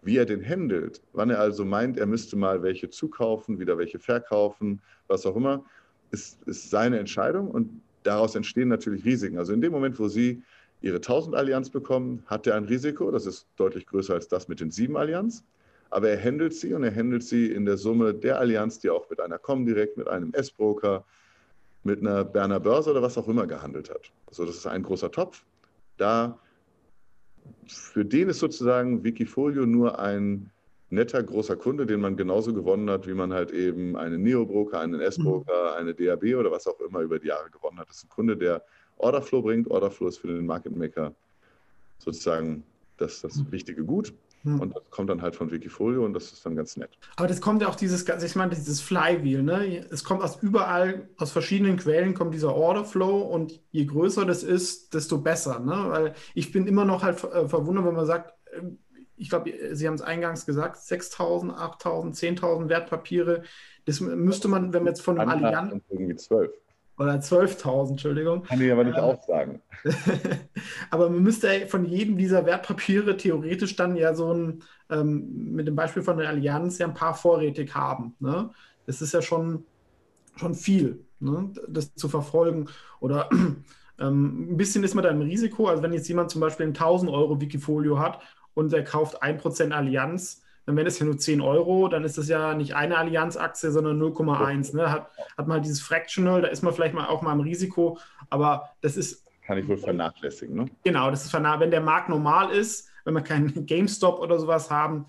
Wie 0.03 0.17
er 0.17 0.25
den 0.25 0.43
handelt, 0.43 1.03
wann 1.13 1.29
er 1.31 1.41
also 1.41 1.65
meint, 1.65 1.99
er 1.99 2.07
müsste 2.07 2.37
mal 2.37 2.63
welche 2.63 2.89
zukaufen, 2.89 3.59
wieder 3.59 3.77
welche 3.77 3.99
verkaufen, 3.99 4.81
was 5.09 5.27
auch 5.27 5.37
immer, 5.37 5.65
ist, 6.11 6.43
ist 6.47 6.71
seine 6.71 6.99
Entscheidung 6.99 7.51
und 7.51 7.83
daraus 8.05 8.35
entstehen 8.35 8.69
natürlich 8.69 9.05
Risiken. 9.05 9.37
Also 9.37 9.53
in 9.53 9.61
dem 9.61 9.73
Moment, 9.73 9.99
wo 9.99 10.09
Sie 10.09 10.43
Ihre 10.81 10.97
1000 10.97 11.37
Allianz 11.37 11.69
bekommen, 11.69 12.23
hat 12.27 12.47
er 12.47 12.55
ein 12.55 12.65
Risiko, 12.65 13.11
das 13.11 13.27
ist 13.27 13.47
deutlich 13.57 13.87
größer 13.87 14.15
als 14.15 14.29
das 14.29 14.49
mit 14.49 14.61
den 14.61 14.71
7 14.71 14.97
Allianz. 14.97 15.45
Aber 15.91 16.09
er 16.09 16.23
handelt 16.23 16.55
sie 16.55 16.73
und 16.73 16.85
er 16.85 16.95
handelt 16.95 17.25
sie 17.25 17.51
in 17.51 17.65
der 17.65 17.77
Summe 17.77 18.15
der 18.15 18.39
Allianz, 18.39 18.79
die 18.79 18.89
auch 18.89 19.11
mit 19.11 19.21
einer 19.21 19.39
Comdirect, 19.39 19.97
mit 19.97 20.09
einem 20.09 20.33
S-Broker, 20.33 21.05
mit 21.83 22.01
einer 22.01 22.25
Berner 22.25 22.61
Börse 22.61 22.91
oder 22.91 23.03
was 23.03 23.17
auch 23.17 23.29
immer 23.29 23.47
gehandelt 23.47 23.91
hat. 23.91 24.13
Also 24.27 24.45
das 24.45 24.57
ist 24.57 24.67
ein 24.67 24.83
großer 24.83 25.11
Topf. 25.11 25.45
Da 25.97 26.39
für 27.67 28.05
den 28.05 28.29
ist 28.29 28.39
sozusagen 28.39 29.03
Wikifolio 29.03 29.67
nur 29.67 29.99
ein 29.99 30.51
netter 30.91 31.23
großer 31.23 31.57
Kunde, 31.57 31.87
den 31.87 32.01
man 32.01 32.17
genauso 32.17 32.53
gewonnen 32.53 32.91
hat, 32.91 33.07
wie 33.07 33.15
man 33.15 33.33
halt 33.33 33.53
eben 33.53 33.97
einen 33.97 34.23
Neo-Broker, 34.23 34.81
einen 34.81 35.01
S-Broker, 35.01 35.73
mhm. 35.73 35.79
eine 35.79 35.95
DAB 35.95 36.35
oder 36.37 36.51
was 36.51 36.67
auch 36.67 36.81
immer 36.81 37.01
über 37.01 37.19
die 37.19 37.29
Jahre 37.29 37.49
gewonnen 37.51 37.79
hat. 37.79 37.89
Das 37.89 37.99
ist 37.99 38.05
ein 38.05 38.09
Kunde, 38.09 38.37
der 38.37 38.63
Orderflow 38.99 39.43
bringt. 39.43 39.71
Orderflow 39.71 40.09
ist 40.09 40.19
für 40.19 40.29
den 40.29 40.47
Market 40.47 40.77
Maker 40.77 41.15
sozusagen 41.99 42.65
das, 42.97 43.21
das 43.21 43.37
mhm. 43.37 43.53
wichtige 43.53 43.85
Gut. 43.85 44.13
Hm. 44.43 44.61
Und 44.61 44.75
das 44.75 44.83
kommt 44.91 45.11
dann 45.11 45.21
halt 45.21 45.37
von 45.37 45.51
Wikifolio 45.51 46.05
und 46.05 46.15
das 46.15 46.33
ist 46.33 46.47
dann 46.47 46.57
ganz 46.57 46.77
nett. 46.77 46.91
Aber 47.17 47.29
das 47.29 47.41
kommt 47.41 47.61
ja 47.61 47.69
auch 47.69 47.75
dieses, 47.75 48.09
ich 48.09 48.37
meine, 48.37 48.55
dieses 48.55 48.81
Flywheel, 48.81 49.43
ne? 49.43 49.85
Es 49.91 50.03
kommt 50.03 50.23
aus 50.23 50.43
überall, 50.43 51.09
aus 51.19 51.31
verschiedenen 51.31 51.77
Quellen 51.77 52.15
kommt 52.15 52.33
dieser 52.35 52.55
Orderflow 52.55 53.21
und 53.21 53.61
je 53.71 53.85
größer 53.85 54.25
das 54.25 54.43
ist, 54.43 54.95
desto 54.95 55.19
besser, 55.19 55.61
ne? 55.61 55.85
Weil 55.89 56.15
ich 56.35 56.53
bin 56.53 56.67
immer 56.67 56.85
noch 56.85 57.03
halt 57.03 57.23
äh, 57.25 57.49
verwundert, 57.49 57.85
wenn 57.85 57.95
man 57.95 58.07
sagt, 58.07 58.35
ähm, 58.57 58.79
ich 59.17 59.29
glaube, 59.29 59.53
Sie 59.73 59.87
haben 59.87 59.95
es 59.95 60.01
eingangs 60.01 60.47
gesagt, 60.47 60.77
6.000, 60.79 61.55
8.000, 61.55 62.41
10.000 62.41 62.71
Wertpapiere. 62.71 63.43
Das 63.85 64.01
müsste 64.01 64.49
man, 64.49 64.73
wenn 64.73 64.85
man 64.85 64.95
jetzt 64.95 65.03
von 65.03 65.21
einem 65.21 65.45
Allianz. 65.45 65.83
Irgendwie 65.91 66.17
12. 66.17 66.51
Oder 67.01 67.15
12.000, 67.15 67.93
Entschuldigung. 67.93 68.43
Kann 68.43 68.61
ich 68.61 68.71
aber 68.71 68.85
nicht 68.85 68.99
ähm, 68.99 69.05
auch 69.05 69.23
sagen. 69.27 69.63
aber 70.91 71.09
man 71.09 71.23
müsste 71.23 71.67
von 71.67 71.87
jedem 71.87 72.19
dieser 72.19 72.45
Wertpapiere 72.45 73.17
theoretisch 73.17 73.75
dann 73.75 73.97
ja 73.97 74.15
so 74.15 74.35
ein, 74.35 74.63
ähm, 74.91 75.55
mit 75.55 75.67
dem 75.67 75.75
Beispiel 75.75 76.03
von 76.03 76.19
der 76.19 76.29
Allianz, 76.29 76.77
ja 76.77 76.87
ein 76.87 76.93
paar 76.93 77.15
vorrätig 77.15 77.75
haben. 77.75 78.17
Ne? 78.21 78.51
Das 78.85 79.01
ist 79.01 79.15
ja 79.15 79.23
schon, 79.23 79.65
schon 80.37 80.55
viel, 80.55 81.03
ne? 81.21 81.51
das 81.69 81.95
zu 81.95 82.11
verfolgen. 82.11 82.69
Oder 83.01 83.31
ähm, 83.99 84.53
ein 84.53 84.57
bisschen 84.59 84.85
ist 84.85 84.95
man 84.95 85.03
da 85.03 85.09
im 85.09 85.23
Risiko. 85.23 85.69
Also 85.69 85.83
wenn 85.83 85.95
jetzt 85.95 86.09
jemand 86.09 86.31
zum 86.31 86.43
Beispiel 86.43 86.67
ein 86.67 86.77
1000 86.77 87.11
Euro 87.11 87.41
Wikifolio 87.41 87.99
hat 87.99 88.21
und 88.53 88.73
der 88.73 88.85
kauft 88.85 89.23
1% 89.23 89.71
Allianz, 89.71 90.43
dann 90.67 90.77
wären 90.77 90.87
es 90.87 90.99
ja 90.99 91.07
nur 91.07 91.19
10 91.19 91.41
Euro, 91.41 91.89
dann 91.89 92.05
ist 92.05 92.19
das 92.19 92.29
ja 92.29 92.55
nicht 92.55 92.75
eine 92.75 92.97
Allianz-Aktie, 92.97 93.71
sondern 93.71 94.01
0,1. 94.01 94.77
Ne? 94.77 94.91
Hat, 94.91 95.11
hat 95.37 95.47
man 95.47 95.57
halt 95.57 95.65
dieses 95.65 95.81
Fractional, 95.81 96.43
da 96.43 96.49
ist 96.49 96.63
man 96.63 96.73
vielleicht 96.73 96.95
mal 96.95 97.07
auch 97.07 97.23
mal 97.23 97.33
im 97.33 97.41
Risiko, 97.41 97.99
aber 98.29 98.71
das 98.81 98.97
ist. 98.97 99.27
Kann 99.43 99.59
ich 99.59 99.67
wohl 99.67 99.79
vernachlässigen, 99.79 100.55
ne? 100.55 100.67
Genau, 100.85 101.11
das 101.11 101.25
ist 101.25 101.31
vernachlässigt. 101.31 101.63
Wenn 101.63 101.71
der 101.71 101.81
Markt 101.81 102.09
normal 102.09 102.51
ist, 102.51 102.89
wenn 103.05 103.15
wir 103.15 103.23
keinen 103.23 103.67
GameStop 103.67 104.21
oder 104.21 104.39
sowas 104.39 104.71
haben, 104.71 105.07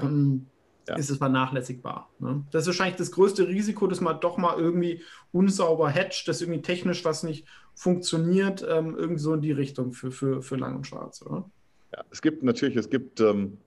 ähm, 0.00 0.46
ja. 0.88 0.96
ist 0.96 1.10
es 1.10 1.18
vernachlässigbar. 1.18 2.10
Ne? 2.18 2.44
Das 2.50 2.62
ist 2.62 2.68
wahrscheinlich 2.68 2.96
das 2.96 3.12
größte 3.12 3.46
Risiko, 3.46 3.86
dass 3.86 4.00
man 4.00 4.20
doch 4.20 4.38
mal 4.38 4.58
irgendwie 4.58 5.02
unsauber 5.32 5.90
hatcht, 5.90 6.28
dass 6.28 6.40
irgendwie 6.40 6.62
technisch 6.62 7.04
was 7.04 7.22
nicht 7.22 7.46
funktioniert, 7.74 8.66
ähm, 8.68 8.96
irgendwie 8.96 9.20
so 9.20 9.34
in 9.34 9.42
die 9.42 9.52
Richtung 9.52 9.92
für, 9.92 10.10
für, 10.10 10.42
für 10.42 10.56
Lang 10.56 10.76
und 10.76 10.86
Schwarz, 10.86 11.22
oder? 11.22 11.50
Ja, 11.92 12.04
es 12.10 12.22
gibt 12.22 12.42
natürlich, 12.42 12.76
es 12.76 12.90
gibt 12.90 13.20
ähm, 13.20 13.58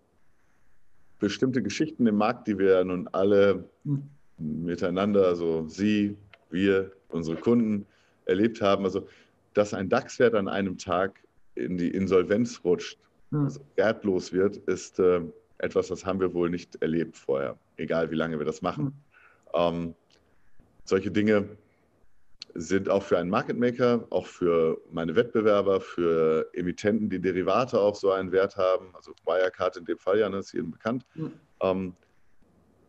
bestimmte 1.19 1.61
Geschichten 1.61 2.07
im 2.07 2.15
Markt, 2.15 2.47
die 2.47 2.57
wir 2.57 2.83
nun 2.83 3.07
alle 3.11 3.65
miteinander, 4.37 5.27
also 5.27 5.67
Sie, 5.67 6.15
wir, 6.49 6.91
unsere 7.09 7.37
Kunden 7.37 7.85
erlebt 8.25 8.61
haben. 8.61 8.85
Also, 8.85 9.07
dass 9.53 9.73
ein 9.73 9.89
DAX-Wert 9.89 10.35
an 10.35 10.47
einem 10.47 10.77
Tag 10.77 11.19
in 11.55 11.77
die 11.77 11.89
Insolvenz 11.89 12.61
rutscht, 12.63 12.97
mhm. 13.31 13.45
also 13.45 13.59
wertlos 13.75 14.31
wird, 14.31 14.57
ist 14.57 14.99
äh, 14.99 15.21
etwas, 15.57 15.87
das 15.87 16.05
haben 16.05 16.19
wir 16.19 16.33
wohl 16.33 16.49
nicht 16.49 16.81
erlebt 16.81 17.17
vorher, 17.17 17.57
egal 17.77 18.09
wie 18.11 18.15
lange 18.15 18.39
wir 18.39 18.45
das 18.45 18.61
machen. 18.61 18.85
Mhm. 18.85 18.93
Ähm, 19.53 19.95
solche 20.85 21.11
Dinge 21.11 21.49
sind 22.55 22.89
auch 22.89 23.03
für 23.03 23.17
einen 23.17 23.29
Market 23.29 23.57
Maker, 23.57 24.07
auch 24.09 24.25
für 24.25 24.81
meine 24.91 25.15
Wettbewerber, 25.15 25.81
für 25.81 26.49
Emittenten, 26.53 27.09
die 27.09 27.19
Derivate 27.19 27.79
auch 27.79 27.95
so 27.95 28.11
einen 28.11 28.31
Wert 28.31 28.57
haben, 28.57 28.95
also 28.95 29.13
Wirecard 29.25 29.77
in 29.77 29.85
dem 29.85 29.97
Fall 29.97 30.19
ja, 30.19 30.29
ne, 30.29 30.37
ist 30.37 30.53
jedem 30.53 30.71
bekannt, 30.71 31.05
mhm. 31.15 31.33
ähm, 31.61 31.95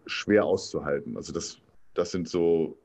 schwer 0.07 0.45
auszuhalten. 0.45 1.17
Also 1.17 1.33
das, 1.33 1.59
das 1.95 2.11
sind 2.11 2.29
so 2.29 2.79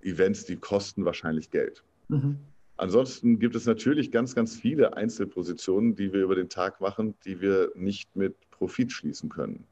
Events, 0.00 0.44
die 0.44 0.56
kosten 0.56 1.04
wahrscheinlich 1.04 1.50
Geld. 1.50 1.84
Mhm. 2.08 2.38
Ansonsten 2.76 3.38
gibt 3.38 3.54
es 3.54 3.66
natürlich 3.66 4.10
ganz, 4.10 4.34
ganz 4.34 4.56
viele 4.56 4.96
Einzelpositionen, 4.96 5.94
die 5.94 6.12
wir 6.12 6.22
über 6.22 6.34
den 6.34 6.48
Tag 6.48 6.80
machen, 6.80 7.14
die 7.24 7.40
wir 7.40 7.70
nicht 7.74 8.16
mit 8.16 8.34
Profit 8.50 8.90
schließen 8.90 9.28
können. 9.28 9.66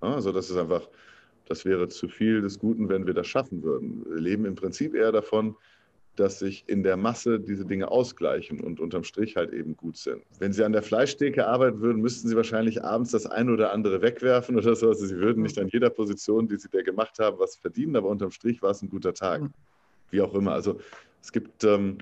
Also 0.00 0.32
das 0.32 0.50
ist 0.50 0.56
einfach 0.56 0.88
Das 1.50 1.64
wäre 1.64 1.88
zu 1.88 2.06
viel 2.08 2.42
des 2.42 2.60
Guten, 2.60 2.88
wenn 2.88 3.08
wir 3.08 3.12
das 3.12 3.26
schaffen 3.26 3.64
würden. 3.64 4.06
Wir 4.08 4.20
leben 4.20 4.44
im 4.44 4.54
Prinzip 4.54 4.94
eher 4.94 5.10
davon, 5.10 5.56
dass 6.14 6.38
sich 6.38 6.62
in 6.68 6.84
der 6.84 6.96
Masse 6.96 7.40
diese 7.40 7.64
Dinge 7.64 7.90
ausgleichen 7.90 8.60
und 8.60 8.78
unterm 8.78 9.02
Strich 9.02 9.34
halt 9.34 9.52
eben 9.52 9.76
gut 9.76 9.96
sind. 9.96 10.22
Wenn 10.38 10.52
Sie 10.52 10.62
an 10.62 10.70
der 10.70 10.84
Fleischtheke 10.84 11.48
arbeiten 11.48 11.80
würden, 11.80 12.00
müssten 12.00 12.28
Sie 12.28 12.36
wahrscheinlich 12.36 12.84
abends 12.84 13.10
das 13.10 13.26
eine 13.26 13.50
oder 13.50 13.72
andere 13.72 14.00
wegwerfen 14.00 14.56
oder 14.56 14.76
so. 14.76 14.90
Also 14.90 15.04
Sie 15.06 15.16
würden 15.16 15.42
nicht 15.42 15.58
an 15.58 15.66
jeder 15.66 15.90
Position, 15.90 16.46
die 16.46 16.56
Sie 16.56 16.68
da 16.70 16.82
gemacht 16.82 17.18
haben, 17.18 17.40
was 17.40 17.56
verdienen, 17.56 17.96
aber 17.96 18.08
unterm 18.08 18.30
Strich 18.30 18.62
war 18.62 18.70
es 18.70 18.82
ein 18.82 18.88
guter 18.88 19.12
Tag. 19.12 19.42
Wie 20.12 20.20
auch 20.20 20.34
immer. 20.34 20.52
Also 20.52 20.78
es 21.20 21.32
gibt 21.32 21.64
ähm, 21.64 21.98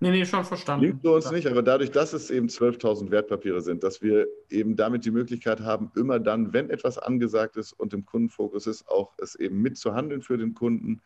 Nee, 0.00 0.10
nee, 0.10 0.24
schon 0.24 0.44
verstanden. 0.44 0.86
Liegt 0.86 1.04
uns 1.04 1.24
ja. 1.24 1.32
nicht, 1.32 1.46
aber 1.48 1.62
dadurch, 1.62 1.90
dass 1.90 2.12
es 2.12 2.30
eben 2.30 2.46
12.000 2.46 3.10
Wertpapiere 3.10 3.60
sind, 3.60 3.82
dass 3.82 4.00
wir 4.00 4.28
eben 4.48 4.76
damit 4.76 5.04
die 5.04 5.10
Möglichkeit 5.10 5.60
haben, 5.60 5.90
immer 5.96 6.20
dann, 6.20 6.52
wenn 6.52 6.70
etwas 6.70 6.98
angesagt 6.98 7.56
ist 7.56 7.72
und 7.72 7.92
im 7.92 8.06
Kundenfokus 8.06 8.68
ist, 8.68 8.88
auch 8.88 9.12
es 9.18 9.34
eben 9.34 9.60
mitzuhandeln 9.60 10.22
für 10.22 10.38
den 10.38 10.54
Kunden, 10.54 11.00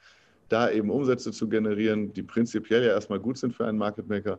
da 0.51 0.71
eben 0.71 0.91
Umsätze 0.91 1.33
zu 1.33 1.49
generieren, 1.49 2.13
die 2.13 2.23
prinzipiell 2.23 2.85
ja 2.85 2.91
erstmal 2.91 3.19
gut 3.19 3.39
sind 3.39 3.55
für 3.55 3.65
einen 3.65 3.79
Market 3.79 4.09
Maker, 4.09 4.39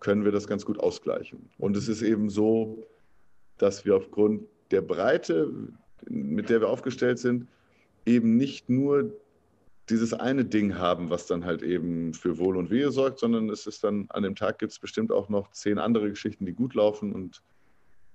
können 0.00 0.24
wir 0.24 0.32
das 0.32 0.48
ganz 0.48 0.64
gut 0.64 0.80
ausgleichen. 0.80 1.48
Und 1.58 1.76
es 1.76 1.88
ist 1.88 2.02
eben 2.02 2.28
so, 2.28 2.84
dass 3.58 3.84
wir 3.84 3.94
aufgrund 3.94 4.42
der 4.72 4.82
Breite, 4.82 5.52
mit 6.08 6.50
der 6.50 6.60
wir 6.60 6.68
aufgestellt 6.68 7.20
sind, 7.20 7.46
eben 8.04 8.36
nicht 8.36 8.68
nur 8.68 9.12
dieses 9.90 10.14
eine 10.14 10.44
Ding 10.44 10.78
haben, 10.78 11.10
was 11.10 11.26
dann 11.26 11.44
halt 11.44 11.62
eben 11.62 12.14
für 12.14 12.38
Wohl 12.38 12.56
und 12.56 12.70
Wehe 12.70 12.90
sorgt, 12.90 13.18
sondern 13.18 13.50
es 13.50 13.66
ist 13.66 13.84
dann 13.84 14.06
an 14.10 14.22
dem 14.22 14.34
Tag 14.34 14.58
gibt 14.58 14.72
es 14.72 14.78
bestimmt 14.78 15.12
auch 15.12 15.28
noch 15.28 15.50
zehn 15.50 15.78
andere 15.78 16.08
Geschichten, 16.08 16.46
die 16.46 16.54
gut 16.54 16.74
laufen 16.74 17.12
und 17.12 17.42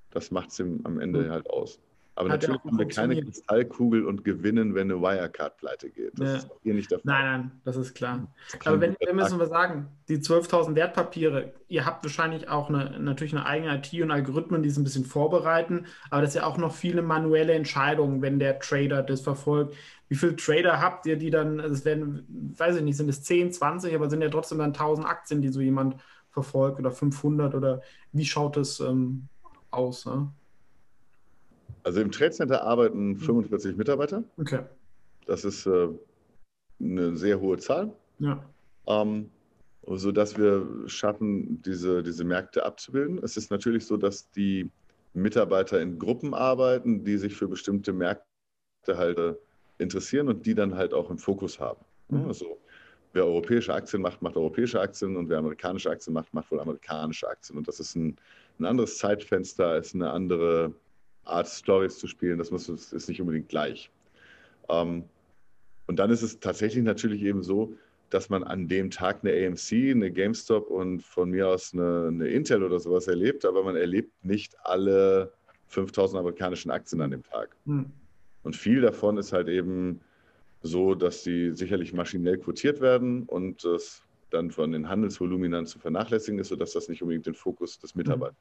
das 0.10 0.32
macht 0.32 0.50
es 0.50 0.60
am 0.60 1.00
Ende 1.00 1.30
halt 1.30 1.50
aus. 1.50 1.80
Aber 2.20 2.32
Hat 2.32 2.42
natürlich 2.42 2.62
haben 2.66 2.78
wir 2.78 2.88
keine 2.90 3.24
Kristallkugel 3.24 4.06
und 4.06 4.26
gewinnen, 4.26 4.76
wenn 4.76 4.92
eine 4.92 5.02
Wirecard 5.02 5.56
pleite 5.56 5.90
geht. 5.90 6.20
Das 6.20 6.28
ja. 6.28 6.36
ist 6.36 6.50
hier 6.64 6.74
nicht 6.74 6.92
der 6.92 7.00
Fall. 7.00 7.14
Nein, 7.14 7.42
nein, 7.42 7.52
das 7.64 7.78
ist 7.78 7.94
klar. 7.94 8.28
Das 8.52 8.68
Aber 8.68 8.82
wenn, 8.82 8.98
wenn 9.00 9.16
müssen 9.16 9.40
wir 9.40 9.46
sagen, 9.46 9.88
die 10.10 10.18
12.000 10.18 10.76
Wertpapiere, 10.76 11.54
ihr 11.70 11.86
habt 11.86 12.04
wahrscheinlich 12.04 12.50
auch 12.50 12.68
eine, 12.68 13.00
natürlich 13.00 13.34
eine 13.34 13.46
eigene 13.46 13.74
IT 13.78 13.94
und 14.02 14.12
Algorithmen, 14.12 14.64
die 14.64 14.68
es 14.68 14.76
ein 14.76 14.84
bisschen 14.84 15.06
vorbereiten, 15.06 15.86
aber 16.10 16.22
das 16.22 16.32
ist 16.32 16.36
ja 16.36 16.46
auch 16.46 16.58
noch 16.58 16.76
viele 16.76 17.02
manuelle 17.04 17.54
Entscheidungen, 17.54 18.22
wenn 18.22 18.38
der 18.38 18.60
Trader 18.60 19.02
das 19.02 19.22
verfolgt. 19.22 19.78
Wie 20.10 20.16
viele 20.16 20.36
Trader 20.36 20.82
habt 20.82 21.06
ihr, 21.06 21.16
die 21.16 21.30
dann, 21.30 21.62
es 21.62 21.86
werden, 21.86 22.54
weiß 22.58 22.76
ich 22.76 22.84
nicht, 22.84 22.98
sind 22.98 23.08
es 23.08 23.24
10, 23.24 23.54
20, 23.54 23.96
aber 23.96 24.10
sind 24.10 24.22
ja 24.22 24.30
trotzdem 24.30 24.58
dann 24.58 24.74
1000 24.74 25.08
Aktien, 25.08 25.42
die 25.42 25.48
so 25.48 25.62
jemand 25.62 25.96
verfolgt 26.32 26.80
oder 26.80 26.92
500 26.92 27.56
oder 27.56 27.82
wie 28.12 28.26
schaut 28.26 28.58
es 28.58 28.82
ähm, 28.82 29.30
aus? 29.72 30.06
Ne? 30.06 30.34
Also 31.84 32.02
im 32.02 32.12
Trade 32.12 32.32
Center 32.32 32.64
arbeiten 32.64 33.18
45 33.18 33.76
Mitarbeiter. 33.78 34.24
Okay. 34.38 34.62
Das 35.26 35.46
ist 35.46 35.66
äh, 35.66 35.90
eine 36.80 37.16
sehr 37.16 37.40
hohe 37.40 37.58
Zahl. 37.58 37.94
Ja. 38.20 38.44
Ähm, 38.88 39.30
sodass 39.86 40.38
wir 40.38 40.68
schaffen, 40.88 41.62
diese, 41.64 42.04
diese 42.04 42.24
Märkte 42.24 42.66
abzubilden. 42.66 43.20
Es 43.24 43.38
ist 43.38 43.50
natürlich 43.50 43.86
so, 43.86 43.98
dass 43.98 44.30
die 44.32 44.70
Mitarbeiter 45.14 45.82
in 45.82 45.98
Gruppen 45.98 46.34
arbeiten, 46.34 47.04
die 47.04 47.18
sich 47.18 47.36
für 47.36 47.48
bestimmte 47.48 47.94
Märkte 47.94 48.24
halt 48.90 49.18
äh, 49.18 49.36
interessieren 49.78 50.28
und 50.28 50.46
die 50.46 50.54
dann 50.54 50.76
halt 50.76 50.94
auch 50.94 51.10
im 51.10 51.18
Fokus 51.18 51.60
haben. 51.60 51.84
Mhm. 52.10 52.28
Also 52.28 52.60
wer 53.14 53.26
europäische 53.26 53.74
Aktien 53.74 54.02
macht, 54.02 54.22
macht 54.22 54.36
europäische 54.36 54.80
Aktien 54.80 55.16
und 55.16 55.30
wer 55.30 55.40
amerikanische 55.40 55.90
Aktien 55.90 56.14
macht, 56.14 56.34
macht 56.34 56.52
wohl 56.52 56.60
amerikanische 56.60 57.28
Aktien. 57.28 57.58
Und 57.58 57.68
das 57.68 57.80
ist 57.80 57.96
ein, 57.96 58.16
ein 58.60 58.66
anderes 58.66 58.98
Zeitfenster, 58.98 59.78
ist 59.78 59.96
eine 59.96 60.12
andere 60.12 60.74
Art, 61.26 61.48
Stories 61.48 61.98
zu 61.98 62.08
spielen. 62.08 62.38
Das 62.38 62.52
muss, 62.52 62.70
ist 62.70 63.10
nicht 63.10 63.22
unbedingt 63.22 63.50
gleich. 63.50 63.92
Ähm, 64.70 65.04
und 65.88 65.98
dann 65.98 66.12
ist 66.12 66.22
es 66.22 66.40
tatsächlich 66.40 66.84
natürlich 66.84 67.24
eben 67.24 67.44
so, 67.44 67.74
dass 68.10 68.30
man 68.30 68.44
an 68.44 68.68
dem 68.68 68.90
Tag 68.90 69.20
eine 69.24 69.32
AMC, 69.32 69.92
eine 69.92 70.12
GameStop 70.12 70.70
und 70.70 71.02
von 71.02 71.30
mir 71.30 71.48
aus 71.48 71.74
eine, 71.74 72.08
eine 72.08 72.28
Intel 72.28 72.64
oder 72.64 72.80
sowas 72.80 73.08
erlebt, 73.08 73.46
aber 73.46 73.64
man 73.64 73.76
erlebt 73.76 74.12
nicht 74.24 74.56
alle 74.64 75.32
5000 75.68 76.20
amerikanischen 76.20 76.72
Aktien 76.72 77.02
an 77.02 77.12
dem 77.12 77.24
Tag. 77.24 77.56
Hm. 77.66 77.92
Und 78.44 78.56
viel 78.56 78.82
davon 78.82 79.18
ist 79.18 79.32
halt 79.32 79.48
eben 79.48 80.02
so, 80.62 80.96
dass 80.96 81.24
sie 81.24 81.52
sicherlich 81.52 81.94
maschinell 81.94 82.38
quotiert 82.38 82.82
werden 82.82 83.24
und 83.24 83.64
es 83.64 84.04
dann 84.30 84.52
von 84.52 84.72
den 84.72 84.90
Handelsvoluminan 84.90 85.66
zu 85.66 85.80
vernachlässigen 85.80 86.40
ist, 86.40 86.50
sodass 86.50 86.74
das 86.74 86.88
nicht 86.90 87.02
unbedingt 87.02 87.26
den 87.26 87.34
Fokus 87.34 87.80
des 87.80 87.96
Mitarbeiters. 87.96 88.38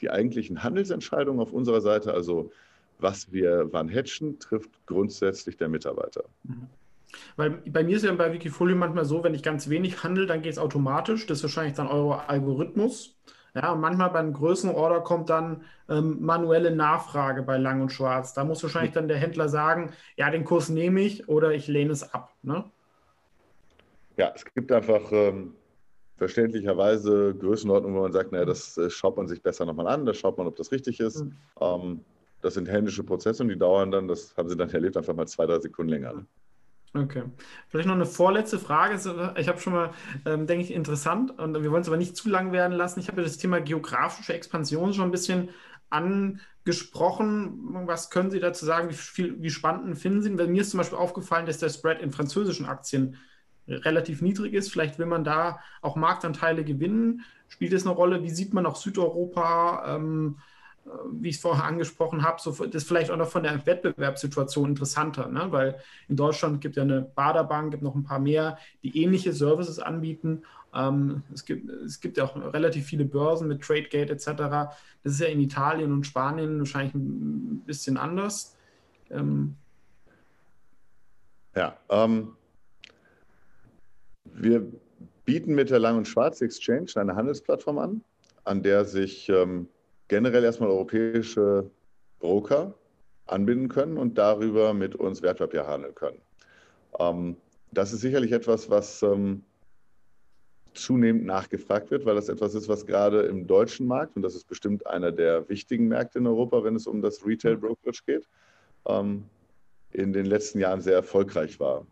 Die 0.00 0.10
eigentlichen 0.10 0.62
Handelsentscheidungen 0.62 1.40
auf 1.40 1.52
unserer 1.52 1.80
Seite, 1.80 2.14
also 2.14 2.50
was 2.98 3.32
wir 3.32 3.68
wann 3.72 3.88
hatchen, 3.88 4.38
trifft 4.38 4.70
grundsätzlich 4.86 5.56
der 5.56 5.68
Mitarbeiter. 5.68 6.24
Mhm. 6.44 6.68
Weil 7.36 7.50
bei 7.50 7.82
mir 7.82 7.96
ist 7.96 8.04
ja 8.04 8.12
bei 8.12 8.32
Wikifolio 8.32 8.76
manchmal 8.76 9.04
so, 9.04 9.24
wenn 9.24 9.34
ich 9.34 9.42
ganz 9.42 9.68
wenig 9.68 10.02
handle, 10.04 10.26
dann 10.26 10.42
geht 10.42 10.52
es 10.52 10.58
automatisch. 10.58 11.26
Das 11.26 11.38
ist 11.38 11.44
wahrscheinlich 11.44 11.74
dann 11.74 11.88
euer 11.88 12.24
Algorithmus. 12.28 13.16
Ja, 13.54 13.72
und 13.72 13.80
manchmal 13.80 14.10
bei 14.10 14.20
einem 14.20 14.32
größeren 14.32 14.74
Order 14.74 15.00
kommt 15.00 15.28
dann 15.28 15.64
ähm, 15.88 16.18
manuelle 16.20 16.70
Nachfrage 16.70 17.42
bei 17.42 17.58
Lang 17.58 17.82
und 17.82 17.90
Schwarz. 17.90 18.32
Da 18.32 18.44
muss 18.44 18.62
wahrscheinlich 18.62 18.92
dann 18.92 19.08
der 19.08 19.18
Händler 19.18 19.48
sagen, 19.48 19.92
ja, 20.16 20.30
den 20.30 20.44
Kurs 20.44 20.68
nehme 20.68 21.00
ich 21.00 21.28
oder 21.28 21.50
ich 21.52 21.66
lehne 21.66 21.90
es 21.90 22.14
ab. 22.14 22.32
Ne? 22.42 22.64
Ja, 24.16 24.32
es 24.34 24.44
gibt 24.44 24.70
einfach 24.70 25.10
ähm, 25.10 25.54
verständlicherweise 26.20 27.34
Größenordnungen, 27.34 27.96
wo 27.96 28.02
man 28.02 28.12
sagt, 28.12 28.30
naja, 28.30 28.44
das 28.44 28.76
äh, 28.76 28.90
schaut 28.90 29.16
man 29.16 29.26
sich 29.26 29.42
besser 29.42 29.64
nochmal 29.64 29.86
an, 29.88 30.04
da 30.04 30.12
schaut 30.12 30.36
man, 30.36 30.46
ob 30.46 30.54
das 30.54 30.70
richtig 30.70 31.00
ist. 31.00 31.24
Mhm. 31.24 31.36
Ähm, 31.58 32.00
das 32.42 32.54
sind 32.54 32.68
händische 32.68 33.02
Prozesse 33.02 33.42
und 33.42 33.48
die 33.48 33.56
dauern 33.56 33.90
dann, 33.90 34.06
das 34.06 34.36
haben 34.36 34.50
sie 34.50 34.56
dann 34.56 34.68
erlebt, 34.68 34.98
einfach 34.98 35.14
mal 35.14 35.26
zwei, 35.26 35.46
drei 35.46 35.58
Sekunden 35.60 35.88
länger. 35.88 36.12
Ne? 36.12 36.26
Okay. 36.92 37.22
Vielleicht 37.68 37.88
noch 37.88 37.94
eine 37.94 38.04
vorletzte 38.04 38.58
Frage. 38.58 38.96
Ich 39.38 39.48
habe 39.48 39.60
schon 39.60 39.72
mal, 39.72 39.92
ähm, 40.26 40.46
denke 40.46 40.62
ich, 40.62 40.74
interessant 40.74 41.38
und 41.38 41.54
wir 41.62 41.70
wollen 41.70 41.80
es 41.80 41.88
aber 41.88 41.96
nicht 41.96 42.16
zu 42.16 42.28
lang 42.28 42.52
werden 42.52 42.76
lassen. 42.76 43.00
Ich 43.00 43.08
habe 43.08 43.22
das 43.22 43.38
Thema 43.38 43.62
geografische 43.62 44.34
Expansion 44.34 44.92
schon 44.92 45.06
ein 45.06 45.10
bisschen 45.10 45.48
angesprochen. 45.88 47.86
Was 47.86 48.10
können 48.10 48.30
Sie 48.30 48.40
dazu 48.40 48.66
sagen? 48.66 48.90
Wie, 48.90 48.94
viel, 48.94 49.42
wie 49.42 49.50
spannend 49.50 49.96
finden 49.96 50.20
Sie? 50.20 50.36
Weil 50.36 50.48
mir 50.48 50.60
ist 50.60 50.70
zum 50.70 50.78
Beispiel 50.78 50.98
aufgefallen, 50.98 51.46
dass 51.46 51.58
der 51.58 51.70
Spread 51.70 52.02
in 52.02 52.10
französischen 52.10 52.66
Aktien 52.66 53.16
relativ 53.70 54.22
niedrig 54.22 54.54
ist. 54.54 54.70
Vielleicht 54.70 54.98
will 54.98 55.06
man 55.06 55.24
da 55.24 55.60
auch 55.82 55.96
Marktanteile 55.96 56.64
gewinnen. 56.64 57.22
Spielt 57.48 57.72
es 57.72 57.86
eine 57.86 57.94
Rolle? 57.94 58.22
Wie 58.22 58.30
sieht 58.30 58.52
man 58.54 58.66
auch 58.66 58.76
Südeuropa? 58.76 59.96
Ähm, 59.96 60.36
wie 61.12 61.28
ich 61.28 61.36
es 61.36 61.42
vorher 61.42 61.64
angesprochen 61.64 62.22
habe, 62.22 62.40
so, 62.40 62.50
das 62.52 62.82
ist 62.82 62.88
vielleicht 62.88 63.10
auch 63.10 63.16
noch 63.16 63.28
von 63.28 63.42
der 63.42 63.64
Wettbewerbssituation 63.66 64.70
interessanter, 64.70 65.28
ne? 65.28 65.46
weil 65.50 65.78
in 66.08 66.16
Deutschland 66.16 66.60
gibt 66.60 66.76
ja 66.76 66.82
eine 66.82 67.02
Baderbank, 67.02 67.70
gibt 67.70 67.82
noch 67.82 67.94
ein 67.94 68.04
paar 68.04 68.18
mehr, 68.18 68.58
die 68.82 69.02
ähnliche 69.02 69.32
Services 69.32 69.78
anbieten. 69.78 70.42
Ähm, 70.74 71.22
es, 71.32 71.44
gibt, 71.44 71.68
es 71.68 72.00
gibt 72.00 72.16
ja 72.16 72.24
auch 72.24 72.36
relativ 72.36 72.86
viele 72.86 73.04
Börsen 73.04 73.48
mit 73.48 73.62
TradeGate 73.62 74.10
etc. 74.10 74.26
Das 75.02 75.12
ist 75.12 75.20
ja 75.20 75.26
in 75.26 75.40
Italien 75.40 75.92
und 75.92 76.06
Spanien 76.06 76.58
wahrscheinlich 76.58 76.94
ein 76.94 77.62
bisschen 77.66 77.96
anders. 77.96 78.56
Ähm, 79.10 79.56
ja, 81.54 81.76
ähm, 81.88 82.36
wir 84.42 84.66
bieten 85.24 85.54
mit 85.54 85.70
der 85.70 85.78
Lang- 85.78 85.98
und 85.98 86.08
Schwarz 86.08 86.40
Exchange 86.40 86.92
eine 86.96 87.14
Handelsplattform 87.14 87.78
an, 87.78 88.04
an 88.44 88.62
der 88.62 88.84
sich 88.84 89.28
ähm, 89.28 89.68
generell 90.08 90.44
erstmal 90.44 90.70
europäische 90.70 91.70
Broker 92.18 92.74
anbinden 93.26 93.68
können 93.68 93.96
und 93.96 94.18
darüber 94.18 94.74
mit 94.74 94.96
uns 94.96 95.22
Wertpapier 95.22 95.66
handeln 95.66 95.94
können. 95.94 96.20
Ähm, 96.98 97.36
das 97.70 97.92
ist 97.92 98.00
sicherlich 98.00 98.32
etwas, 98.32 98.68
was 98.70 99.02
ähm, 99.02 99.44
zunehmend 100.74 101.24
nachgefragt 101.24 101.90
wird, 101.90 102.04
weil 102.06 102.14
das 102.14 102.28
etwas 102.28 102.54
ist, 102.54 102.68
was 102.68 102.86
gerade 102.86 103.22
im 103.22 103.46
deutschen 103.46 103.86
Markt, 103.86 104.16
und 104.16 104.22
das 104.22 104.34
ist 104.34 104.48
bestimmt 104.48 104.86
einer 104.86 105.12
der 105.12 105.48
wichtigen 105.48 105.88
Märkte 105.88 106.18
in 106.18 106.26
Europa, 106.26 106.64
wenn 106.64 106.76
es 106.76 106.86
um 106.86 107.02
das 107.02 107.24
Retail 107.24 107.56
Brokerage 107.56 108.02
geht, 108.06 108.28
ähm, 108.86 109.24
in 109.92 110.12
den 110.12 110.26
letzten 110.26 110.58
Jahren 110.60 110.80
sehr 110.80 110.94
erfolgreich 110.94 111.58
war. 111.60 111.86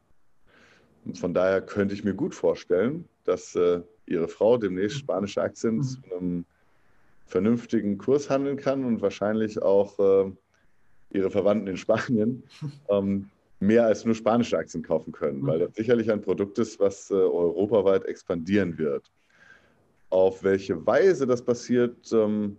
Und 1.09 1.19
von 1.19 1.33
daher 1.33 1.63
könnte 1.63 1.95
ich 1.95 2.05
mir 2.05 2.15
gut 2.15 2.35
vorstellen, 2.35 3.09
dass 3.25 3.57
äh, 3.57 3.81
Ihre 4.07 4.29
Frau 4.29 4.59
demnächst 4.59 4.99
spanische 4.99 5.41
Aktien 5.41 5.77
mhm. 5.77 5.83
zu 5.83 5.99
einem 6.05 6.45
vernünftigen 7.27 7.99
Kurs 7.99 8.29
handeln 8.31 8.59
kann 8.59 8.85
und 8.85 9.01
wahrscheinlich 9.01 9.61
auch 9.61 9.99
äh, 9.99 10.31
ihre 11.11 11.31
Verwandten 11.31 11.67
in 11.67 11.77
Spanien 11.77 12.43
ähm, 12.89 13.31
mehr 13.61 13.87
als 13.87 14.05
nur 14.05 14.15
spanische 14.15 14.57
Aktien 14.57 14.83
kaufen 14.83 15.13
können, 15.13 15.47
weil 15.47 15.59
das 15.59 15.75
sicherlich 15.75 16.11
ein 16.11 16.21
Produkt 16.21 16.59
ist, 16.59 16.79
was 16.79 17.11
äh, 17.11 17.15
europaweit 17.15 18.05
expandieren 18.05 18.77
wird. 18.79 19.11
Auf 20.11 20.43
welche 20.43 20.87
Weise 20.87 21.27
das 21.27 21.43
passiert, 21.43 21.97
ähm, 22.13 22.57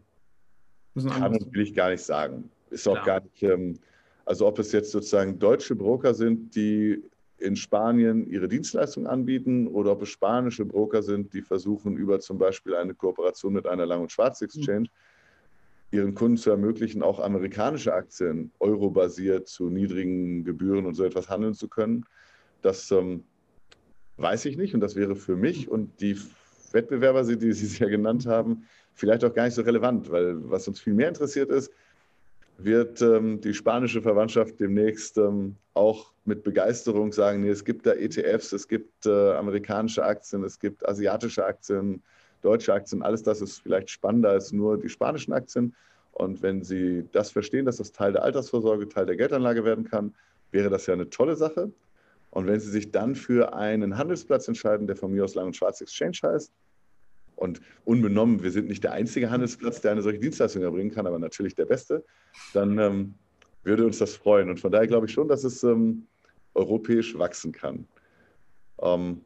kann 0.96 1.34
und 1.34 1.54
will 1.54 1.62
ich 1.62 1.74
gar 1.74 1.92
nicht 1.92 2.04
sagen. 2.04 2.50
Ist 2.70 2.88
auch 2.88 2.94
Klar. 2.94 3.06
gar 3.06 3.22
nicht, 3.22 3.44
ähm, 3.44 3.80
also 4.26 4.48
ob 4.48 4.60
es 4.60 4.72
jetzt 4.72 4.92
sozusagen 4.92 5.40
deutsche 5.40 5.76
Broker 5.76 6.14
sind, 6.14 6.56
die 6.56 7.02
in 7.40 7.56
Spanien 7.56 8.28
ihre 8.28 8.48
Dienstleistung 8.48 9.08
anbieten 9.08 9.68
oder 9.68 9.92
ob 9.92 10.02
es 10.02 10.10
spanische 10.10 10.66
Broker 10.66 11.02
sind, 11.02 11.34
die 11.34 11.42
versuchen 11.42 11.98
über 11.98 12.20
zum 12.20 12.38
Beispiel 12.38 12.76
eine 12.76 12.94
Kooperation 12.94 13.54
mit 13.54 13.68
einer 13.68 13.86
Lang- 13.86 14.02
und 14.02 14.12
Schwarz-Exchange 14.12 14.90
ihren 15.92 16.14
Kunden 16.14 16.38
zu 16.38 16.52
ermöglichen, 16.52 17.02
auch 17.02 17.20
amerikanische 17.20 17.94
Aktien 17.94 18.52
eurobasiert 18.60 19.48
zu 19.48 19.70
niedrigen 19.70 20.44
Gebühren 20.44 20.86
und 20.86 20.94
so 20.94 21.04
etwas 21.04 21.30
handeln 21.30 21.56
zu 21.56 21.68
können. 21.68 22.06
Das 22.62 22.92
ähm, 22.92 23.24
weiß 24.18 24.46
ich 24.46 24.58
nicht 24.58 24.74
und 24.76 24.82
das 24.82 24.96
wäre 24.96 25.16
für 25.16 25.36
mich 25.36 25.70
und 25.70 26.00
die 26.02 26.18
Wettbewerber, 26.72 27.24
die 27.24 27.54
Sie 27.54 27.78
ja 27.84 27.90
genannt 27.90 28.26
haben, 28.28 28.66
vielleicht 28.94 29.24
auch 29.24 29.34
gar 29.34 29.46
nicht 29.46 29.56
so 29.56 29.62
relevant, 29.62 30.12
weil 30.12 30.38
was 30.50 30.68
uns 30.68 30.80
viel 30.80 30.94
mehr 30.94 31.08
interessiert 31.08 31.50
ist, 31.50 31.72
wird 32.64 33.02
ähm, 33.02 33.42
die 33.42 33.54
spanische 33.54 34.02
Verwandtschaft 34.02 34.60
demnächst 34.60 35.18
ähm, 35.18 35.56
auch 35.74 36.12
mit 36.26 36.44
Begeisterung 36.44 37.12
sagen, 37.12 37.42
nee, 37.42 37.50
es 37.50 37.64
gibt 37.64 37.86
da 37.86 37.94
ETFs, 37.94 38.52
es 38.52 38.68
gibt 38.68 39.06
äh, 39.06 39.32
amerikanische 39.32 40.04
Aktien, 40.04 40.44
es 40.44 40.60
gibt 40.60 40.88
asiatische 40.88 41.46
Aktien, 41.46 42.04
deutsche 42.42 42.74
Aktien, 42.74 43.02
alles 43.02 43.24
das 43.24 43.42
ist 43.42 43.60
vielleicht 43.60 43.90
spannender 43.90 44.30
als 44.30 44.52
nur 44.52 44.78
die 44.78 44.90
spanischen 44.90 45.34
Aktien. 45.34 45.76
Und 46.12 46.42
wenn 46.42 46.64
Sie 46.64 47.06
das 47.12 47.32
verstehen, 47.32 47.66
dass 47.66 47.78
das 47.78 47.92
Teil 47.92 48.12
der 48.12 48.24
Altersvorsorge, 48.24 48.90
Teil 48.90 49.06
der 49.06 49.16
Geldanlage 49.16 49.64
werden 49.64 49.86
kann, 49.86 50.14
wäre 50.52 50.70
das 50.70 50.86
ja 50.86 50.94
eine 50.94 51.10
tolle 51.10 51.36
Sache. 51.36 51.72
Und 52.32 52.48
wenn 52.48 52.60
Sie 52.60 52.70
sich 52.70 52.92
dann 52.92 53.16
für 53.16 53.54
einen 53.54 53.98
Handelsplatz 53.98 54.48
entscheiden, 54.48 54.86
der 54.86 54.96
von 54.96 55.12
mir 55.12 55.24
aus 55.24 55.36
Lang 55.36 55.48
und 55.48 55.56
Schwarz 55.56 55.82
Exchange 55.82 56.18
heißt, 56.24 56.52
und 57.40 57.62
unbenommen, 57.86 58.44
wir 58.44 58.52
sind 58.52 58.68
nicht 58.68 58.84
der 58.84 58.92
einzige 58.92 59.32
Handelsplatz, 59.32 59.82
der 59.82 59.92
eine 59.92 60.02
solche 60.02 60.20
Dienstleistung 60.20 60.62
erbringen 60.62 60.92
kann, 60.92 61.08
aber 61.08 61.20
natürlich 61.20 61.56
der 61.56 61.66
beste, 61.66 62.04
dann 62.54 62.78
ähm, 62.78 63.14
würde 63.64 63.86
uns 63.86 63.98
das 63.98 64.16
freuen. 64.16 64.50
Und 64.50 64.60
von 64.60 64.72
daher 64.72 64.88
glaube 64.88 65.08
ich 65.08 65.14
schon, 65.14 65.28
dass 65.28 65.44
es 65.44 65.64
ähm, 65.64 66.06
europäisch 66.54 67.18
wachsen 67.18 67.52
kann. 67.52 67.88
Ähm, 68.82 69.22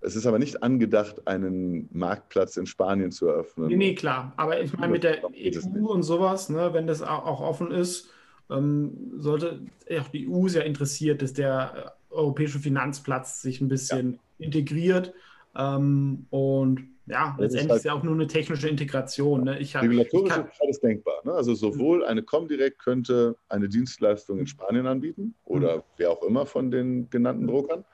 es 0.00 0.14
ist 0.14 0.26
aber 0.26 0.38
nicht 0.38 0.62
angedacht, 0.62 1.26
einen 1.26 1.88
Marktplatz 1.92 2.56
in 2.56 2.66
Spanien 2.66 3.10
zu 3.10 3.26
eröffnen. 3.26 3.68
Nee, 3.68 3.76
nee 3.76 3.94
klar. 3.94 4.32
Aber 4.36 4.60
ich 4.60 4.72
meine, 4.76 4.92
mit 4.92 5.02
der 5.02 5.24
EU 5.24 5.86
und 5.86 6.04
sowas, 6.04 6.48
ne, 6.48 6.72
wenn 6.72 6.86
das 6.86 7.02
auch 7.02 7.40
offen 7.40 7.72
ist, 7.72 8.10
ähm, 8.48 9.14
sollte 9.16 9.62
auch 9.98 10.08
die 10.08 10.28
EU 10.28 10.46
sehr 10.46 10.64
interessiert, 10.64 11.22
dass 11.22 11.32
der 11.32 11.96
äh, 12.10 12.14
europäische 12.14 12.60
Finanzplatz 12.60 13.42
sich 13.42 13.60
ein 13.60 13.68
bisschen 13.68 14.20
ja. 14.38 14.46
integriert. 14.46 15.12
Ähm, 15.56 16.26
und 16.30 16.95
ja, 17.06 17.36
das 17.38 17.52
letztendlich 17.52 17.62
ist, 17.62 17.70
halt, 17.70 17.78
ist, 17.78 17.84
ja 17.84 17.92
auch 17.94 18.02
nur 18.02 18.14
eine 18.14 18.26
technische 18.26 18.68
Integration. 18.68 19.44
Ne? 19.44 19.58
Ich 19.60 19.76
hab, 19.76 19.82
regulatorisch 19.82 20.28
ich 20.28 20.34
kann, 20.34 20.48
ist 20.48 20.62
alles 20.62 20.80
denkbar. 20.80 21.14
Ne? 21.24 21.32
Also 21.32 21.54
sowohl 21.54 22.04
eine 22.04 22.22
Comdirect 22.22 22.78
könnte 22.78 23.36
eine 23.48 23.68
Dienstleistung 23.68 24.40
in 24.40 24.46
Spanien 24.46 24.86
anbieten 24.86 25.34
oder 25.44 25.78
mhm. 25.78 25.82
wer 25.98 26.10
auch 26.10 26.22
immer 26.22 26.46
von 26.46 26.70
den 26.70 27.08
genannten 27.10 27.46
Brokern. 27.46 27.84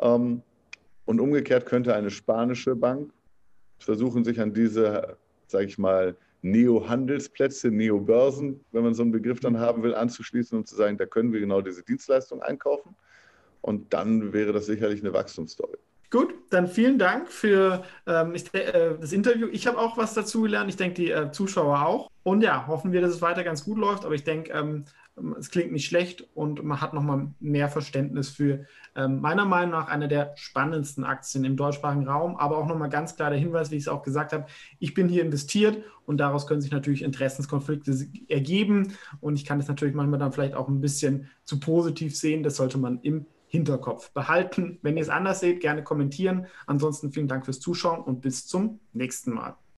Ähm, 0.00 0.42
und 1.06 1.20
umgekehrt 1.20 1.66
könnte 1.66 1.94
eine 1.94 2.10
spanische 2.10 2.76
Bank 2.76 3.12
versuchen, 3.78 4.22
sich 4.22 4.38
an 4.40 4.52
diese, 4.52 5.16
sage 5.46 5.64
ich 5.64 5.78
mal, 5.78 6.16
Neo-Handelsplätze, 6.42 7.70
Neo-Börsen, 7.70 8.64
wenn 8.72 8.82
man 8.82 8.94
so 8.94 9.02
einen 9.02 9.12
Begriff 9.12 9.40
dann 9.40 9.58
haben 9.58 9.82
will, 9.82 9.94
anzuschließen 9.94 10.58
und 10.58 10.68
zu 10.68 10.74
sagen, 10.74 10.98
da 10.98 11.06
können 11.06 11.32
wir 11.32 11.40
genau 11.40 11.60
diese 11.60 11.82
Dienstleistung 11.82 12.42
einkaufen. 12.42 12.96
Und 13.60 13.92
dann 13.92 14.32
wäre 14.32 14.52
das 14.52 14.66
sicherlich 14.66 15.00
eine 15.00 15.12
Wachstumsstory. 15.12 15.78
Gut, 16.12 16.34
dann 16.50 16.68
vielen 16.68 16.98
Dank 16.98 17.28
für 17.28 17.84
ähm, 18.06 18.34
äh, 18.34 18.98
das 19.00 19.12
Interview. 19.12 19.48
Ich 19.50 19.66
habe 19.66 19.78
auch 19.78 19.96
was 19.96 20.12
dazu 20.12 20.42
gelernt. 20.42 20.68
Ich 20.68 20.76
denke, 20.76 20.94
die 20.94 21.10
äh, 21.10 21.32
Zuschauer 21.32 21.86
auch. 21.86 22.10
Und 22.22 22.42
ja, 22.42 22.66
hoffen 22.66 22.92
wir, 22.92 23.00
dass 23.00 23.12
es 23.12 23.22
weiter 23.22 23.42
ganz 23.42 23.64
gut 23.64 23.78
läuft. 23.78 24.04
Aber 24.04 24.14
ich 24.14 24.22
denke, 24.22 24.52
ähm, 24.52 24.84
es 25.38 25.48
klingt 25.48 25.72
nicht 25.72 25.86
schlecht 25.86 26.26
und 26.34 26.62
man 26.64 26.82
hat 26.82 26.92
nochmal 26.92 27.28
mehr 27.40 27.70
Verständnis 27.70 28.28
für 28.28 28.66
ähm, 28.94 29.22
meiner 29.22 29.46
Meinung 29.46 29.70
nach 29.70 29.88
eine 29.88 30.06
der 30.06 30.32
spannendsten 30.36 31.04
Aktien 31.04 31.44
im 31.44 31.56
deutschsprachigen 31.56 32.06
Raum. 32.06 32.36
Aber 32.36 32.58
auch 32.58 32.66
nochmal 32.66 32.90
ganz 32.90 33.16
klar 33.16 33.30
der 33.30 33.38
Hinweis, 33.38 33.70
wie 33.70 33.76
ich 33.76 33.84
es 33.84 33.88
auch 33.88 34.02
gesagt 34.02 34.34
habe, 34.34 34.44
ich 34.80 34.92
bin 34.92 35.08
hier 35.08 35.22
investiert 35.22 35.82
und 36.04 36.18
daraus 36.18 36.46
können 36.46 36.60
sich 36.60 36.72
natürlich 36.72 37.02
Interessenskonflikte 37.04 38.06
ergeben. 38.28 38.92
Und 39.22 39.36
ich 39.36 39.46
kann 39.46 39.58
das 39.58 39.68
natürlich 39.68 39.94
manchmal 39.94 40.20
dann 40.20 40.32
vielleicht 40.32 40.54
auch 40.54 40.68
ein 40.68 40.82
bisschen 40.82 41.30
zu 41.44 41.58
positiv 41.58 42.14
sehen. 42.14 42.42
Das 42.42 42.56
sollte 42.56 42.76
man 42.76 43.00
im 43.00 43.24
Hinterkopf 43.52 44.12
behalten. 44.12 44.78
Wenn 44.80 44.96
ihr 44.96 45.02
es 45.02 45.10
anders 45.10 45.40
seht, 45.40 45.60
gerne 45.60 45.84
kommentieren. 45.84 46.46
Ansonsten 46.66 47.12
vielen 47.12 47.28
Dank 47.28 47.44
fürs 47.44 47.60
Zuschauen 47.60 48.02
und 48.02 48.22
bis 48.22 48.46
zum 48.46 48.80
nächsten 48.94 49.30
Mal. 49.30 49.58